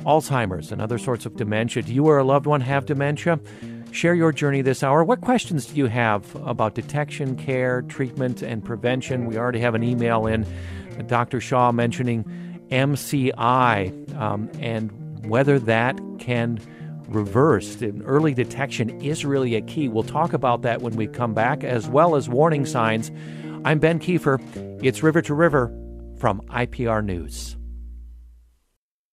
Alzheimer's 0.00 0.70
and 0.70 0.80
other 0.80 0.98
sorts 0.98 1.26
of 1.26 1.36
dementia. 1.36 1.82
Do 1.82 1.92
you 1.92 2.06
or 2.06 2.18
a 2.18 2.24
loved 2.24 2.46
one 2.46 2.60
have 2.60 2.86
dementia? 2.86 3.40
Share 3.90 4.14
your 4.14 4.32
journey 4.32 4.60
this 4.60 4.82
hour. 4.82 5.02
What 5.02 5.22
questions 5.22 5.66
do 5.66 5.76
you 5.76 5.86
have 5.86 6.34
about 6.46 6.74
detection, 6.74 7.36
care, 7.36 7.82
treatment, 7.82 8.42
and 8.42 8.62
prevention? 8.62 9.26
We 9.26 9.38
already 9.38 9.60
have 9.60 9.74
an 9.74 9.82
email 9.82 10.26
in, 10.26 10.46
Dr. 11.06 11.40
Shah 11.40 11.70
mentioning 11.70 12.24
MCI 12.70 14.16
um, 14.18 14.50
and 14.58 14.90
whether 15.24 15.58
that 15.60 15.98
can 16.18 16.58
reversed. 17.08 17.82
And 17.82 18.02
early 18.04 18.34
detection 18.34 19.00
is 19.00 19.24
really 19.24 19.54
a 19.54 19.60
key. 19.62 19.88
We'll 19.88 20.02
talk 20.02 20.32
about 20.32 20.62
that 20.62 20.82
when 20.82 20.96
we 20.96 21.06
come 21.06 21.34
back, 21.34 21.64
as 21.64 21.88
well 21.88 22.16
as 22.16 22.28
warning 22.28 22.66
signs. 22.66 23.10
I'm 23.64 23.80
Ben 23.80 23.98
Kiefer. 23.98 24.40
It's 24.82 25.02
River 25.02 25.20
to 25.22 25.34
River 25.34 25.68
from 26.18 26.40
IPR 26.42 27.04
News. 27.04 27.56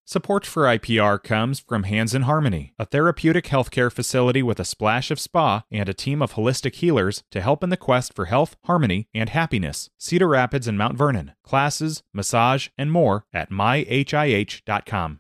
Support 0.05 0.45
for 0.45 0.63
IPR 0.63 1.21
comes 1.23 1.60
from 1.60 1.84
Hands 1.84 2.13
in 2.13 2.23
Harmony, 2.23 2.73
a 2.77 2.86
therapeutic 2.86 3.45
healthcare 3.45 3.91
facility 3.91 4.43
with 4.43 4.60
a 4.60 4.65
splash 4.65 5.10
of 5.10 5.19
spa 5.19 5.63
and 5.71 5.89
a 5.89 5.95
team 5.95 6.21
of 6.21 6.34
holistic 6.34 6.75
healers 6.75 7.23
to 7.31 7.41
help 7.41 7.63
in 7.63 7.71
the 7.71 7.77
quest 7.77 8.13
for 8.13 8.25
health, 8.25 8.55
harmony, 8.65 9.08
and 9.15 9.29
happiness. 9.29 9.89
Cedar 9.97 10.27
Rapids 10.27 10.67
and 10.67 10.77
Mount 10.77 10.95
Vernon. 10.95 11.31
Classes, 11.43 12.03
massage, 12.13 12.67
and 12.77 12.91
more 12.91 13.25
at 13.34 13.49
myhih.com. 13.49 15.19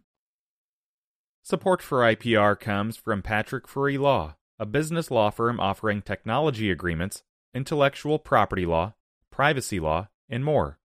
Support 1.41 1.81
for 1.81 1.99
IPR 1.99 2.59
comes 2.59 2.95
from 2.95 3.23
Patrick 3.23 3.67
Free 3.67 3.97
Law, 3.97 4.35
a 4.59 4.67
business 4.67 5.09
law 5.09 5.31
firm 5.31 5.59
offering 5.59 6.03
technology 6.03 6.69
agreements, 6.69 7.23
intellectual 7.55 8.19
property 8.19 8.65
law, 8.67 8.93
privacy 9.35 9.81
law, 9.81 10.07
and 10.29 10.45
more. 10.45 10.79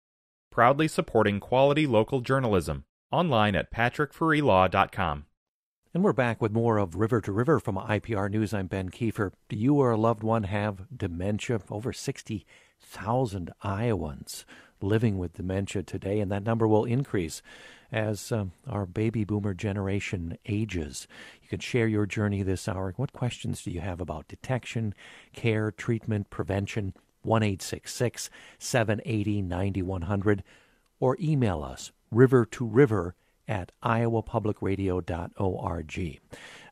Proudly 0.50 0.88
supporting 0.88 1.38
quality 1.38 1.86
local 1.86 2.20
journalism. 2.20 2.84
Online 3.12 3.54
at 3.54 3.72
patrickfreelaw.com. 3.72 5.26
And 5.94 6.02
we're 6.02 6.12
back 6.12 6.42
with 6.42 6.50
more 6.50 6.76
of 6.78 6.96
River 6.96 7.20
to 7.20 7.30
River 7.30 7.60
from 7.60 7.76
IPR 7.76 8.28
News. 8.28 8.52
I'm 8.52 8.66
Ben 8.66 8.90
Kiefer. 8.90 9.30
Do 9.48 9.54
you 9.54 9.76
or 9.76 9.92
a 9.92 9.96
loved 9.96 10.24
one 10.24 10.42
have 10.42 10.88
dementia? 10.94 11.60
Over 11.70 11.92
60,000 11.92 13.52
Iowans 13.62 14.44
living 14.82 15.16
with 15.16 15.34
dementia 15.34 15.84
today, 15.84 16.18
and 16.18 16.32
that 16.32 16.42
number 16.42 16.66
will 16.66 16.84
increase 16.84 17.42
as 17.92 18.32
um, 18.32 18.50
our 18.66 18.84
baby 18.84 19.22
boomer 19.22 19.54
generation 19.54 20.36
ages. 20.46 21.06
You 21.40 21.48
can 21.48 21.60
share 21.60 21.86
your 21.86 22.06
journey 22.06 22.42
this 22.42 22.66
hour. 22.66 22.94
What 22.96 23.12
questions 23.12 23.62
do 23.62 23.70
you 23.70 23.80
have 23.80 24.00
about 24.00 24.26
detection, 24.26 24.92
care, 25.32 25.70
treatment, 25.70 26.30
prevention? 26.30 26.94
1 27.22 27.59
780 28.59 29.42
9100 29.42 30.42
or 30.98 31.16
email 31.20 31.62
us 31.62 31.92
river 32.11 32.44
to 32.44 32.64
river 32.64 33.14
at 33.50 33.72
iowapublicradio.org. 33.83 36.20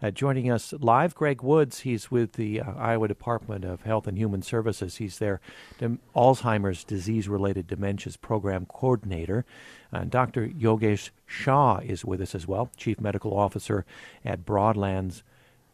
Uh, 0.00 0.12
joining 0.12 0.48
us 0.48 0.72
live, 0.78 1.12
Greg 1.12 1.42
Woods. 1.42 1.80
He's 1.80 2.08
with 2.08 2.34
the 2.34 2.61
uh, 2.61 2.72
Iowa 2.74 3.08
Department 3.08 3.64
of 3.64 3.82
Health 3.82 4.06
and 4.06 4.16
Human 4.16 4.42
Services. 4.42 4.98
He's 4.98 5.18
their 5.18 5.40
Alzheimer's 6.14 6.84
disease 6.84 7.28
related 7.28 7.66
dementias 7.66 8.16
program 8.20 8.64
coordinator. 8.66 9.44
Uh, 9.92 10.04
Dr. 10.04 10.46
Yogesh 10.46 11.11
Shah 11.26 11.78
is 11.78 12.04
with 12.04 12.20
us 12.20 12.37
as 12.37 12.46
well, 12.46 12.70
Chief 12.76 13.00
Medical 13.00 13.37
Officer 13.37 13.84
at 14.24 14.46
Broadlands, 14.46 15.24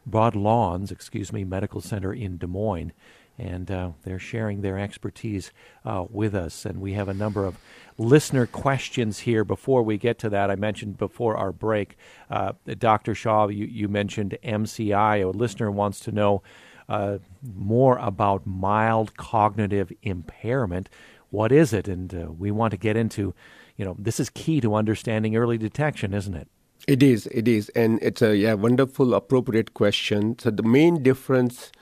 Broadlawns, 0.09 0.91
excuse 0.91 1.35
me, 1.35 1.45
Medical 1.45 1.83
Center 1.83 2.15
in 2.15 2.39
Des 2.39 2.47
Moines 2.47 2.93
and 3.39 3.71
uh, 3.71 3.91
they're 4.03 4.19
sharing 4.19 4.61
their 4.61 4.79
expertise 4.79 5.51
uh, 5.85 6.05
with 6.09 6.35
us. 6.35 6.65
And 6.65 6.81
we 6.81 6.93
have 6.93 7.09
a 7.09 7.15
number 7.15 7.45
of 7.45 7.59
listener 7.99 8.47
questions 8.47 9.21
here. 9.21 9.45
Before 9.45 9.83
we 9.83 9.99
get 9.99 10.19
to 10.21 10.31
that, 10.31 10.51
I 10.51 10.57
mentioned 10.57 10.99
before 10.99 11.37
our 11.37 11.53
break, 11.53 11.97
uh, 12.31 12.53
Dr. 12.79 13.15
Shah, 13.15 13.49
you, 13.49 13.67
you, 13.67 13.89
mentioned 13.89 14.39
MCI. 14.45 15.25
A 15.25 15.37
listener 15.37 15.71
wants 15.71 16.01
to 16.01 16.13
know 16.13 16.43
uh, 16.89 17.19
more 17.43 17.99
about 17.99 18.47
mild 18.47 19.17
cognitive 19.17 19.93
impairment. 20.03 20.89
what 21.31 21.51
is 21.51 21.73
it? 21.73 21.89
And 21.89 22.15
uh, 22.15 22.31
we 22.31 22.51
want 22.51 22.71
to 22.71 22.77
get 22.77 22.97
into, 22.97 23.35
you 23.77 23.85
know, 23.85 23.97
this 23.99 24.21
is 24.21 24.31
key 24.31 24.61
to 24.61 24.75
understanding 24.75 25.37
early 25.37 25.59
detection, 25.59 26.15
isn't 26.15 26.35
it? 26.35 26.49
It 26.87 27.03
is, 27.03 27.27
it 27.29 27.49
is, 27.49 27.71
and 27.71 27.99
it's 28.03 28.21
a 28.21 28.37
yeah 28.37 28.53
wonderful, 28.53 29.15
appropriate 29.15 29.73
question. 29.73 30.39
So 30.39 30.51
the 30.51 30.63
main 30.63 31.03
difference, 31.03 31.73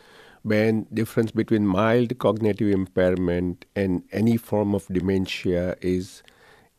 Ben, 0.44 0.86
difference 0.92 1.30
between 1.30 1.66
mild 1.66 2.18
cognitive 2.18 2.68
impairment 2.68 3.64
and 3.76 4.02
any 4.10 4.36
form 4.36 4.74
of 4.74 4.86
dementia 4.88 5.76
is 5.80 6.22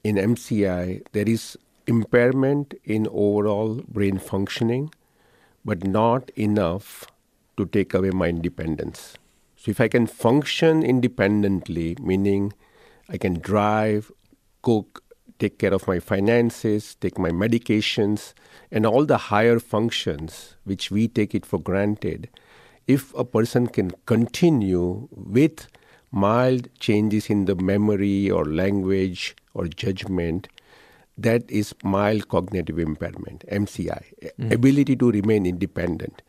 in 0.04 0.16
MCI 0.16 1.02
there 1.14 1.30
is 1.30 1.58
impairment 1.88 2.74
in 2.84 3.08
overall 3.08 3.82
brain 3.88 4.18
functioning, 4.20 4.92
but 5.64 5.86
not 5.86 6.30
enough 6.36 7.06
to 7.58 7.66
take 7.66 7.94
away 7.94 8.10
my 8.10 8.28
independence. 8.28 9.16
So 9.56 9.72
if 9.72 9.80
I 9.80 9.88
can 9.88 10.08
function 10.08 10.84
independently, 10.84 11.96
meaning 12.02 12.54
I 13.10 13.18
can 13.18 13.40
drive, 13.40 14.12
cook, 14.62 15.04
take 15.40 15.58
care 15.58 15.74
of 15.74 15.88
my 15.88 16.00
finances, 16.00 16.96
take 16.96 17.18
my 17.18 17.30
medications, 17.30 18.34
and 18.72 18.86
all 18.86 19.06
the 19.06 19.18
higher 19.18 19.60
functions 19.60 20.56
which 20.64 20.92
we 20.92 21.08
take 21.08 21.34
it 21.34 21.46
for 21.46 21.60
granted, 21.60 22.30
if 22.88 23.14
a 23.16 23.24
person 23.24 23.68
can 23.68 23.92
continue 24.06 25.08
with 25.12 25.68
mild 26.12 26.68
changes 26.80 27.30
in 27.30 27.46
the 27.46 27.56
memory 27.56 28.30
or 28.30 28.46
language 28.46 29.36
or 29.54 29.68
judgment, 29.68 30.48
that 31.18 31.50
is 31.50 31.74
mild 31.84 32.28
cognitive 32.28 32.80
impairment, 32.80 33.44
MCI, 33.52 34.04
mm. 34.40 34.52
ability 34.52 34.96
to 34.96 35.12
remain 35.12 35.46
independent. 35.46 36.22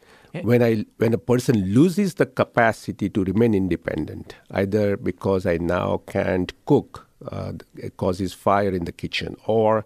When 0.43 0.65
I 0.65 0.85
when 0.97 1.15
a 1.15 1.19
person 1.19 1.73
loses 1.73 2.15
the 2.15 2.27
capacity 2.27 3.09
to 3.09 3.23
remain 3.23 3.55
independent, 3.55 4.35
either 4.51 4.97
because 4.97 5.47
I 5.47 5.59
now 5.59 6.03
can't 6.09 6.53
cook 6.65 7.07
uh, 7.31 7.53
it 7.77 7.97
causes 7.97 8.33
fire 8.33 8.71
in 8.71 8.85
the 8.85 8.93
kitchen, 8.93 9.37
or 9.47 9.85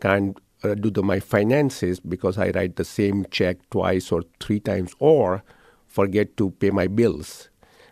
can't 0.00 0.38
uh, 0.62 0.74
do 0.74 0.90
the, 0.90 1.02
my 1.02 1.20
finances 1.20 2.00
because 2.00 2.38
I 2.38 2.50
write 2.50 2.76
the 2.76 2.84
same 2.84 3.26
check 3.30 3.58
twice 3.70 4.12
or 4.12 4.22
three 4.40 4.60
times, 4.60 4.92
or 4.98 5.42
forget 5.96 6.36
to 6.36 6.50
pay 6.62 6.70
my 6.70 6.86
bills, 6.86 7.48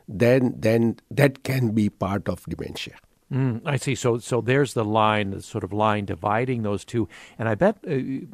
then 0.06 0.54
then 0.66 0.96
that 1.10 1.42
can 1.42 1.72
be 1.80 1.88
part 1.88 2.28
of 2.28 2.44
dementia. 2.46 2.96
Mm, 3.32 3.62
I 3.64 3.76
see. 3.76 3.94
So, 3.94 4.18
so 4.18 4.40
there's 4.40 4.74
the 4.74 4.84
line, 4.84 5.30
the 5.30 5.42
sort 5.42 5.64
of 5.64 5.72
line 5.72 6.04
dividing 6.04 6.62
those 6.62 6.84
two. 6.84 7.08
And 7.38 7.48
I 7.48 7.54
bet 7.54 7.76
uh, 7.86 7.90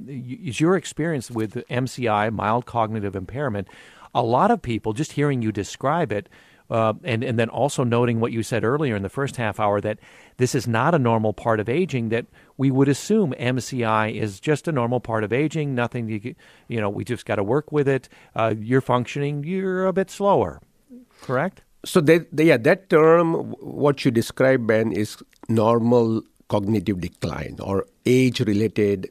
is 0.06 0.60
your 0.60 0.76
experience 0.76 1.30
with 1.30 1.54
MCI, 1.70 2.32
mild 2.32 2.66
cognitive 2.66 3.14
impairment. 3.16 3.68
A 4.14 4.22
lot 4.22 4.50
of 4.50 4.60
people, 4.60 4.92
just 4.92 5.12
hearing 5.12 5.40
you 5.42 5.52
describe 5.52 6.12
it, 6.12 6.28
uh, 6.70 6.94
and 7.04 7.22
and 7.24 7.38
then 7.38 7.48
also 7.48 7.84
noting 7.84 8.20
what 8.20 8.32
you 8.32 8.42
said 8.42 8.64
earlier 8.64 8.96
in 8.96 9.02
the 9.02 9.08
first 9.08 9.36
half 9.36 9.58
hour 9.58 9.80
that 9.80 9.98
this 10.36 10.54
is 10.54 10.66
not 10.66 10.94
a 10.94 10.98
normal 10.98 11.32
part 11.32 11.60
of 11.60 11.68
aging. 11.68 12.08
That 12.10 12.26
we 12.56 12.70
would 12.70 12.88
assume 12.88 13.32
MCI 13.38 14.14
is 14.14 14.40
just 14.40 14.68
a 14.68 14.72
normal 14.72 15.00
part 15.00 15.24
of 15.24 15.32
aging. 15.32 15.74
Nothing 15.74 16.08
you 16.08 16.34
you 16.68 16.80
know 16.80 16.88
we 16.88 17.04
just 17.04 17.26
got 17.26 17.36
to 17.36 17.44
work 17.44 17.72
with 17.72 17.88
it. 17.88 18.08
Uh, 18.34 18.54
you're 18.58 18.80
functioning. 18.80 19.44
You're 19.44 19.86
a 19.86 19.92
bit 19.92 20.10
slower. 20.10 20.60
Correct. 21.20 21.62
So 21.84 22.00
they, 22.00 22.18
they, 22.30 22.44
yeah, 22.44 22.58
that 22.58 22.90
term, 22.90 23.52
what 23.60 24.04
you 24.04 24.10
describe, 24.10 24.66
Ben, 24.66 24.92
is 24.92 25.16
normal 25.48 26.22
cognitive 26.48 27.00
decline 27.00 27.56
or 27.62 27.86
age-related 28.04 29.10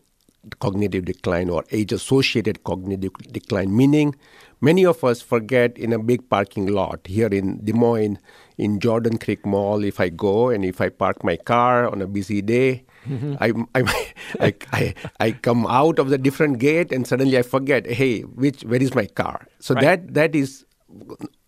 cognitive 0.59 1.05
decline 1.05 1.49
or 1.49 1.65
age-associated 1.71 2.63
cognitive 2.63 3.13
decline, 3.31 3.75
meaning 3.75 4.15
Many 4.61 4.85
of 4.85 5.03
us 5.03 5.21
forget 5.21 5.77
in 5.77 5.93
a 5.93 5.99
big 5.99 6.29
parking 6.29 6.67
lot 6.67 7.07
here 7.07 7.27
in 7.27 7.63
Des 7.63 7.73
Moines, 7.73 8.19
in 8.57 8.79
Jordan 8.79 9.17
Creek 9.17 9.45
Mall. 9.45 9.83
If 9.83 9.99
I 9.99 10.09
go 10.09 10.49
and 10.49 10.65
if 10.65 10.81
I 10.81 10.89
park 10.89 11.23
my 11.23 11.37
car 11.37 11.87
on 11.87 12.01
a 12.01 12.07
busy 12.07 12.41
day, 12.41 12.83
mm-hmm. 13.07 13.35
I, 13.39 13.53
I, 14.39 14.53
I, 14.73 14.93
I, 15.19 15.31
come 15.31 15.65
out 15.65 15.97
of 15.97 16.09
the 16.09 16.17
different 16.17 16.59
gate 16.59 16.91
and 16.91 17.07
suddenly 17.07 17.37
I 17.37 17.41
forget, 17.41 17.87
hey, 17.87 18.21
which 18.21 18.63
where 18.63 18.81
is 18.81 18.93
my 18.93 19.05
car? 19.05 19.47
So 19.59 19.75
right. 19.75 19.83
that 19.83 20.13
that 20.13 20.35
is 20.35 20.65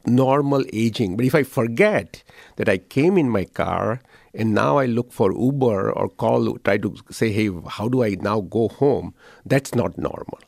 normal 0.06 0.64
aging. 0.72 1.18
But 1.18 1.26
if 1.26 1.36
I 1.36 1.44
forget 1.44 2.24
that 2.56 2.70
I 2.70 2.78
came 2.78 3.18
in 3.18 3.30
my 3.30 3.46
car 3.46 4.02
and 4.34 4.54
now 4.54 4.78
I 4.78 4.86
look 4.86 5.12
for 5.12 5.34
Uber 5.34 5.92
or 5.92 6.10
call, 6.10 6.58
try 6.60 6.78
to 6.78 6.96
say, 7.10 7.32
hey, 7.32 7.50
how 7.68 7.90
do 7.90 8.04
I 8.04 8.16
now 8.22 8.42
go 8.42 8.70
home? 8.70 9.14
That's 9.46 9.76
not 9.76 9.98
normal. 9.98 10.40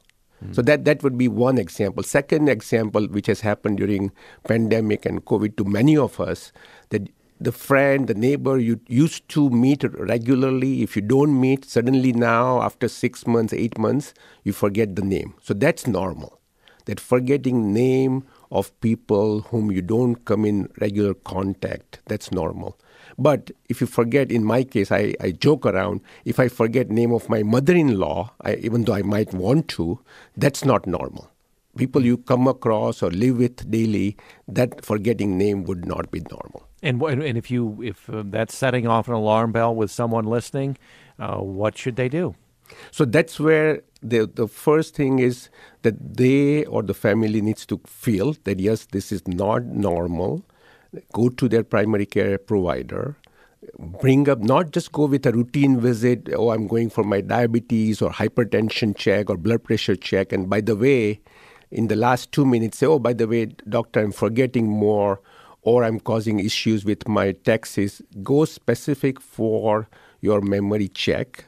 So 0.52 0.62
that 0.64 0.86
that 0.86 1.04
would 1.04 1.18
be 1.18 1.28
one 1.28 1.58
example. 1.58 2.04
Second 2.04 2.50
example, 2.50 3.08
which 3.08 3.28
has 3.28 3.42
happened 3.42 3.78
during 3.78 4.12
pandemic 4.48 5.06
and 5.06 5.24
COVID 5.26 5.56
to 5.58 5.64
many 5.64 5.96
of 5.98 6.20
us, 6.20 6.52
that 6.90 7.10
the 7.40 7.52
friend, 7.52 8.08
the 8.08 8.14
neighbor 8.14 8.58
you 8.58 8.80
used 8.88 9.28
to 9.30 9.50
meet 9.50 9.84
regularly, 9.84 10.82
if 10.82 10.96
you 10.96 11.02
don't 11.02 11.40
meet, 11.40 11.66
suddenly 11.66 12.14
now 12.14 12.62
after 12.62 12.88
six 12.88 13.28
months, 13.28 13.54
eight 13.54 13.78
months, 13.78 14.14
you 14.44 14.54
forget 14.54 14.96
the 14.96 15.02
name. 15.02 15.34
So 15.42 15.54
that's 15.54 15.86
normal. 15.88 16.40
That 16.86 17.00
forgetting 17.00 17.74
name 17.74 18.26
of 18.52 18.78
people 18.82 19.42
whom 19.42 19.72
you 19.72 19.82
don't 19.82 20.24
come 20.26 20.46
in 20.46 20.70
regular 20.80 21.14
contact, 21.14 22.00
that's 22.06 22.32
normal. 22.32 22.78
But 23.18 23.52
if 23.70 23.82
you 23.82 23.88
forget, 23.88 24.32
in 24.32 24.44
my 24.44 24.64
case, 24.64 24.92
I, 24.92 25.14
I 25.22 25.32
joke 25.32 25.66
around. 25.66 26.02
If 26.26 26.40
I 26.40 26.48
forget 26.48 26.90
name 26.90 27.12
of 27.12 27.30
my 27.30 27.44
mother-in-law, 27.44 28.32
I, 28.42 28.56
even 28.56 28.84
though 28.84 28.94
I 28.94 29.02
might 29.02 29.34
want 29.34 29.68
to, 29.70 30.00
that's 30.38 30.66
not 30.66 30.88
normal. 30.88 31.30
People 31.78 32.06
you 32.06 32.18
come 32.18 32.48
across 32.48 33.02
or 33.02 33.10
live 33.10 33.38
with 33.38 33.70
daily, 33.70 34.16
that 34.48 34.86
forgetting 34.86 35.38
name 35.38 35.64
would 35.64 35.86
not 35.86 36.12
be 36.12 36.22
normal. 36.30 36.68
And 36.84 37.02
and 37.02 37.38
if 37.38 37.50
you 37.50 37.82
if 37.82 38.10
uh, 38.10 38.24
that's 38.26 38.56
setting 38.56 38.88
off 38.88 39.08
an 39.08 39.14
alarm 39.14 39.54
bell 39.54 39.74
with 39.74 39.90
someone 39.90 40.26
listening, 40.26 40.78
uh, 41.18 41.38
what 41.38 41.78
should 41.78 41.96
they 41.96 42.10
do? 42.10 42.36
So 42.92 43.06
that's 43.06 43.40
where 43.40 43.82
the 44.04 44.28
the 44.28 44.48
first 44.48 44.96
thing 44.96 45.20
is 45.20 45.50
that 45.82 46.18
they 46.18 46.66
or 46.66 46.84
the 46.84 46.94
family 46.94 47.42
needs 47.42 47.66
to 47.68 47.80
feel 47.88 48.36
that 48.44 48.60
yes, 48.60 48.86
this 48.92 49.12
is 49.12 49.28
not 49.28 49.64
normal 49.64 50.44
go 51.14 51.30
to 51.30 51.50
their 51.50 51.64
primary 51.64 52.06
care 52.06 52.38
provider, 52.38 53.18
bring 53.80 54.30
up, 54.30 54.40
not 54.40 54.72
just 54.72 54.92
go 54.92 55.06
with 55.06 55.26
a 55.26 55.32
routine 55.32 55.80
visit, 55.80 56.30
oh, 56.36 56.52
I'm 56.52 56.68
going 56.68 56.90
for 56.90 57.04
my 57.04 57.22
diabetes 57.22 58.02
or 58.02 58.12
hypertension 58.12 58.96
check 58.96 59.30
or 59.30 59.38
blood 59.38 59.64
pressure 59.64 59.96
check. 59.96 60.32
And 60.32 60.50
by 60.50 60.62
the 60.62 60.76
way, 60.76 61.22
in 61.72 61.88
the 61.88 61.96
last 61.96 62.32
two 62.32 62.46
minutes, 62.46 62.78
say, 62.78 62.86
oh, 62.86 63.00
by 63.00 63.14
the 63.14 63.28
way, 63.28 63.46
doctor, 63.68 64.00
I'm 64.02 64.12
forgetting 64.12 64.68
more 64.68 65.22
or 65.62 65.84
I'm 65.84 66.00
causing 66.00 66.40
issues 66.40 66.86
with 66.86 67.08
my 67.08 67.32
taxes. 67.32 68.02
Go 68.22 68.46
specific 68.46 69.20
for 69.20 69.88
your 70.22 70.42
memory 70.42 70.90
check. 70.90 71.46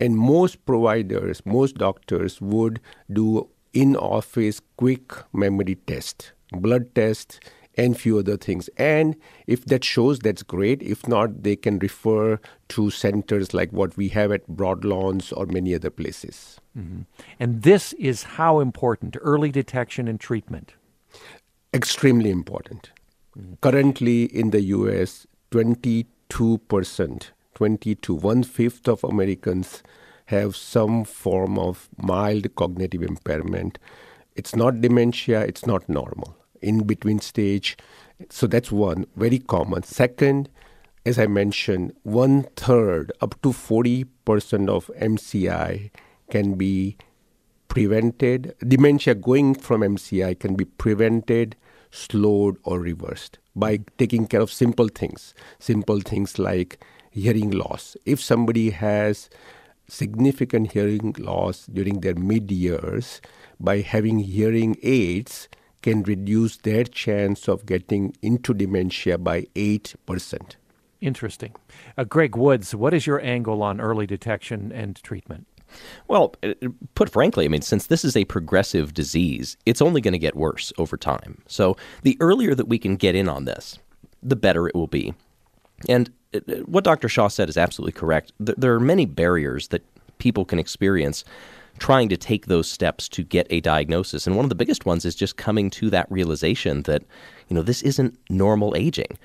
And 0.00 0.16
most 0.16 0.64
providers, 0.64 1.42
most 1.44 1.76
doctors 1.76 2.40
would 2.40 2.80
do 3.12 3.48
in 3.72 3.96
office 3.96 4.60
quick 4.76 5.12
memory 5.32 5.74
test, 5.86 6.32
blood 6.52 6.94
test 6.94 7.40
and 7.78 7.98
few 7.98 8.18
other 8.18 8.36
things. 8.36 8.68
And 8.76 9.16
if 9.46 9.64
that 9.66 9.84
shows, 9.84 10.18
that's 10.18 10.42
great. 10.42 10.82
If 10.82 11.06
not, 11.06 11.44
they 11.44 11.54
can 11.54 11.78
refer 11.78 12.40
to 12.70 12.90
centers 12.90 13.54
like 13.54 13.72
what 13.72 13.96
we 13.96 14.08
have 14.08 14.32
at 14.32 14.46
Broadlawns 14.48 15.32
or 15.34 15.46
many 15.46 15.74
other 15.74 15.88
places. 15.88 16.60
Mm-hmm. 16.76 17.02
And 17.38 17.62
this 17.62 17.92
is 17.94 18.24
how 18.24 18.58
important 18.58 19.16
early 19.20 19.52
detection 19.52 20.08
and 20.08 20.18
treatment. 20.18 20.74
Extremely 21.72 22.30
important. 22.30 22.90
Mm-hmm. 23.38 23.54
Currently 23.62 24.24
in 24.24 24.50
the 24.50 24.62
US, 24.62 25.26
22%, 25.52 27.30
22, 27.54 28.14
one 28.14 28.42
fifth 28.42 28.88
of 28.88 29.04
Americans 29.04 29.84
have 30.26 30.56
some 30.56 31.04
form 31.04 31.58
of 31.58 31.88
mild 31.96 32.54
cognitive 32.56 33.02
impairment. 33.02 33.78
It's 34.34 34.54
not 34.54 34.80
dementia, 34.80 35.42
it's 35.42 35.64
not 35.66 35.88
normal 35.88 36.38
in 36.62 36.86
between 36.86 37.20
stage. 37.20 37.76
So 38.30 38.46
that's 38.46 38.72
one, 38.72 39.06
very 39.16 39.38
common. 39.38 39.82
Second, 39.84 40.48
as 41.06 41.18
I 41.18 41.26
mentioned, 41.26 41.94
one 42.02 42.44
third, 42.56 43.12
up 43.20 43.40
to 43.42 43.50
40% 43.50 44.68
of 44.68 44.90
MCI 44.98 45.90
can 46.30 46.54
be 46.54 46.96
prevented. 47.68 48.54
Dementia 48.66 49.14
going 49.14 49.54
from 49.54 49.82
MCI 49.82 50.38
can 50.38 50.54
be 50.54 50.64
prevented, 50.64 51.56
slowed, 51.90 52.56
or 52.64 52.80
reversed 52.80 53.38
by 53.54 53.80
taking 53.96 54.26
care 54.26 54.40
of 54.40 54.52
simple 54.52 54.88
things. 54.88 55.34
Simple 55.58 56.00
things 56.00 56.38
like 56.38 56.84
hearing 57.10 57.50
loss. 57.50 57.96
If 58.04 58.20
somebody 58.20 58.70
has 58.70 59.30
significant 59.88 60.72
hearing 60.72 61.14
loss 61.18 61.66
during 61.66 62.00
their 62.00 62.14
mid 62.14 62.50
years, 62.50 63.20
by 63.58 63.80
having 63.80 64.20
hearing 64.20 64.76
aids, 64.82 65.48
can 65.82 66.02
reduce 66.02 66.56
their 66.58 66.84
chance 66.84 67.48
of 67.48 67.66
getting 67.66 68.14
into 68.22 68.54
dementia 68.54 69.18
by 69.18 69.42
8%. 69.54 70.56
Interesting. 71.00 71.54
Uh, 71.96 72.04
Greg 72.04 72.36
Woods, 72.36 72.74
what 72.74 72.92
is 72.92 73.06
your 73.06 73.20
angle 73.20 73.62
on 73.62 73.80
early 73.80 74.06
detection 74.06 74.72
and 74.72 75.00
treatment? 75.02 75.46
Well, 76.08 76.34
uh, 76.42 76.54
put 76.94 77.10
frankly, 77.10 77.44
I 77.44 77.48
mean, 77.48 77.62
since 77.62 77.86
this 77.86 78.04
is 78.04 78.16
a 78.16 78.24
progressive 78.24 78.94
disease, 78.94 79.56
it's 79.66 79.82
only 79.82 80.00
going 80.00 80.12
to 80.12 80.18
get 80.18 80.34
worse 80.34 80.72
over 80.78 80.96
time. 80.96 81.42
So 81.46 81.76
the 82.02 82.16
earlier 82.20 82.54
that 82.54 82.68
we 82.68 82.78
can 82.78 82.96
get 82.96 83.14
in 83.14 83.28
on 83.28 83.44
this, 83.44 83.78
the 84.22 84.36
better 84.36 84.66
it 84.66 84.74
will 84.74 84.86
be. 84.86 85.14
And 85.88 86.10
what 86.66 86.84
Dr. 86.84 87.08
Shah 87.08 87.28
said 87.28 87.48
is 87.48 87.56
absolutely 87.56 87.92
correct. 87.92 88.32
There 88.38 88.74
are 88.74 88.80
many 88.80 89.06
barriers 89.06 89.68
that 89.68 89.84
people 90.18 90.44
can 90.44 90.58
experience 90.58 91.24
trying 91.78 92.08
to 92.10 92.16
take 92.16 92.46
those 92.46 92.70
steps 92.70 93.08
to 93.10 93.22
get 93.22 93.46
a 93.50 93.60
diagnosis. 93.60 94.26
And 94.26 94.36
one 94.36 94.44
of 94.44 94.48
the 94.50 94.54
biggest 94.54 94.86
ones 94.86 95.04
is 95.04 95.14
just 95.14 95.36
coming 95.36 95.70
to 95.70 95.90
that 95.90 96.10
realization 96.10 96.82
that, 96.82 97.02
you 97.48 97.54
know, 97.56 97.62
this 97.62 97.82
isn't 97.82 98.18
normal 98.28 98.76
aging. 98.76 99.18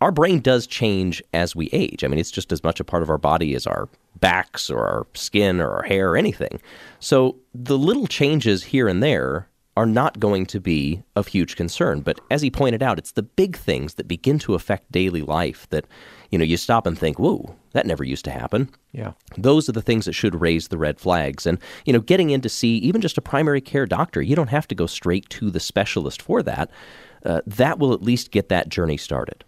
Our 0.00 0.10
brain 0.12 0.40
does 0.40 0.66
change 0.66 1.22
as 1.34 1.54
we 1.54 1.68
age. 1.72 2.02
I 2.02 2.08
mean, 2.08 2.18
it's 2.18 2.30
just 2.30 2.52
as 2.52 2.64
much 2.64 2.80
a 2.80 2.84
part 2.84 3.02
of 3.02 3.10
our 3.10 3.18
body 3.18 3.54
as 3.54 3.66
our 3.66 3.88
backs 4.18 4.70
or 4.70 4.86
our 4.86 5.06
skin 5.12 5.60
or 5.60 5.70
our 5.70 5.82
hair 5.82 6.12
or 6.12 6.16
anything. 6.16 6.60
So 7.00 7.36
the 7.54 7.76
little 7.76 8.06
changes 8.06 8.64
here 8.64 8.88
and 8.88 9.02
there 9.02 9.49
are 9.80 9.86
not 9.86 10.20
going 10.20 10.44
to 10.44 10.60
be 10.60 11.02
of 11.16 11.28
huge 11.28 11.56
concern. 11.56 12.02
But 12.02 12.20
as 12.30 12.42
he 12.42 12.50
pointed 12.50 12.82
out, 12.82 12.98
it's 12.98 13.12
the 13.12 13.22
big 13.22 13.56
things 13.56 13.94
that 13.94 14.06
begin 14.06 14.38
to 14.40 14.54
affect 14.54 14.92
daily 14.92 15.22
life 15.22 15.66
that, 15.70 15.86
you 16.30 16.36
know, 16.36 16.44
you 16.44 16.58
stop 16.58 16.86
and 16.86 16.98
think, 16.98 17.18
whoa, 17.18 17.56
that 17.72 17.86
never 17.86 18.04
used 18.04 18.26
to 18.26 18.30
happen. 18.30 18.68
Yeah. 18.92 19.12
Those 19.38 19.70
are 19.70 19.72
the 19.72 19.80
things 19.80 20.04
that 20.04 20.12
should 20.12 20.38
raise 20.38 20.68
the 20.68 20.76
red 20.76 21.00
flags. 21.00 21.46
And, 21.46 21.58
you 21.86 21.94
know, 21.94 22.00
getting 22.00 22.28
in 22.28 22.42
to 22.42 22.48
see 22.50 22.76
even 22.76 23.00
just 23.00 23.16
a 23.16 23.22
primary 23.22 23.62
care 23.62 23.86
doctor, 23.86 24.20
you 24.20 24.36
don't 24.36 24.50
have 24.50 24.68
to 24.68 24.74
go 24.74 24.84
straight 24.84 25.30
to 25.30 25.50
the 25.50 25.60
specialist 25.60 26.20
for 26.20 26.42
that. 26.42 26.70
Uh, 27.24 27.40
that 27.46 27.78
will 27.78 27.94
at 27.94 28.02
least 28.02 28.32
get 28.32 28.50
that 28.50 28.68
journey 28.68 28.98
started. 28.98 29.44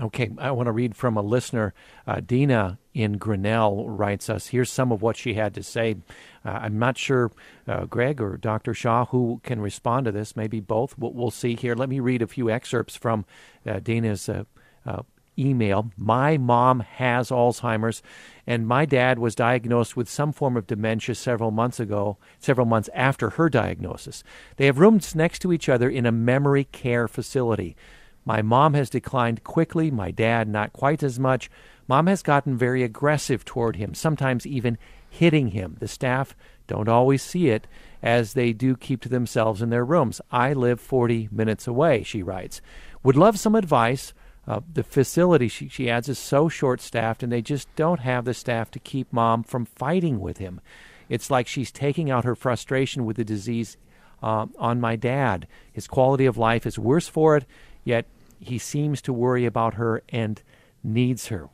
Okay, 0.00 0.30
I 0.38 0.50
want 0.50 0.66
to 0.66 0.72
read 0.72 0.96
from 0.96 1.16
a 1.16 1.22
listener. 1.22 1.72
Uh, 2.04 2.18
Dina 2.18 2.78
in 2.94 3.16
Grinnell 3.16 3.88
writes 3.88 4.28
us. 4.28 4.48
Here's 4.48 4.70
some 4.70 4.90
of 4.90 5.02
what 5.02 5.16
she 5.16 5.34
had 5.34 5.54
to 5.54 5.62
say. 5.62 5.96
Uh, 6.44 6.50
I'm 6.62 6.80
not 6.80 6.98
sure, 6.98 7.30
uh, 7.68 7.84
Greg 7.84 8.20
or 8.20 8.36
Dr. 8.36 8.74
Shah, 8.74 9.06
who 9.06 9.40
can 9.44 9.60
respond 9.60 10.06
to 10.06 10.12
this. 10.12 10.34
Maybe 10.34 10.58
both. 10.58 10.98
We'll, 10.98 11.12
we'll 11.12 11.30
see 11.30 11.54
here. 11.54 11.76
Let 11.76 11.88
me 11.88 12.00
read 12.00 12.22
a 12.22 12.26
few 12.26 12.50
excerpts 12.50 12.96
from 12.96 13.24
uh, 13.64 13.78
Dina's 13.78 14.28
uh, 14.28 14.44
uh, 14.84 15.02
email. 15.38 15.92
My 15.96 16.38
mom 16.38 16.80
has 16.80 17.30
Alzheimer's, 17.30 18.02
and 18.48 18.66
my 18.66 18.84
dad 18.86 19.20
was 19.20 19.36
diagnosed 19.36 19.96
with 19.96 20.08
some 20.08 20.32
form 20.32 20.56
of 20.56 20.66
dementia 20.66 21.14
several 21.14 21.52
months 21.52 21.78
ago, 21.78 22.18
several 22.40 22.66
months 22.66 22.90
after 22.94 23.30
her 23.30 23.48
diagnosis. 23.48 24.24
They 24.56 24.66
have 24.66 24.78
rooms 24.78 25.14
next 25.14 25.38
to 25.40 25.52
each 25.52 25.68
other 25.68 25.88
in 25.88 26.04
a 26.04 26.12
memory 26.12 26.64
care 26.64 27.06
facility. 27.06 27.76
My 28.24 28.42
mom 28.42 28.74
has 28.74 28.88
declined 28.88 29.44
quickly, 29.44 29.90
my 29.90 30.10
dad 30.10 30.48
not 30.48 30.72
quite 30.72 31.02
as 31.02 31.18
much. 31.18 31.50
Mom 31.86 32.06
has 32.06 32.22
gotten 32.22 32.56
very 32.56 32.82
aggressive 32.82 33.44
toward 33.44 33.76
him, 33.76 33.94
sometimes 33.94 34.46
even 34.46 34.78
hitting 35.10 35.48
him. 35.48 35.76
The 35.78 35.88
staff 35.88 36.34
don't 36.66 36.88
always 36.88 37.22
see 37.22 37.50
it, 37.50 37.66
as 38.02 38.32
they 38.32 38.52
do 38.52 38.76
keep 38.76 39.02
to 39.02 39.08
themselves 39.08 39.60
in 39.60 39.70
their 39.70 39.84
rooms. 39.84 40.20
I 40.30 40.54
live 40.54 40.80
40 40.80 41.28
minutes 41.30 41.66
away, 41.66 42.02
she 42.02 42.22
writes. 42.22 42.60
Would 43.02 43.16
love 43.16 43.38
some 43.38 43.54
advice. 43.54 44.14
Uh, 44.46 44.60
the 44.72 44.82
facility, 44.82 45.48
she, 45.48 45.68
she 45.68 45.90
adds, 45.90 46.08
is 46.08 46.18
so 46.18 46.48
short 46.48 46.80
staffed, 46.80 47.22
and 47.22 47.30
they 47.30 47.42
just 47.42 47.74
don't 47.76 48.00
have 48.00 48.24
the 48.24 48.34
staff 48.34 48.70
to 48.70 48.78
keep 48.78 49.12
mom 49.12 49.42
from 49.42 49.64
fighting 49.64 50.20
with 50.20 50.38
him. 50.38 50.60
It's 51.08 51.30
like 51.30 51.46
she's 51.46 51.70
taking 51.70 52.10
out 52.10 52.24
her 52.24 52.34
frustration 52.34 53.04
with 53.04 53.16
the 53.16 53.24
disease 53.24 53.76
uh, 54.22 54.46
on 54.58 54.80
my 54.80 54.96
dad. 54.96 55.46
His 55.72 55.86
quality 55.86 56.24
of 56.26 56.38
life 56.38 56.66
is 56.66 56.78
worse 56.78 57.08
for 57.08 57.36
it, 57.36 57.44
yet 57.84 58.06
he 58.40 58.58
seems 58.58 59.00
to 59.02 59.12
worry 59.12 59.46
about 59.46 59.74
her 59.74 60.02
and 60.08 60.42
needs 60.82 61.28
her. 61.28 61.48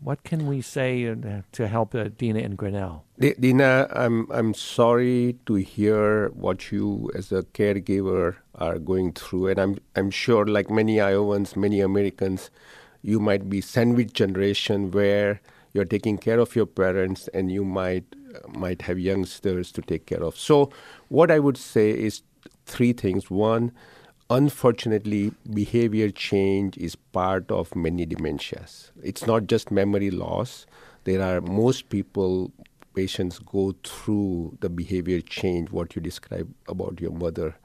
What 0.00 0.24
can 0.24 0.48
we 0.48 0.60
say 0.62 1.06
uh, 1.08 1.42
to 1.52 1.68
help 1.68 1.94
uh, 1.94 2.08
Dina 2.18 2.40
and 2.40 2.58
Grinnell? 2.58 3.04
Dina, 3.20 3.86
I'm 3.92 4.26
I'm 4.32 4.52
sorry 4.52 5.36
to 5.46 5.54
hear 5.54 6.30
what 6.30 6.72
you 6.72 7.08
as 7.14 7.30
a 7.30 7.42
caregiver 7.42 8.34
are 8.56 8.80
going 8.80 9.12
through, 9.12 9.48
and 9.48 9.60
I'm 9.60 9.78
I'm 9.94 10.10
sure, 10.10 10.44
like 10.44 10.68
many 10.70 11.00
Iowans, 11.00 11.54
many 11.54 11.80
Americans, 11.80 12.50
you 13.02 13.20
might 13.20 13.48
be 13.48 13.60
sandwich 13.60 14.12
generation 14.12 14.90
where 14.90 15.40
you're 15.72 15.84
taking 15.84 16.18
care 16.18 16.40
of 16.40 16.56
your 16.56 16.66
parents, 16.66 17.28
and 17.28 17.52
you 17.52 17.64
might 17.64 18.04
might 18.48 18.82
have 18.82 18.98
youngsters 18.98 19.70
to 19.72 19.82
take 19.82 20.06
care 20.06 20.24
of. 20.24 20.36
So, 20.36 20.72
what 21.10 21.30
I 21.30 21.38
would 21.38 21.56
say 21.56 21.90
is 21.90 22.22
three 22.66 22.92
things. 22.92 23.30
One, 23.30 23.70
unfortunately, 24.30 25.32
behavior 25.52 26.10
change 26.10 26.76
is 26.78 26.96
part 26.96 27.50
of 27.50 27.74
many 27.76 28.06
dementias. 28.06 28.90
It's 29.02 29.26
not 29.26 29.46
just 29.46 29.70
memory 29.70 30.10
loss. 30.10 30.66
There 31.04 31.22
are 31.22 31.40
most 31.40 31.88
people, 31.88 32.52
patients 32.94 33.38
go 33.38 33.74
through 33.84 34.58
the 34.60 34.68
behavior 34.68 35.20
change, 35.20 35.70
what 35.70 35.96
you 35.96 36.02
described 36.02 36.54
about 36.68 37.00
your 37.00 37.12
mother. 37.12 37.56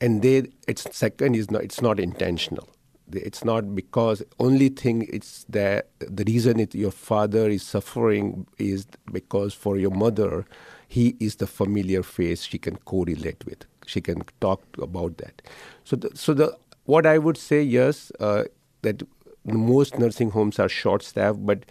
And 0.00 0.22
they, 0.22 0.48
it's 0.66 0.84
second 0.94 1.36
is 1.36 1.50
not, 1.50 1.62
it's 1.62 1.80
not 1.80 2.00
intentional. 2.00 2.68
It's 3.12 3.44
not 3.44 3.74
because 3.74 4.22
only 4.38 4.68
thing 4.68 5.06
it's 5.12 5.44
that 5.48 5.90
the 5.98 6.24
reason 6.24 6.60
it, 6.60 6.74
your 6.74 6.90
father 6.90 7.48
is 7.48 7.62
suffering 7.62 8.46
is 8.58 8.86
because 9.12 9.52
for 9.52 9.76
your 9.76 9.90
mother, 9.90 10.46
he 10.88 11.16
is 11.20 11.36
the 11.36 11.46
familiar 11.46 12.02
face 12.02 12.44
she 12.44 12.58
can 12.58 12.76
correlate 12.78 13.44
with 13.44 13.66
she 13.86 14.00
can 14.00 14.22
talk 14.40 14.62
about 14.80 15.18
that. 15.18 15.42
So, 15.84 15.96
the, 15.96 16.10
so 16.14 16.34
the 16.34 16.56
what 16.84 17.06
I 17.06 17.18
would 17.18 17.36
say, 17.36 17.62
yes, 17.62 18.10
uh, 18.20 18.44
that 18.82 19.02
most 19.44 19.98
nursing 19.98 20.30
homes 20.30 20.58
are 20.58 20.68
short 20.68 21.02
staffed, 21.02 21.44
but 21.44 21.64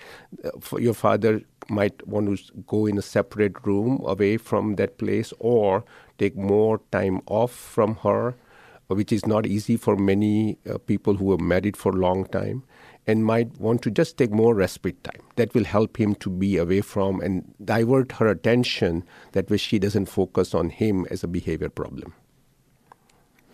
uh, 0.43 0.77
your 0.77 0.93
father 0.93 1.41
might 1.69 2.05
want 2.07 2.37
to 2.37 2.53
go 2.67 2.85
in 2.85 2.97
a 2.97 3.01
separate 3.01 3.65
room 3.65 4.01
away 4.05 4.37
from 4.37 4.75
that 4.75 4.97
place 4.97 5.33
or 5.39 5.83
take 6.17 6.35
more 6.35 6.81
time 6.91 7.21
off 7.27 7.51
from 7.51 7.95
her, 7.97 8.35
which 8.87 9.11
is 9.11 9.25
not 9.25 9.45
easy 9.45 9.77
for 9.77 9.95
many 9.95 10.57
uh, 10.69 10.77
people 10.79 11.15
who 11.15 11.31
are 11.31 11.37
married 11.37 11.77
for 11.77 11.91
a 11.91 11.95
long 11.95 12.25
time 12.25 12.63
and 13.07 13.25
might 13.25 13.59
want 13.59 13.81
to 13.81 13.91
just 13.91 14.17
take 14.17 14.31
more 14.31 14.53
respite 14.53 15.03
time. 15.03 15.21
That 15.35 15.53
will 15.53 15.63
help 15.63 15.99
him 15.99 16.15
to 16.15 16.29
be 16.29 16.57
away 16.57 16.81
from 16.81 17.19
and 17.19 17.53
divert 17.63 18.13
her 18.13 18.27
attention 18.27 19.03
that 19.31 19.49
way 19.49 19.57
she 19.57 19.79
doesn't 19.79 20.05
focus 20.05 20.53
on 20.53 20.69
him 20.69 21.05
as 21.09 21.23
a 21.23 21.27
behavior 21.27 21.69
problem. 21.69 22.13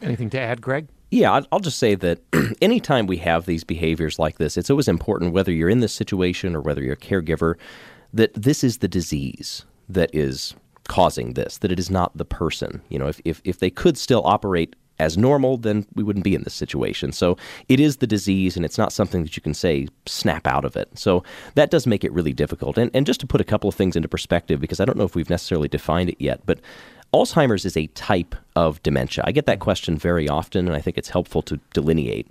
Anything 0.02 0.30
to 0.32 0.40
add, 0.40 0.62
Greg? 0.62 0.88
Yeah, 1.10 1.42
I'll 1.52 1.60
just 1.60 1.80
say 1.80 1.96
that 1.96 2.20
anytime 2.62 3.08
we 3.08 3.18
have 3.18 3.46
these 3.46 3.64
behaviors 3.64 4.20
like 4.20 4.38
this, 4.38 4.58
it's 4.58 4.70
always 4.70 4.88
important, 4.88 5.34
whether 5.34 5.52
you're 5.52 5.70
in 5.70 5.80
this 5.80 5.94
situation 5.94 6.56
or 6.56 6.62
whether 6.62 6.84
you're 6.84 6.94
a 6.94 6.98
caregiver, 6.98 7.56
that 8.14 8.34
this 8.34 8.64
is 8.64 8.80
the 8.80 8.88
disease 8.88 9.66
that 9.88 10.10
is 10.14 10.54
causing 10.88 11.34
this, 11.34 11.58
that 11.60 11.72
it 11.72 11.80
is 11.80 11.90
not 11.90 12.16
the 12.18 12.26
person. 12.26 12.82
You 12.90 13.00
know, 13.00 13.08
if, 13.08 13.22
if, 13.24 13.42
if 13.46 13.60
they 13.60 13.70
could 13.70 13.98
still 13.98 14.22
operate 14.26 14.76
as 15.00 15.18
normal, 15.18 15.58
then 15.58 15.86
we 15.96 16.04
wouldn't 16.04 16.24
be 16.24 16.36
in 16.36 16.44
this 16.44 16.54
situation. 16.54 17.12
So 17.12 17.38
it 17.70 17.80
is 17.80 17.98
the 17.98 18.08
disease, 18.08 18.56
and 18.56 18.66
it's 18.66 18.78
not 18.78 18.92
something 18.92 19.24
that 19.24 19.36
you 19.36 19.42
can 19.42 19.54
say 19.54 19.88
snap 20.06 20.48
out 20.48 20.66
of 20.66 20.76
it. 20.76 20.90
So 20.98 21.24
that 21.56 21.72
does 21.72 21.86
make 21.86 22.04
it 22.04 22.12
really 22.12 22.34
difficult. 22.34 22.78
And, 22.78 22.92
and 22.94 23.06
just 23.06 23.20
to 23.22 23.28
put 23.28 23.42
a 23.42 23.46
couple 23.46 23.68
of 23.68 23.76
things 23.76 23.96
into 23.96 24.08
perspective, 24.08 24.60
because 24.60 24.80
I 24.80 24.86
don't 24.86 24.98
know 24.98 25.06
if 25.06 25.16
we've 25.16 25.30
necessarily 25.30 25.68
defined 25.68 26.10
it 26.10 26.18
yet, 26.20 26.42
but 26.46 26.60
Alzheimer's 27.14 27.66
is 27.66 27.78
a 27.78 27.88
type 27.88 28.36
of 28.56 28.82
dementia. 28.84 29.24
I 29.26 29.32
get 29.32 29.46
that 29.46 29.60
question 29.60 29.98
very 29.98 30.28
often, 30.28 30.68
and 30.68 30.76
I 30.76 30.82
think 30.82 30.98
it's 30.98 31.10
helpful 31.10 31.42
to 31.44 31.60
delineate. 31.74 32.28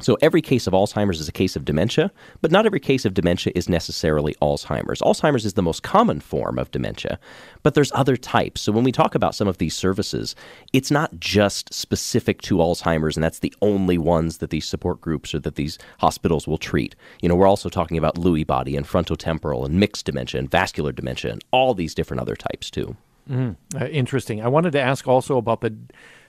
So 0.00 0.16
every 0.22 0.40
case 0.40 0.66
of 0.66 0.72
Alzheimer's 0.72 1.20
is 1.20 1.28
a 1.28 1.32
case 1.32 1.56
of 1.56 1.64
dementia, 1.64 2.10
but 2.40 2.50
not 2.50 2.66
every 2.66 2.80
case 2.80 3.04
of 3.04 3.14
dementia 3.14 3.52
is 3.54 3.68
necessarily 3.68 4.34
Alzheimer's. 4.40 5.00
Alzheimer's 5.00 5.44
is 5.44 5.54
the 5.54 5.62
most 5.62 5.82
common 5.82 6.20
form 6.20 6.58
of 6.58 6.70
dementia, 6.70 7.18
but 7.62 7.74
there's 7.74 7.92
other 7.92 8.16
types. 8.16 8.62
So 8.62 8.72
when 8.72 8.84
we 8.84 8.92
talk 8.92 9.14
about 9.14 9.34
some 9.34 9.48
of 9.48 9.58
these 9.58 9.76
services, 9.76 10.34
it's 10.72 10.90
not 10.90 11.20
just 11.20 11.72
specific 11.72 12.40
to 12.42 12.56
Alzheimer's 12.56 13.16
and 13.16 13.24
that's 13.24 13.40
the 13.40 13.54
only 13.60 13.98
ones 13.98 14.38
that 14.38 14.50
these 14.50 14.66
support 14.66 15.00
groups 15.00 15.34
or 15.34 15.38
that 15.40 15.56
these 15.56 15.78
hospitals 15.98 16.46
will 16.46 16.58
treat. 16.58 16.96
You 17.20 17.28
know, 17.28 17.36
we're 17.36 17.46
also 17.46 17.68
talking 17.68 17.98
about 17.98 18.16
Lewy 18.16 18.46
body 18.46 18.76
and 18.76 18.86
frontotemporal 18.86 19.64
and 19.64 19.78
mixed 19.78 20.06
dementia 20.06 20.38
and 20.38 20.50
vascular 20.50 20.92
dementia 20.92 21.32
and 21.32 21.44
all 21.50 21.74
these 21.74 21.94
different 21.94 22.20
other 22.20 22.36
types 22.36 22.70
too. 22.70 22.96
Mm, 23.30 23.56
uh, 23.80 23.86
interesting. 23.86 24.42
I 24.42 24.48
wanted 24.48 24.72
to 24.72 24.80
ask 24.80 25.06
also 25.06 25.36
about 25.36 25.60
the 25.60 25.76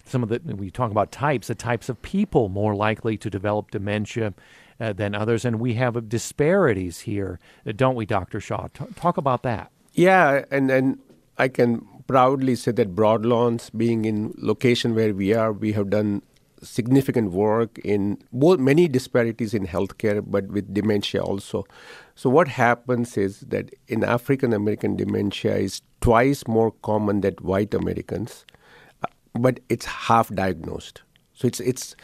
some 0.05 0.23
of 0.23 0.29
the 0.29 0.39
we 0.55 0.69
talk 0.69 0.91
about 0.91 1.11
types, 1.11 1.47
the 1.47 1.55
types 1.55 1.89
of 1.89 2.01
people 2.01 2.49
more 2.49 2.75
likely 2.75 3.17
to 3.17 3.29
develop 3.29 3.71
dementia 3.71 4.33
uh, 4.79 4.93
than 4.93 5.15
others, 5.15 5.45
and 5.45 5.59
we 5.59 5.75
have 5.75 6.09
disparities 6.09 7.01
here, 7.01 7.39
uh, 7.67 7.71
don't 7.71 7.95
we, 7.95 8.05
Doctor 8.05 8.39
Shah? 8.39 8.67
T- 8.73 8.85
talk 8.95 9.17
about 9.17 9.43
that. 9.43 9.71
Yeah, 9.93 10.45
and 10.51 10.69
and 10.69 10.99
I 11.37 11.47
can 11.47 11.87
proudly 12.07 12.55
say 12.55 12.71
that 12.71 12.95
Broadlawns, 12.95 13.75
being 13.75 14.05
in 14.05 14.33
location 14.37 14.93
where 14.93 15.13
we 15.13 15.33
are, 15.33 15.51
we 15.51 15.73
have 15.73 15.89
done 15.89 16.21
significant 16.63 17.31
work 17.31 17.79
in 17.79 18.17
both 18.31 18.59
many 18.59 18.87
disparities 18.87 19.53
in 19.53 19.65
healthcare, 19.65 20.23
but 20.25 20.47
with 20.47 20.73
dementia 20.73 21.21
also. 21.23 21.65
So 22.15 22.29
what 22.29 22.47
happens 22.47 23.17
is 23.17 23.41
that 23.41 23.73
in 23.87 24.03
African 24.03 24.53
American 24.53 24.95
dementia 24.95 25.55
is 25.55 25.81
twice 26.01 26.47
more 26.47 26.71
common 26.83 27.21
than 27.21 27.33
white 27.35 27.73
Americans 27.73 28.45
uh, 29.03 29.07
but 29.33 29.59
it's 29.69 29.85
half 29.85 30.29
diagnosed. 30.29 31.01
So 31.33 31.47
it's 31.47 31.59
it's 31.59 31.95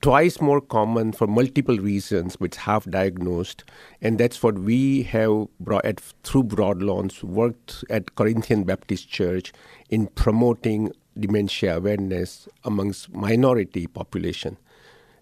twice 0.00 0.40
more 0.40 0.60
common 0.60 1.12
for 1.12 1.26
multiple 1.26 1.76
reasons, 1.78 2.36
but 2.36 2.46
it's 2.46 2.56
half 2.58 2.84
diagnosed, 2.84 3.64
and 4.00 4.18
that's 4.18 4.42
what 4.42 4.58
we 4.58 5.02
have 5.02 5.48
brought 5.60 5.84
at, 5.84 6.00
through 6.22 6.44
Broadlawns 6.44 7.22
worked 7.24 7.84
at 7.90 8.14
Corinthian 8.14 8.64
Baptist 8.64 9.08
Church 9.08 9.52
in 9.90 10.06
promoting 10.06 10.92
dementia 11.18 11.76
awareness 11.76 12.48
amongst 12.64 13.12
minority 13.12 13.86
population, 13.88 14.56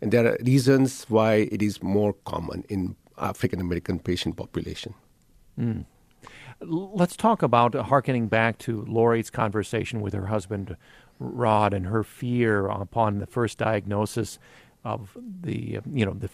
and 0.03 0.12
there 0.12 0.26
are 0.26 0.37
reasons 0.45 1.07
why 1.09 1.49
it 1.51 1.62
is 1.62 1.82
more 1.82 2.12
common 2.24 2.64
in 2.68 2.97
African 3.18 3.60
American 3.60 3.98
patient 3.98 4.36
population. 4.36 4.94
Mm. 5.58 5.84
Let's 6.60 7.16
talk 7.16 7.42
about 7.42 7.74
uh, 7.74 7.82
harkening 7.82 8.28
back 8.28 8.58
to 8.58 8.84
Lori's 8.88 9.30
conversation 9.30 10.00
with 10.00 10.14
her 10.14 10.26
husband, 10.26 10.76
Rod, 11.18 11.74
and 11.74 11.86
her 11.86 12.02
fear 12.02 12.66
upon 12.66 13.18
the 13.18 13.26
first 13.26 13.58
diagnosis 13.58 14.38
of 14.84 15.16
the, 15.42 15.80
you 15.92 16.06
know, 16.06 16.14
the 16.14 16.30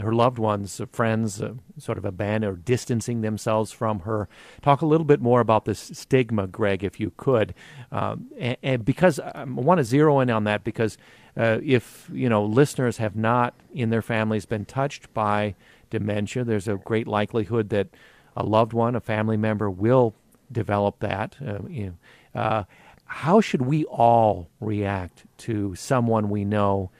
her 0.00 0.12
loved 0.12 0.38
ones, 0.38 0.80
uh, 0.80 0.86
friends, 0.86 1.42
uh, 1.42 1.52
sort 1.78 1.98
of 1.98 2.04
abandon 2.04 2.50
or 2.50 2.56
distancing 2.56 3.20
themselves 3.20 3.70
from 3.70 4.00
her. 4.00 4.28
Talk 4.62 4.80
a 4.80 4.86
little 4.86 5.04
bit 5.04 5.20
more 5.20 5.40
about 5.40 5.64
this 5.64 5.78
stigma, 5.78 6.46
Greg, 6.46 6.82
if 6.82 6.98
you 6.98 7.12
could, 7.16 7.54
um, 7.90 8.26
and, 8.38 8.56
and, 8.62 8.84
because 8.84 9.20
I 9.20 9.44
want 9.44 9.78
to 9.78 9.84
zero 9.84 10.20
in 10.20 10.30
on 10.30 10.44
that 10.44 10.64
because 10.64 10.96
uh, 11.36 11.58
if 11.62 12.08
you 12.12 12.28
know 12.28 12.44
listeners 12.44 12.96
have 12.96 13.14
not 13.14 13.54
in 13.74 13.90
their 13.90 14.02
families 14.02 14.46
been 14.46 14.64
touched 14.64 15.12
by 15.12 15.54
dementia, 15.92 16.42
there's 16.42 16.66
a 16.66 16.76
great 16.76 17.06
likelihood 17.06 17.68
that 17.68 17.88
a 18.36 18.44
loved 18.44 18.72
one, 18.72 18.96
a 18.96 19.00
family 19.00 19.36
member, 19.36 19.70
will 19.70 20.14
develop 20.50 20.98
that. 21.00 21.36
Uh, 21.40 21.58
you 21.68 21.94
know, 22.34 22.40
uh, 22.40 22.64
how 23.04 23.40
should 23.40 23.62
we 23.62 23.84
all 23.84 24.48
react 24.58 25.24
to 25.36 25.74
someone 25.74 26.30
we 26.30 26.44
know 26.44 26.90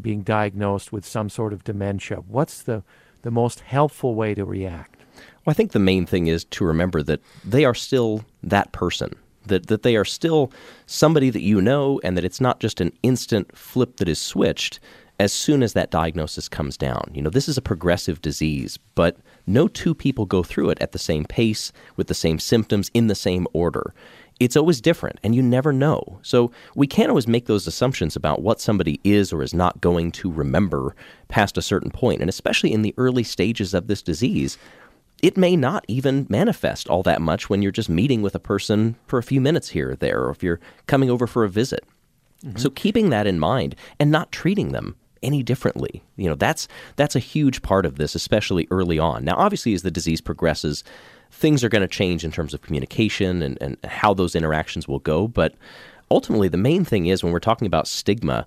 being 0.00 0.22
diagnosed 0.22 0.92
with 0.92 1.04
some 1.04 1.28
sort 1.28 1.52
of 1.52 1.64
dementia? 1.64 2.18
What's 2.18 2.62
the, 2.62 2.84
the 3.22 3.32
most 3.32 3.60
helpful 3.60 4.14
way 4.14 4.32
to 4.34 4.44
react? 4.44 5.02
Well, 5.44 5.50
I 5.50 5.54
think 5.54 5.72
the 5.72 5.78
main 5.80 6.06
thing 6.06 6.28
is 6.28 6.44
to 6.44 6.64
remember 6.64 7.02
that 7.02 7.20
they 7.44 7.64
are 7.64 7.74
still 7.74 8.24
that 8.42 8.72
person. 8.72 9.12
That, 9.46 9.68
that 9.68 9.84
they 9.84 9.94
are 9.94 10.04
still 10.04 10.50
somebody 10.86 11.30
that 11.30 11.40
you 11.40 11.62
know, 11.62 12.00
and 12.02 12.16
that 12.16 12.24
it's 12.24 12.40
not 12.40 12.58
just 12.58 12.80
an 12.80 12.92
instant 13.04 13.56
flip 13.56 13.98
that 13.98 14.08
is 14.08 14.20
switched 14.20 14.80
as 15.18 15.32
soon 15.32 15.62
as 15.62 15.72
that 15.72 15.90
diagnosis 15.90 16.48
comes 16.48 16.76
down. 16.76 17.10
You 17.14 17.22
know, 17.22 17.30
this 17.30 17.48
is 17.48 17.56
a 17.56 17.62
progressive 17.62 18.20
disease, 18.20 18.78
but 18.94 19.16
no 19.46 19.68
two 19.68 19.94
people 19.94 20.26
go 20.26 20.42
through 20.42 20.70
it 20.70 20.78
at 20.80 20.92
the 20.92 20.98
same 20.98 21.24
pace, 21.24 21.72
with 21.96 22.08
the 22.08 22.14
same 22.14 22.38
symptoms, 22.38 22.90
in 22.92 23.06
the 23.06 23.14
same 23.14 23.46
order. 23.52 23.94
It's 24.38 24.56
always 24.56 24.82
different, 24.82 25.18
and 25.22 25.34
you 25.34 25.42
never 25.42 25.72
know. 25.72 26.18
So 26.20 26.50
we 26.74 26.86
can't 26.86 27.08
always 27.08 27.26
make 27.26 27.46
those 27.46 27.66
assumptions 27.66 28.16
about 28.16 28.42
what 28.42 28.60
somebody 28.60 29.00
is 29.02 29.32
or 29.32 29.42
is 29.42 29.54
not 29.54 29.80
going 29.80 30.12
to 30.12 30.30
remember 30.30 30.94
past 31.28 31.56
a 31.56 31.62
certain 31.62 31.90
point. 31.90 32.20
And 32.20 32.28
especially 32.28 32.72
in 32.72 32.82
the 32.82 32.94
early 32.98 33.22
stages 33.22 33.72
of 33.72 33.86
this 33.86 34.02
disease, 34.02 34.58
it 35.22 35.38
may 35.38 35.56
not 35.56 35.86
even 35.88 36.26
manifest 36.28 36.88
all 36.88 37.02
that 37.04 37.22
much 37.22 37.48
when 37.48 37.62
you're 37.62 37.72
just 37.72 37.88
meeting 37.88 38.20
with 38.20 38.34
a 38.34 38.40
person 38.40 38.96
for 39.06 39.18
a 39.18 39.22
few 39.22 39.40
minutes 39.40 39.70
here 39.70 39.92
or 39.92 39.96
there, 39.96 40.24
or 40.24 40.30
if 40.30 40.42
you're 40.42 40.60
coming 40.86 41.08
over 41.08 41.26
for 41.26 41.44
a 41.44 41.48
visit. 41.48 41.84
Mm-hmm. 42.44 42.58
So 42.58 42.68
keeping 42.68 43.08
that 43.08 43.26
in 43.26 43.38
mind 43.38 43.74
and 43.98 44.10
not 44.10 44.32
treating 44.32 44.72
them 44.72 44.96
any 45.22 45.42
differently. 45.42 46.02
You 46.16 46.28
know, 46.28 46.34
that's 46.34 46.68
that's 46.96 47.16
a 47.16 47.20
huge 47.20 47.62
part 47.62 47.86
of 47.86 47.96
this, 47.96 48.14
especially 48.14 48.66
early 48.70 48.98
on. 48.98 49.24
Now, 49.24 49.36
obviously, 49.36 49.74
as 49.74 49.82
the 49.82 49.90
disease 49.90 50.20
progresses, 50.20 50.84
things 51.30 51.64
are 51.64 51.68
going 51.68 51.82
to 51.82 51.88
change 51.88 52.24
in 52.24 52.30
terms 52.30 52.54
of 52.54 52.62
communication 52.62 53.42
and, 53.42 53.58
and 53.60 53.76
how 53.84 54.14
those 54.14 54.34
interactions 54.34 54.88
will 54.88 55.00
go. 55.00 55.28
But 55.28 55.54
ultimately, 56.10 56.48
the 56.48 56.56
main 56.56 56.84
thing 56.84 57.06
is 57.06 57.22
when 57.22 57.32
we're 57.32 57.40
talking 57.40 57.66
about 57.66 57.88
stigma, 57.88 58.46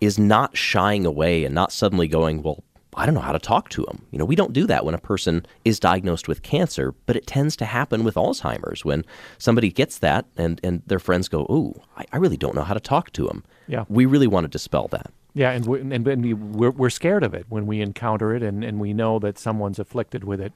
is 0.00 0.18
not 0.18 0.56
shying 0.56 1.04
away 1.04 1.44
and 1.44 1.54
not 1.54 1.72
suddenly 1.72 2.08
going, 2.08 2.42
well, 2.42 2.62
I 2.94 3.06
don't 3.06 3.14
know 3.14 3.20
how 3.20 3.32
to 3.32 3.38
talk 3.38 3.68
to 3.70 3.82
them. 3.82 4.06
You 4.10 4.18
know, 4.18 4.24
we 4.24 4.34
don't 4.34 4.52
do 4.52 4.66
that 4.66 4.84
when 4.84 4.94
a 4.94 4.98
person 4.98 5.46
is 5.64 5.78
diagnosed 5.78 6.26
with 6.26 6.42
cancer, 6.42 6.94
but 7.06 7.16
it 7.16 7.26
tends 7.26 7.54
to 7.56 7.64
happen 7.64 8.02
with 8.02 8.16
Alzheimer's 8.16 8.84
when 8.84 9.04
somebody 9.38 9.70
gets 9.70 9.98
that 9.98 10.26
and, 10.36 10.60
and 10.64 10.82
their 10.86 10.98
friends 10.98 11.28
go, 11.28 11.42
"Ooh, 11.42 11.80
I, 11.96 12.06
I 12.12 12.16
really 12.16 12.36
don't 12.36 12.56
know 12.56 12.64
how 12.64 12.74
to 12.74 12.80
talk 12.80 13.12
to 13.12 13.26
them." 13.26 13.44
Yeah, 13.68 13.84
we 13.88 14.06
really 14.06 14.26
want 14.26 14.44
to 14.44 14.48
dispel 14.48 14.88
that. 14.88 15.12
Yeah, 15.38 15.52
and 15.52 15.64
we, 15.66 15.80
and, 15.80 16.54
we're 16.56 16.72
we're 16.72 16.90
scared 16.90 17.22
of 17.22 17.32
it 17.32 17.46
when 17.48 17.64
we 17.68 17.80
encounter 17.80 18.34
it, 18.34 18.42
and, 18.42 18.64
and 18.64 18.80
we 18.80 18.92
know 18.92 19.20
that 19.20 19.38
someone's 19.38 19.78
afflicted 19.78 20.24
with 20.24 20.40
it. 20.40 20.52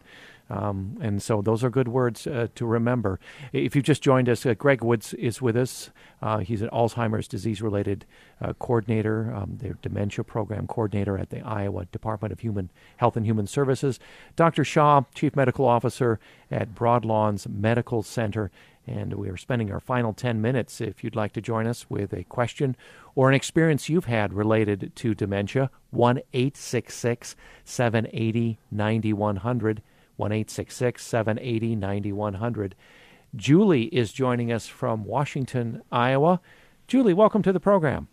Um, 0.50 0.98
and 1.00 1.22
so 1.22 1.40
those 1.40 1.62
are 1.62 1.70
good 1.70 1.86
words 1.86 2.26
uh, 2.26 2.48
to 2.56 2.66
remember. 2.66 3.20
If 3.52 3.76
you've 3.76 3.84
just 3.84 4.02
joined 4.02 4.28
us, 4.28 4.44
uh, 4.44 4.54
Greg 4.54 4.82
Woods 4.82 5.14
is 5.14 5.40
with 5.40 5.56
us. 5.56 5.90
Uh, 6.20 6.38
he's 6.38 6.62
an 6.62 6.68
Alzheimer's 6.70 7.28
disease 7.28 7.62
related 7.62 8.04
uh, 8.40 8.54
coordinator, 8.54 9.32
um, 9.32 9.58
their 9.62 9.78
dementia 9.82 10.24
program 10.24 10.66
coordinator 10.66 11.16
at 11.16 11.30
the 11.30 11.40
Iowa 11.42 11.84
Department 11.86 12.32
of 12.32 12.40
Human 12.40 12.68
Health 12.96 13.16
and 13.16 13.24
Human 13.24 13.46
Services. 13.46 14.00
Dr. 14.34 14.64
Shah, 14.64 15.02
Chief 15.14 15.36
Medical 15.36 15.64
Officer 15.64 16.18
at 16.50 16.74
Broadlawns 16.74 17.48
Medical 17.48 18.02
Center. 18.02 18.50
And 18.86 19.14
we 19.14 19.28
are 19.28 19.36
spending 19.36 19.70
our 19.70 19.80
final 19.80 20.12
10 20.12 20.40
minutes. 20.40 20.80
If 20.80 21.04
you'd 21.04 21.14
like 21.14 21.32
to 21.32 21.40
join 21.40 21.66
us 21.66 21.88
with 21.88 22.12
a 22.12 22.24
question 22.24 22.76
or 23.14 23.28
an 23.28 23.34
experience 23.34 23.88
you've 23.88 24.06
had 24.06 24.32
related 24.32 24.92
to 24.96 25.14
dementia, 25.14 25.70
1 25.90 26.18
866 26.32 27.36
780 27.64 28.58
9100. 28.70 29.82
1 30.16 30.44
780 30.48 31.76
9100. 31.76 32.74
Julie 33.34 33.84
is 33.84 34.12
joining 34.12 34.52
us 34.52 34.66
from 34.66 35.04
Washington, 35.04 35.82
Iowa. 35.90 36.40
Julie, 36.86 37.14
welcome 37.14 37.42
to 37.42 37.52
the 37.52 37.60
program. 37.60 38.08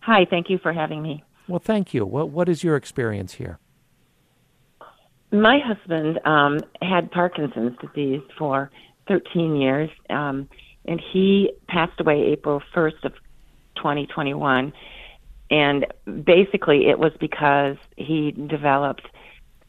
Hi, 0.00 0.26
thank 0.28 0.50
you 0.50 0.58
for 0.58 0.72
having 0.72 1.00
me. 1.00 1.24
Well, 1.48 1.60
thank 1.60 1.94
you. 1.94 2.04
What, 2.04 2.30
what 2.30 2.48
is 2.48 2.62
your 2.62 2.76
experience 2.76 3.34
here? 3.34 3.58
My 5.30 5.58
husband 5.64 6.20
um, 6.26 6.58
had 6.82 7.10
Parkinson's 7.10 7.76
disease 7.80 8.20
for 8.36 8.70
13 9.08 9.56
years, 9.56 9.90
um, 10.10 10.48
and 10.84 11.00
he 11.12 11.52
passed 11.68 12.00
away 12.00 12.22
April 12.32 12.62
1st 12.74 13.04
of 13.04 13.12
2021. 13.76 14.72
And 15.50 15.86
basically, 16.24 16.88
it 16.88 16.98
was 16.98 17.12
because 17.20 17.76
he 17.96 18.32
developed 18.32 19.06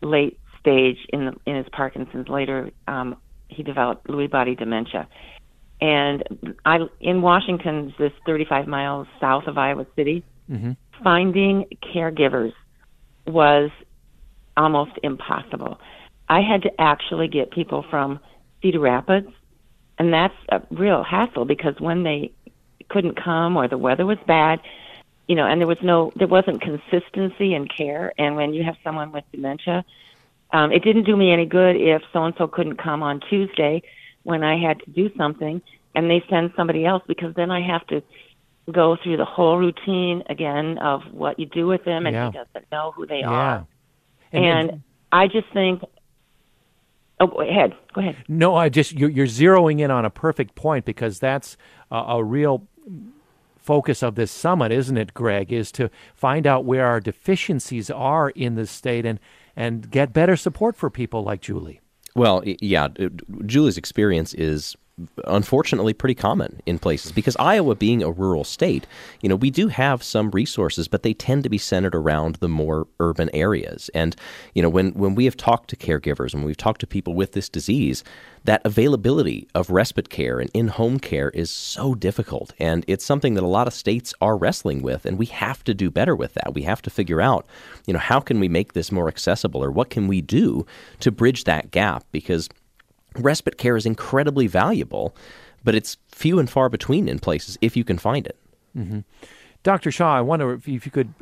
late 0.01 0.39
stage 0.59 0.97
in 1.09 1.25
the, 1.25 1.35
in 1.45 1.57
his 1.57 1.67
Parkinson's. 1.71 2.29
Later, 2.29 2.71
um, 2.87 3.17
he 3.49 3.63
developed 3.63 4.07
Lewy 4.07 4.29
body 4.29 4.55
dementia. 4.55 5.07
And 5.81 6.55
I 6.65 6.79
in 7.01 7.21
Washington, 7.21 7.93
this 7.99 8.13
35 8.25 8.67
miles 8.67 9.07
south 9.19 9.47
of 9.47 9.57
Iowa 9.57 9.85
City, 9.95 10.23
mm-hmm. 10.49 10.71
finding 11.03 11.65
caregivers 11.93 12.53
was 13.27 13.69
almost 14.55 14.91
impossible. 15.03 15.79
I 16.29 16.41
had 16.41 16.61
to 16.61 16.81
actually 16.81 17.27
get 17.27 17.51
people 17.51 17.83
from 17.89 18.19
Cedar 18.63 18.79
Rapids, 18.79 19.29
and 19.99 20.11
that's 20.11 20.33
a 20.49 20.61
real 20.71 21.03
hassle 21.03 21.45
because 21.45 21.79
when 21.79 22.01
they 22.01 22.31
couldn't 22.89 23.21
come 23.21 23.57
or 23.57 23.67
the 23.67 23.77
weather 23.77 24.05
was 24.05 24.17
bad, 24.25 24.59
you 25.27 25.35
know, 25.35 25.45
and 25.45 25.61
there 25.61 25.67
was 25.67 25.77
no, 25.83 26.11
there 26.15 26.27
wasn't 26.27 26.61
consistency 26.61 27.53
in 27.53 27.67
care. 27.67 28.11
And 28.17 28.35
when 28.35 28.53
you 28.53 28.63
have 28.63 28.75
someone 28.83 29.11
with 29.11 29.23
dementia, 29.31 29.85
um, 30.51 30.71
it 30.71 30.83
didn't 30.83 31.03
do 31.03 31.15
me 31.15 31.31
any 31.31 31.45
good 31.45 31.75
if 31.75 32.01
so 32.11 32.23
and 32.23 32.33
so 32.37 32.47
couldn't 32.47 32.77
come 32.77 33.03
on 33.03 33.19
Tuesday 33.19 33.83
when 34.23 34.43
I 34.43 34.57
had 34.57 34.79
to 34.79 34.89
do 34.89 35.11
something 35.17 35.61
and 35.95 36.09
they 36.09 36.23
send 36.29 36.53
somebody 36.55 36.85
else 36.85 37.03
because 37.07 37.35
then 37.35 37.51
I 37.51 37.61
have 37.61 37.85
to 37.87 38.01
go 38.71 38.95
through 38.95 39.17
the 39.17 39.25
whole 39.25 39.57
routine 39.57 40.23
again 40.29 40.77
of 40.77 41.01
what 41.11 41.37
you 41.37 41.45
do 41.45 41.67
with 41.67 41.83
them 41.83 42.05
and 42.05 42.15
yeah. 42.15 42.31
he 42.31 42.37
doesn't 42.37 42.71
know 42.71 42.91
who 42.95 43.05
they 43.05 43.19
yeah. 43.19 43.29
are. 43.29 43.67
And, 44.31 44.69
and 44.71 44.83
I 45.11 45.27
just 45.27 45.47
think 45.53 45.83
Oh, 47.19 47.27
go 47.27 47.41
ahead. 47.41 47.75
Go 47.93 48.01
ahead. 48.01 48.17
No, 48.27 48.55
I 48.55 48.69
just 48.69 48.93
you're, 48.93 49.09
you're 49.09 49.27
zeroing 49.27 49.79
in 49.79 49.91
on 49.91 50.05
a 50.05 50.09
perfect 50.09 50.55
point 50.55 50.85
because 50.85 51.19
that's 51.19 51.57
a, 51.91 51.95
a 51.95 52.23
real 52.23 52.67
focus 53.57 54.03
of 54.03 54.15
this 54.15 54.31
summit, 54.31 54.71
isn't 54.71 54.97
it, 54.97 55.13
Greg? 55.13 55.51
Is 55.53 55.71
to 55.73 55.89
find 56.15 56.45
out 56.45 56.65
where 56.65 56.85
our 56.85 56.99
deficiencies 56.99 57.89
are 57.89 58.29
in 58.31 58.55
the 58.55 58.67
state 58.67 59.05
and 59.05 59.19
and 59.55 59.89
get 59.89 60.13
better 60.13 60.35
support 60.35 60.75
for 60.75 60.89
people 60.89 61.23
like 61.23 61.41
Julie. 61.41 61.79
Well, 62.15 62.43
yeah, 62.45 62.89
Julie's 63.45 63.77
experience 63.77 64.33
is 64.33 64.75
unfortunately 65.25 65.93
pretty 65.93 66.13
common 66.13 66.61
in 66.65 66.77
places 66.77 67.07
mm-hmm. 67.07 67.15
because 67.15 67.35
Iowa 67.37 67.75
being 67.75 68.03
a 68.03 68.11
rural 68.11 68.43
state, 68.43 68.85
you 69.21 69.29
know, 69.29 69.35
we 69.35 69.49
do 69.49 69.67
have 69.67 70.03
some 70.03 70.29
resources, 70.31 70.87
but 70.87 71.03
they 71.03 71.13
tend 71.13 71.43
to 71.43 71.49
be 71.49 71.57
centered 71.57 71.95
around 71.95 72.35
the 72.35 72.47
more 72.47 72.87
urban 72.99 73.29
areas. 73.33 73.89
And, 73.95 74.15
you 74.53 74.61
know, 74.61 74.69
when, 74.69 74.91
when 74.91 75.15
we 75.15 75.25
have 75.25 75.35
talked 75.35 75.69
to 75.71 75.75
caregivers 75.75 76.33
and 76.33 76.45
we've 76.45 76.57
talked 76.57 76.81
to 76.81 76.87
people 76.87 77.15
with 77.15 77.31
this 77.31 77.49
disease, 77.49 78.03
that 78.43 78.61
availability 78.65 79.47
of 79.55 79.69
respite 79.69 80.09
care 80.09 80.39
and 80.39 80.51
in 80.53 80.67
home 80.67 80.99
care 80.99 81.29
is 81.29 81.49
so 81.49 81.95
difficult. 81.95 82.53
And 82.59 82.85
it's 82.87 83.05
something 83.05 83.33
that 83.33 83.43
a 83.43 83.47
lot 83.47 83.67
of 83.67 83.73
states 83.73 84.13
are 84.21 84.37
wrestling 84.37 84.83
with. 84.83 85.05
And 85.05 85.17
we 85.17 85.25
have 85.27 85.63
to 85.63 85.73
do 85.73 85.89
better 85.89 86.15
with 86.15 86.35
that. 86.35 86.53
We 86.53 86.63
have 86.63 86.81
to 86.83 86.89
figure 86.89 87.21
out, 87.21 87.47
you 87.87 87.93
know, 87.93 87.99
how 87.99 88.19
can 88.19 88.39
we 88.39 88.49
make 88.49 88.73
this 88.73 88.91
more 88.91 89.07
accessible 89.07 89.63
or 89.63 89.71
what 89.71 89.89
can 89.89 90.07
we 90.07 90.21
do 90.21 90.65
to 90.99 91.11
bridge 91.11 91.45
that 91.45 91.71
gap? 91.71 92.05
Because 92.11 92.49
respite 93.19 93.57
care 93.57 93.75
is 93.75 93.85
incredibly 93.85 94.47
valuable, 94.47 95.15
but 95.63 95.75
it's 95.75 95.97
few 96.09 96.39
and 96.39 96.49
far 96.49 96.69
between 96.69 97.07
in 97.07 97.19
places 97.19 97.57
if 97.61 97.77
you 97.77 97.83
can 97.83 97.97
find 97.97 98.27
it. 98.27 98.37
Mm-hmm. 98.77 98.99
Dr. 99.63 99.91
Shah, 99.91 100.17
I 100.17 100.21
wonder 100.21 100.53
if, 100.53 100.67
if 100.67 100.85
you 100.85 100.91
could 100.91 101.13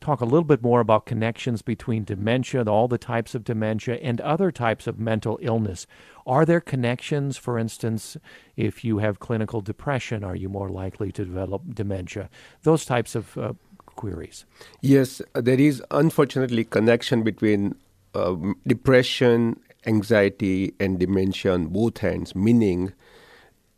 talk 0.00 0.20
a 0.20 0.24
little 0.24 0.44
bit 0.44 0.62
more 0.62 0.80
about 0.80 1.06
connections 1.06 1.62
between 1.62 2.04
dementia, 2.04 2.62
all 2.64 2.88
the 2.88 2.98
types 2.98 3.34
of 3.34 3.42
dementia, 3.42 3.94
and 4.02 4.20
other 4.20 4.52
types 4.52 4.86
of 4.86 4.98
mental 4.98 5.38
illness. 5.40 5.86
Are 6.26 6.44
there 6.44 6.60
connections, 6.60 7.36
for 7.36 7.58
instance, 7.58 8.16
if 8.56 8.84
you 8.84 8.98
have 8.98 9.18
clinical 9.18 9.62
depression, 9.62 10.22
are 10.22 10.36
you 10.36 10.48
more 10.48 10.68
likely 10.68 11.10
to 11.12 11.24
develop 11.24 11.62
dementia? 11.74 12.28
Those 12.62 12.84
types 12.84 13.14
of 13.14 13.38
uh, 13.38 13.54
queries. 13.86 14.44
Yes, 14.82 15.22
there 15.34 15.60
is 15.60 15.82
unfortunately 15.90 16.64
connection 16.64 17.22
between 17.22 17.74
uh, 18.14 18.36
depression, 18.66 19.60
anxiety, 19.86 20.74
and 20.80 20.98
dementia 20.98 21.52
on 21.52 21.66
both 21.66 21.98
hands. 21.98 22.34
Meaning, 22.34 22.92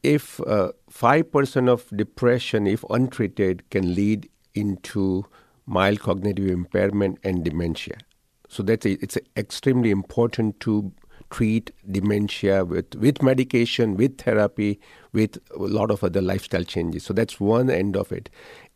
if 0.03 0.41
uh, 0.41 0.73
five 0.89 1.31
percent 1.33 1.69
of 1.69 1.89
depression, 1.95 2.67
if 2.67 2.85
untreated, 2.91 3.69
can 3.71 3.95
lead 3.95 4.29
into 4.55 5.25
mild 5.67 6.01
cognitive 6.01 6.49
impairment 6.49 7.19
and 7.25 7.45
dementia. 7.45 7.99
So 8.49 8.63
that's 8.63 8.87
a, 8.87 8.93
it's 9.03 9.19
extremely 9.37 9.91
important 9.91 10.61
to 10.61 10.93
treat 11.31 11.73
dementia 11.91 12.65
with, 12.65 12.95
with 12.95 13.21
medication, 13.21 13.97
with 13.97 14.17
therapy, 14.19 14.79
with 15.13 15.39
a 15.57 15.59
lot 15.59 15.91
of 15.91 16.05
other 16.05 16.23
lifestyle 16.23 16.63
changes. 16.63 17.03
So 17.03 17.13
that's 17.13 17.41
one 17.41 17.69
end 17.69 17.97
of 17.97 18.13
it. 18.13 18.31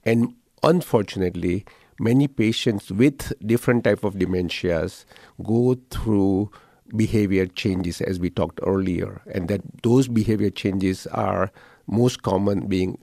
And 0.05 0.35
unfortunately, 0.64 1.64
many 2.01 2.26
patients 2.26 2.91
with 2.91 3.33
different 3.47 3.85
type 3.85 4.03
of 4.03 4.14
dementias 4.14 5.05
go 5.45 5.76
through 5.91 6.51
behavior 6.97 7.47
changes 7.47 8.01
as 8.01 8.18
we 8.18 8.30
talked 8.30 8.61
earlier 8.62 9.20
and 9.32 9.49
that 9.49 9.61
those 9.82 10.09
behavior 10.09 10.51
changes 10.51 11.07
are 11.09 11.51
most 11.86 12.22
common 12.22 12.66
being 12.66 12.99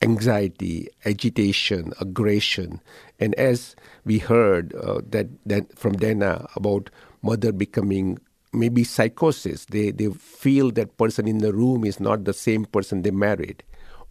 anxiety, 0.00 0.88
agitation, 1.04 1.92
aggression, 2.00 2.80
and 3.18 3.34
as 3.34 3.74
we 4.04 4.18
heard 4.18 4.74
uh, 4.74 5.00
that, 5.10 5.28
that 5.46 5.76
from 5.78 5.94
Dana 5.94 6.46
about 6.54 6.90
mother 7.22 7.52
becoming 7.52 8.18
maybe 8.52 8.84
psychosis, 8.84 9.64
they 9.66 9.90
they 9.90 10.10
feel 10.10 10.70
that 10.72 10.96
person 10.98 11.26
in 11.26 11.38
the 11.38 11.52
room 11.52 11.84
is 11.84 12.00
not 12.00 12.24
the 12.24 12.32
same 12.34 12.64
person 12.64 13.02
they 13.02 13.10
married, 13.10 13.62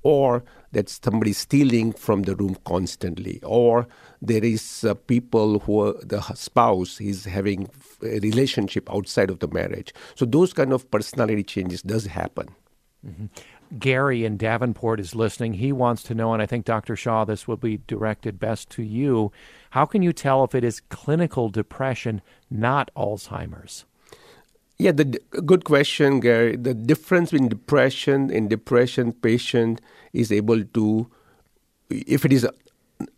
or 0.03 0.43
that 0.71 0.89
somebody 0.89 1.33
stealing 1.33 1.93
from 1.93 2.23
the 2.23 2.35
room 2.35 2.57
constantly, 2.65 3.39
or 3.43 3.87
there 4.21 4.43
is 4.43 4.83
uh, 4.83 4.93
people 4.93 5.59
who 5.59 5.81
are, 5.81 5.93
the 6.03 6.21
spouse 6.35 7.01
is 7.01 7.25
having 7.25 7.69
a 8.03 8.19
relationship 8.19 8.91
outside 8.93 9.29
of 9.29 9.39
the 9.39 9.47
marriage. 9.47 9.93
So 10.15 10.25
those 10.25 10.53
kind 10.53 10.73
of 10.73 10.89
personality 10.91 11.43
changes 11.43 11.81
does 11.81 12.05
happen. 12.05 12.49
Mm-hmm. 13.05 13.25
Gary 13.79 14.25
in 14.25 14.37
Davenport 14.37 14.99
is 14.99 15.15
listening. 15.15 15.53
He 15.53 15.71
wants 15.71 16.03
to 16.03 16.13
know, 16.13 16.33
and 16.33 16.41
I 16.41 16.45
think 16.45 16.65
Dr. 16.65 16.95
Shah, 16.95 17.23
this 17.23 17.47
will 17.47 17.57
be 17.57 17.79
directed 17.87 18.37
best 18.37 18.69
to 18.71 18.83
you. 18.83 19.31
How 19.71 19.85
can 19.85 20.01
you 20.01 20.11
tell 20.11 20.43
if 20.43 20.53
it 20.53 20.63
is 20.63 20.81
clinical 20.81 21.49
depression, 21.49 22.21
not 22.49 22.91
Alzheimer's? 22.95 23.85
Yeah, 24.77 24.91
the 24.91 25.05
good 25.05 25.63
question, 25.63 26.19
Gary. 26.19 26.57
The 26.57 26.73
difference 26.73 27.31
in 27.31 27.47
depression 27.47 28.29
in 28.29 28.47
depression 28.47 29.13
patient 29.13 29.79
is 30.11 30.31
able 30.31 30.63
to, 30.63 31.07
if 31.89 32.25
it 32.25 32.33
is 32.33 32.47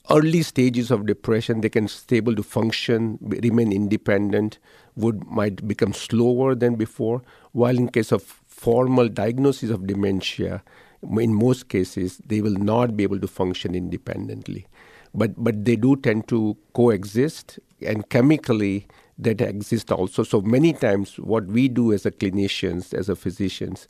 early 0.10 0.44
stages 0.44 0.92
of 0.92 1.06
depression, 1.06 1.62
they 1.62 1.70
can 1.70 1.88
stable 1.88 2.36
to 2.36 2.44
function, 2.44 3.18
remain 3.22 3.72
independent, 3.72 4.60
would 4.96 5.26
might 5.28 5.68
become 5.68 5.94
slower 5.94 6.56
than 6.56 6.76
before. 6.76 7.22
While 7.52 7.78
in 7.78 7.90
case 7.90 8.12
of 8.12 8.24
formal 8.48 9.10
diagnosis 9.10 9.70
of 9.70 9.88
dementia, 9.88 10.64
in 11.02 11.34
most 11.34 11.70
cases, 11.70 12.20
they 12.26 12.42
will 12.42 12.56
not 12.56 12.96
be 12.96 13.04
able 13.04 13.20
to 13.20 13.28
function 13.28 13.76
independently. 13.76 14.68
But, 15.14 15.32
but 15.44 15.66
they 15.66 15.76
do 15.76 15.96
tend 15.96 16.28
to 16.30 16.58
coexist, 16.74 17.60
and 17.86 18.08
chemically, 18.10 18.88
that 19.20 19.42
exist 19.42 19.92
also. 19.92 20.24
So 20.24 20.42
many 20.42 20.74
times, 20.74 21.20
what 21.20 21.46
we 21.46 21.68
do 21.68 21.94
as 21.94 22.06
a 22.06 22.12
clinicians, 22.12 22.94
as 22.94 23.10
a 23.10 23.16
physicians, 23.16 23.88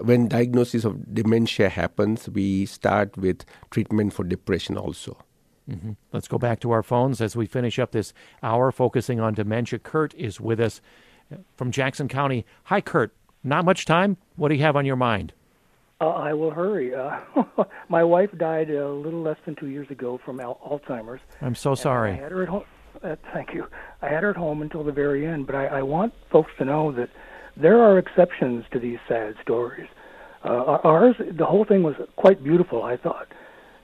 when 0.00 0.28
diagnosis 0.28 0.84
of 0.84 1.14
dementia 1.14 1.68
happens, 1.68 2.28
we 2.28 2.66
start 2.66 3.16
with 3.16 3.44
treatment 3.70 4.12
for 4.12 4.24
depression 4.24 4.76
also. 4.76 5.18
Mm-hmm. 5.70 5.92
Let's 6.12 6.28
go 6.28 6.38
back 6.38 6.60
to 6.60 6.70
our 6.70 6.82
phones 6.82 7.20
as 7.20 7.36
we 7.36 7.46
finish 7.46 7.78
up 7.78 7.92
this 7.92 8.12
hour 8.42 8.72
focusing 8.72 9.20
on 9.20 9.34
dementia. 9.34 9.78
Kurt 9.78 10.14
is 10.14 10.40
with 10.40 10.60
us 10.60 10.80
from 11.54 11.70
Jackson 11.70 12.08
County. 12.08 12.44
Hi, 12.64 12.80
Kurt. 12.80 13.14
Not 13.44 13.64
much 13.64 13.84
time. 13.84 14.16
What 14.36 14.48
do 14.48 14.54
you 14.54 14.62
have 14.62 14.76
on 14.76 14.86
your 14.86 14.96
mind? 14.96 15.32
Uh, 16.00 16.08
I 16.08 16.32
will 16.32 16.50
hurry. 16.50 16.94
Uh, 16.94 17.20
my 17.88 18.02
wife 18.02 18.30
died 18.36 18.70
a 18.70 18.88
little 18.88 19.22
less 19.22 19.38
than 19.44 19.54
two 19.54 19.68
years 19.68 19.88
ago 19.90 20.20
from 20.24 20.40
al- 20.40 20.58
Alzheimer's. 20.66 21.20
I'm 21.40 21.54
so 21.54 21.74
sorry. 21.74 22.12
I 22.12 22.16
had 22.16 22.32
her 22.32 22.42
at 22.42 22.48
home. 22.48 22.64
Uh, 23.02 23.16
thank 23.32 23.54
you. 23.54 23.66
I 24.00 24.08
had 24.08 24.22
her 24.22 24.30
at 24.30 24.36
home 24.36 24.62
until 24.62 24.84
the 24.84 24.92
very 24.92 25.26
end, 25.26 25.46
but 25.46 25.54
I, 25.54 25.66
I 25.66 25.82
want 25.82 26.12
folks 26.30 26.50
to 26.58 26.64
know 26.64 26.92
that 26.92 27.08
there 27.56 27.80
are 27.80 27.98
exceptions 27.98 28.64
to 28.72 28.78
these 28.78 28.98
sad 29.08 29.34
stories. 29.42 29.88
Uh, 30.44 30.78
ours, 30.84 31.16
the 31.30 31.46
whole 31.46 31.64
thing 31.64 31.82
was 31.82 31.94
quite 32.16 32.42
beautiful. 32.42 32.82
I 32.82 32.96
thought, 32.96 33.28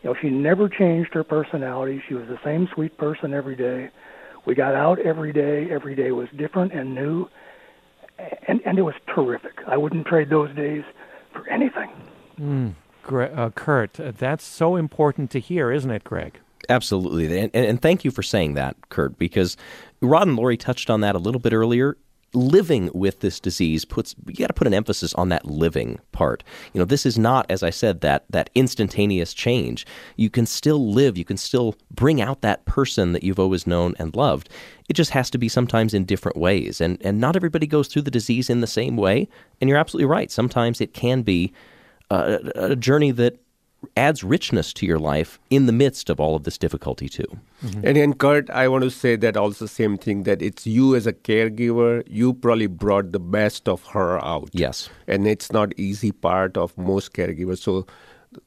you 0.02 0.10
know, 0.10 0.16
she 0.20 0.30
never 0.30 0.68
changed 0.68 1.14
her 1.14 1.22
personality. 1.22 2.02
She 2.08 2.14
was 2.14 2.26
the 2.26 2.38
same 2.44 2.68
sweet 2.74 2.96
person 2.98 3.32
every 3.32 3.56
day. 3.56 3.90
We 4.44 4.54
got 4.54 4.74
out 4.74 4.98
every 4.98 5.32
day. 5.32 5.70
Every 5.70 5.94
day 5.94 6.10
was 6.10 6.28
different 6.36 6.72
and 6.72 6.94
new 6.94 7.28
and 8.46 8.60
and 8.64 8.78
it 8.78 8.82
was 8.82 8.94
terrific. 9.14 9.60
I 9.66 9.76
wouldn't 9.76 10.06
trade 10.06 10.30
those 10.30 10.54
days 10.54 10.84
for 11.32 11.48
anything. 11.48 11.90
Mm, 12.40 12.74
uh, 13.10 13.50
Kurt, 13.50 13.98
uh, 14.00 14.12
that's 14.16 14.44
so 14.44 14.76
important 14.76 15.30
to 15.32 15.40
hear, 15.40 15.70
isn't 15.70 15.90
it, 15.90 16.04
Greg? 16.04 16.38
Absolutely, 16.68 17.38
and, 17.38 17.54
and 17.54 17.80
thank 17.80 18.04
you 18.04 18.10
for 18.10 18.22
saying 18.22 18.54
that, 18.54 18.76
Kurt, 18.88 19.18
because 19.18 19.56
Rod 20.00 20.26
and 20.26 20.36
Lori 20.36 20.56
touched 20.56 20.90
on 20.90 21.00
that 21.00 21.14
a 21.14 21.18
little 21.18 21.40
bit 21.40 21.52
earlier 21.52 21.96
living 22.34 22.90
with 22.92 23.20
this 23.20 23.40
disease 23.40 23.84
puts 23.84 24.14
you 24.26 24.34
got 24.34 24.48
to 24.48 24.52
put 24.52 24.66
an 24.66 24.74
emphasis 24.74 25.14
on 25.14 25.30
that 25.30 25.46
living 25.46 25.98
part. 26.12 26.44
You 26.72 26.78
know, 26.78 26.84
this 26.84 27.06
is 27.06 27.18
not 27.18 27.46
as 27.48 27.62
I 27.62 27.70
said 27.70 28.00
that 28.02 28.24
that 28.30 28.50
instantaneous 28.54 29.32
change. 29.32 29.86
You 30.16 30.28
can 30.28 30.44
still 30.44 30.92
live, 30.92 31.16
you 31.16 31.24
can 31.24 31.38
still 31.38 31.74
bring 31.90 32.20
out 32.20 32.42
that 32.42 32.64
person 32.66 33.12
that 33.12 33.22
you've 33.22 33.40
always 33.40 33.66
known 33.66 33.94
and 33.98 34.14
loved. 34.14 34.50
It 34.88 34.94
just 34.94 35.10
has 35.12 35.30
to 35.30 35.38
be 35.38 35.48
sometimes 35.48 35.94
in 35.94 36.04
different 36.04 36.36
ways 36.36 36.80
and 36.80 36.98
and 37.02 37.20
not 37.20 37.36
everybody 37.36 37.66
goes 37.66 37.88
through 37.88 38.02
the 38.02 38.10
disease 38.10 38.50
in 38.50 38.60
the 38.60 38.66
same 38.66 38.96
way. 38.96 39.28
And 39.60 39.68
you're 39.68 39.78
absolutely 39.78 40.06
right. 40.06 40.30
Sometimes 40.30 40.80
it 40.80 40.92
can 40.92 41.22
be 41.22 41.52
a, 42.10 42.38
a 42.54 42.76
journey 42.76 43.10
that 43.12 43.38
adds 43.96 44.24
richness 44.24 44.72
to 44.72 44.86
your 44.86 44.98
life 44.98 45.38
in 45.50 45.66
the 45.66 45.72
midst 45.72 46.10
of 46.10 46.18
all 46.20 46.34
of 46.34 46.44
this 46.44 46.58
difficulty 46.58 47.08
too. 47.08 47.26
Mm-hmm. 47.64 47.86
And 47.86 47.96
in 47.96 48.14
Kurt, 48.14 48.50
I 48.50 48.68
want 48.68 48.84
to 48.84 48.90
say 48.90 49.16
that 49.16 49.36
also 49.36 49.66
same 49.66 49.96
thing 49.96 50.24
that 50.24 50.42
it's 50.42 50.66
you 50.66 50.96
as 50.96 51.06
a 51.06 51.12
caregiver, 51.12 52.02
you 52.06 52.34
probably 52.34 52.66
brought 52.66 53.12
the 53.12 53.20
best 53.20 53.68
of 53.68 53.84
her 53.86 54.22
out. 54.24 54.50
Yes. 54.52 54.90
And 55.06 55.26
it's 55.26 55.52
not 55.52 55.72
easy 55.78 56.12
part 56.12 56.56
of 56.56 56.76
most 56.76 57.12
caregivers. 57.12 57.58
So 57.58 57.86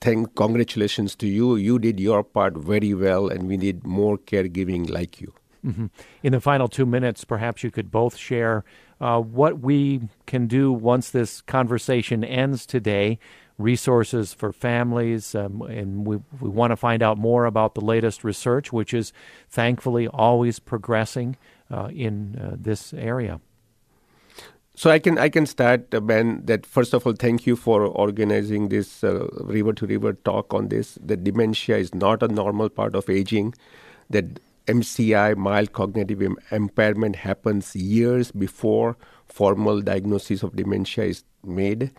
thank 0.02 0.36
congratulations 0.36 1.16
to 1.18 1.28
you. 1.28 1.56
You 1.56 1.80
did 1.80 2.00
your 2.00 2.24
part 2.24 2.58
very 2.58 2.94
well 2.94 3.30
and 3.30 3.48
we 3.48 3.58
need 3.58 3.86
more 3.86 4.18
caregiving 4.18 4.90
like 4.90 5.22
you. 5.22 5.34
Mm-hmm. 5.66 5.88
In 6.24 6.32
the 6.32 6.42
final 6.42 6.68
two 6.68 6.86
minutes, 6.86 7.24
perhaps 7.24 7.64
you 7.64 7.72
could 7.72 7.92
both 7.92 8.18
share 8.18 8.64
uh, 9.00 9.20
what 9.20 9.60
we 9.60 10.02
can 10.26 10.48
do 10.48 10.72
once 10.72 11.10
this 11.10 11.42
conversation 11.42 12.24
ends 12.24 12.66
today 12.66 13.20
resources 13.58 14.34
for 14.34 14.52
families, 14.52 15.36
um, 15.36 15.62
and 15.62 16.06
we, 16.06 16.18
we 16.40 16.50
want 16.50 16.72
to 16.72 16.76
find 16.76 17.04
out 17.04 17.18
more 17.18 17.46
about 17.46 17.76
the 17.76 17.82
latest 17.82 18.24
research, 18.24 18.74
which 18.74 18.94
is 18.94 19.14
thankfully 19.50 20.08
always 20.08 20.60
progressing 20.60 21.38
uh, 21.70 21.90
in 21.94 22.36
uh, 22.36 22.56
this 22.60 22.94
area. 22.94 23.40
So 24.74 24.90
I 24.90 25.00
can 25.00 25.18
I 25.18 25.30
can 25.30 25.46
start, 25.46 25.94
uh, 25.94 26.00
Ben. 26.00 26.42
That 26.46 26.66
first 26.66 26.94
of 26.94 27.06
all, 27.06 27.14
thank 27.14 27.46
you 27.46 27.56
for 27.56 27.86
organizing 27.86 28.70
this 28.70 29.04
uh, 29.04 29.28
river 29.42 29.74
to 29.74 29.86
river 29.86 30.14
talk 30.14 30.54
on 30.54 30.70
this. 30.70 30.98
That 31.04 31.24
dementia 31.24 31.78
is 31.78 31.94
not 31.94 32.24
a 32.24 32.28
normal 32.28 32.70
part 32.70 32.96
of 32.96 33.10
aging. 33.10 33.54
That 34.10 34.40
MCI, 34.68 35.36
mild 35.36 35.74
cognitive 35.74 36.22
Im- 36.22 36.38
impairment, 36.52 37.18
happens 37.18 37.76
years 37.76 38.32
before 38.32 38.98
formal 39.28 39.82
diagnosis 39.82 40.42
of 40.42 40.56
dementia 40.56 41.06
is 41.06 41.24
made 41.44 41.92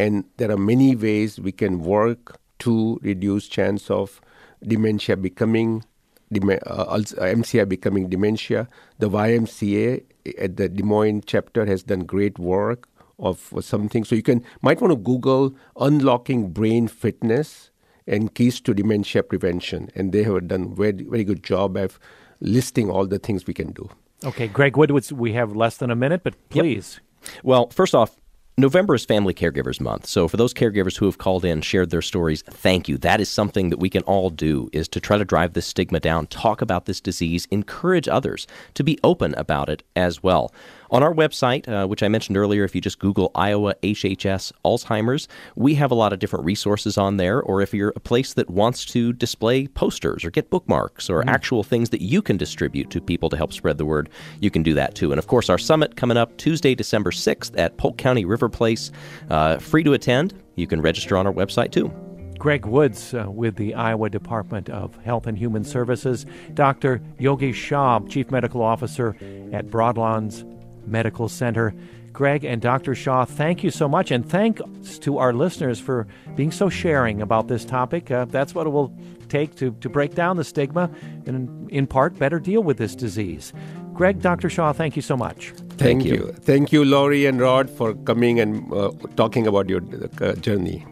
and 0.00 0.24
there 0.38 0.50
are 0.50 0.56
many 0.56 0.96
ways 0.96 1.38
we 1.38 1.52
can 1.52 1.80
work 1.80 2.38
to 2.60 2.98
reduce 3.02 3.48
chance 3.48 3.90
of 3.90 4.20
dementia 4.62 5.16
becoming 5.16 5.84
uh, 6.32 6.96
MCI 7.40 7.68
becoming 7.68 8.08
dementia. 8.08 8.68
The 8.98 9.10
YMCA 9.10 10.04
at 10.38 10.56
the 10.56 10.68
Des 10.68 10.84
Moines 10.84 11.22
chapter 11.26 11.66
has 11.66 11.82
done 11.82 12.04
great 12.04 12.38
work 12.38 12.88
of 13.18 13.52
something. 13.60 14.04
So 14.04 14.14
you 14.14 14.22
can 14.22 14.44
might 14.62 14.80
want 14.80 14.92
to 14.92 14.96
Google 14.96 15.54
unlocking 15.76 16.50
brain 16.50 16.88
fitness 16.88 17.70
and 18.06 18.34
keys 18.34 18.60
to 18.62 18.72
dementia 18.72 19.22
prevention, 19.22 19.90
and 19.94 20.12
they 20.12 20.22
have 20.22 20.48
done 20.48 20.74
very 20.74 21.04
very 21.14 21.24
good 21.24 21.42
job 21.42 21.76
of 21.76 21.98
listing 22.40 22.88
all 22.88 23.06
the 23.06 23.18
things 23.18 23.46
we 23.46 23.54
can 23.54 23.72
do. 23.72 23.90
Okay, 24.24 24.48
Greg 24.48 24.76
Woodwards, 24.76 25.12
we 25.12 25.32
have 25.32 25.56
less 25.56 25.76
than 25.78 25.90
a 25.90 25.96
minute, 25.96 26.22
but 26.22 26.34
please. 26.48 27.00
Yep. 27.00 27.44
Well, 27.44 27.68
first 27.70 27.94
off, 27.94 28.19
November 28.60 28.94
is 28.94 29.06
Family 29.06 29.32
Caregivers 29.32 29.80
Month. 29.80 30.04
So 30.04 30.28
for 30.28 30.36
those 30.36 30.52
caregivers 30.52 30.98
who 30.98 31.06
have 31.06 31.16
called 31.16 31.46
in, 31.46 31.62
shared 31.62 31.88
their 31.88 32.02
stories, 32.02 32.42
thank 32.42 32.90
you. 32.90 32.98
That 32.98 33.18
is 33.18 33.30
something 33.30 33.70
that 33.70 33.78
we 33.78 33.88
can 33.88 34.02
all 34.02 34.28
do 34.28 34.68
is 34.74 34.86
to 34.88 35.00
try 35.00 35.16
to 35.16 35.24
drive 35.24 35.54
this 35.54 35.64
stigma 35.64 35.98
down, 35.98 36.26
talk 36.26 36.60
about 36.60 36.84
this 36.84 37.00
disease, 37.00 37.48
encourage 37.50 38.06
others 38.06 38.46
to 38.74 38.84
be 38.84 38.98
open 39.02 39.34
about 39.36 39.70
it 39.70 39.82
as 39.96 40.22
well. 40.22 40.52
On 40.92 41.04
our 41.04 41.14
website, 41.14 41.68
uh, 41.68 41.86
which 41.86 42.02
I 42.02 42.08
mentioned 42.08 42.36
earlier, 42.36 42.64
if 42.64 42.74
you 42.74 42.80
just 42.80 42.98
Google 42.98 43.30
Iowa 43.36 43.76
HHS 43.82 44.50
Alzheimer's, 44.64 45.28
we 45.54 45.76
have 45.76 45.92
a 45.92 45.94
lot 45.94 46.12
of 46.12 46.18
different 46.18 46.44
resources 46.44 46.98
on 46.98 47.16
there. 47.16 47.40
Or 47.40 47.62
if 47.62 47.72
you're 47.72 47.92
a 47.94 48.00
place 48.00 48.34
that 48.34 48.50
wants 48.50 48.84
to 48.86 49.12
display 49.12 49.68
posters 49.68 50.24
or 50.24 50.30
get 50.32 50.50
bookmarks 50.50 51.08
or 51.08 51.22
mm. 51.22 51.28
actual 51.28 51.62
things 51.62 51.90
that 51.90 52.02
you 52.02 52.20
can 52.20 52.36
distribute 52.36 52.90
to 52.90 53.00
people 53.00 53.30
to 53.30 53.36
help 53.36 53.52
spread 53.52 53.78
the 53.78 53.84
word, 53.84 54.10
you 54.40 54.50
can 54.50 54.64
do 54.64 54.74
that 54.74 54.96
too. 54.96 55.12
And 55.12 55.18
of 55.20 55.28
course, 55.28 55.48
our 55.48 55.58
summit 55.58 55.94
coming 55.94 56.16
up 56.16 56.36
Tuesday, 56.38 56.74
December 56.74 57.12
6th 57.12 57.56
at 57.56 57.76
Polk 57.76 57.96
County 57.96 58.24
River 58.24 58.48
Place. 58.50 58.90
Uh, 59.28 59.58
free 59.58 59.82
to 59.84 59.92
attend. 59.92 60.34
You 60.56 60.66
can 60.66 60.80
register 60.80 61.16
on 61.16 61.26
our 61.26 61.32
website 61.32 61.72
too. 61.72 61.92
Greg 62.40 62.64
Woods 62.64 63.12
uh, 63.12 63.26
with 63.30 63.56
the 63.56 63.74
Iowa 63.74 64.08
Department 64.08 64.70
of 64.70 64.96
Health 65.04 65.26
and 65.26 65.36
Human 65.36 65.62
Services, 65.62 66.24
Dr. 66.54 67.02
Yogi 67.18 67.52
Shah, 67.52 68.00
Chief 68.08 68.30
Medical 68.30 68.62
Officer 68.62 69.10
at 69.52 69.66
Broadlawns 69.66 70.44
Medical 70.86 71.28
Center. 71.28 71.74
Greg 72.12 72.44
and 72.44 72.60
Dr. 72.60 72.94
Shah, 72.94 73.24
thank 73.26 73.62
you 73.62 73.70
so 73.70 73.88
much, 73.88 74.10
and 74.10 74.28
thanks 74.28 74.98
to 75.00 75.18
our 75.18 75.32
listeners 75.32 75.78
for 75.78 76.06
being 76.34 76.50
so 76.50 76.68
sharing 76.68 77.22
about 77.22 77.46
this 77.46 77.64
topic. 77.64 78.10
Uh, 78.10 78.24
that's 78.24 78.54
what 78.54 78.66
it 78.66 78.70
will 78.70 78.92
take 79.28 79.54
to, 79.56 79.72
to 79.80 79.88
break 79.88 80.14
down 80.14 80.36
the 80.36 80.44
stigma 80.44 80.90
and, 81.26 81.70
in 81.70 81.86
part, 81.86 82.18
better 82.18 82.40
deal 82.40 82.62
with 82.62 82.78
this 82.78 82.96
disease. 82.96 83.52
Greg, 83.94 84.20
Dr. 84.20 84.48
Shah, 84.48 84.72
thank 84.72 84.96
you 84.96 85.02
so 85.02 85.16
much. 85.16 85.50
Thank, 85.50 85.78
thank 85.78 86.04
you. 86.04 86.12
you. 86.12 86.32
Thank 86.32 86.72
you, 86.72 86.84
Lori 86.84 87.26
and 87.26 87.40
Rod, 87.40 87.68
for 87.68 87.94
coming 87.94 88.40
and 88.40 88.72
uh, 88.72 88.92
talking 89.16 89.46
about 89.46 89.68
your 89.68 89.82
uh, 90.20 90.32
journey. 90.34 90.86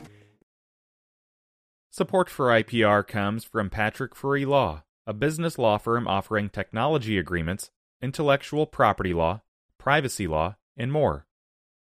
Support 1.91 2.31
for 2.31 2.47
IPR 2.47 3.07
comes 3.07 3.45
from 3.45 3.71
Patrick 3.71 4.15
Free 4.15 4.45
Law, 4.45 4.85
a 5.07 5.13
business 5.13 5.59
law 5.59 5.79
firm 5.79 6.07
offering 6.07 6.49
technology 6.49 7.19
agreements, 7.19 7.71
intellectual 8.01 8.67
property 8.67 9.13
law, 9.13 9.43
privacy 9.79 10.27
law, 10.27 10.57
and 10.77 10.93
more. 10.93 11.27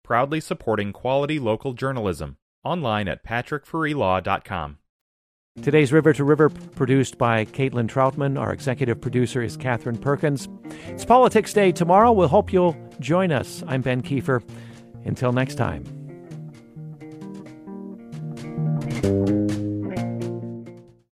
Proudly 0.02 0.40
supporting 0.40 0.92
quality 0.92 1.38
local 1.38 1.72
journalism. 1.72 2.38
Online 2.64 3.06
at 3.08 3.24
patrickfreelaw.com. 3.24 4.78
Today's 5.62 5.92
River 5.92 6.12
to 6.14 6.24
River 6.24 6.48
produced 6.48 7.18
by 7.18 7.44
Caitlin 7.44 7.88
Troutman. 7.88 8.40
Our 8.40 8.52
executive 8.52 9.00
producer 9.00 9.42
is 9.42 9.56
Catherine 9.56 9.98
Perkins. 9.98 10.48
It's 10.86 11.04
Politics 11.04 11.52
Day 11.52 11.72
tomorrow. 11.72 12.12
We'll 12.12 12.28
hope 12.28 12.52
you'll 12.52 12.76
join 13.00 13.32
us. 13.32 13.62
I'm 13.66 13.82
Ben 13.82 14.00
Kiefer. 14.02 14.42
Until 15.04 15.32
next 15.32 15.56
time. 15.56 15.84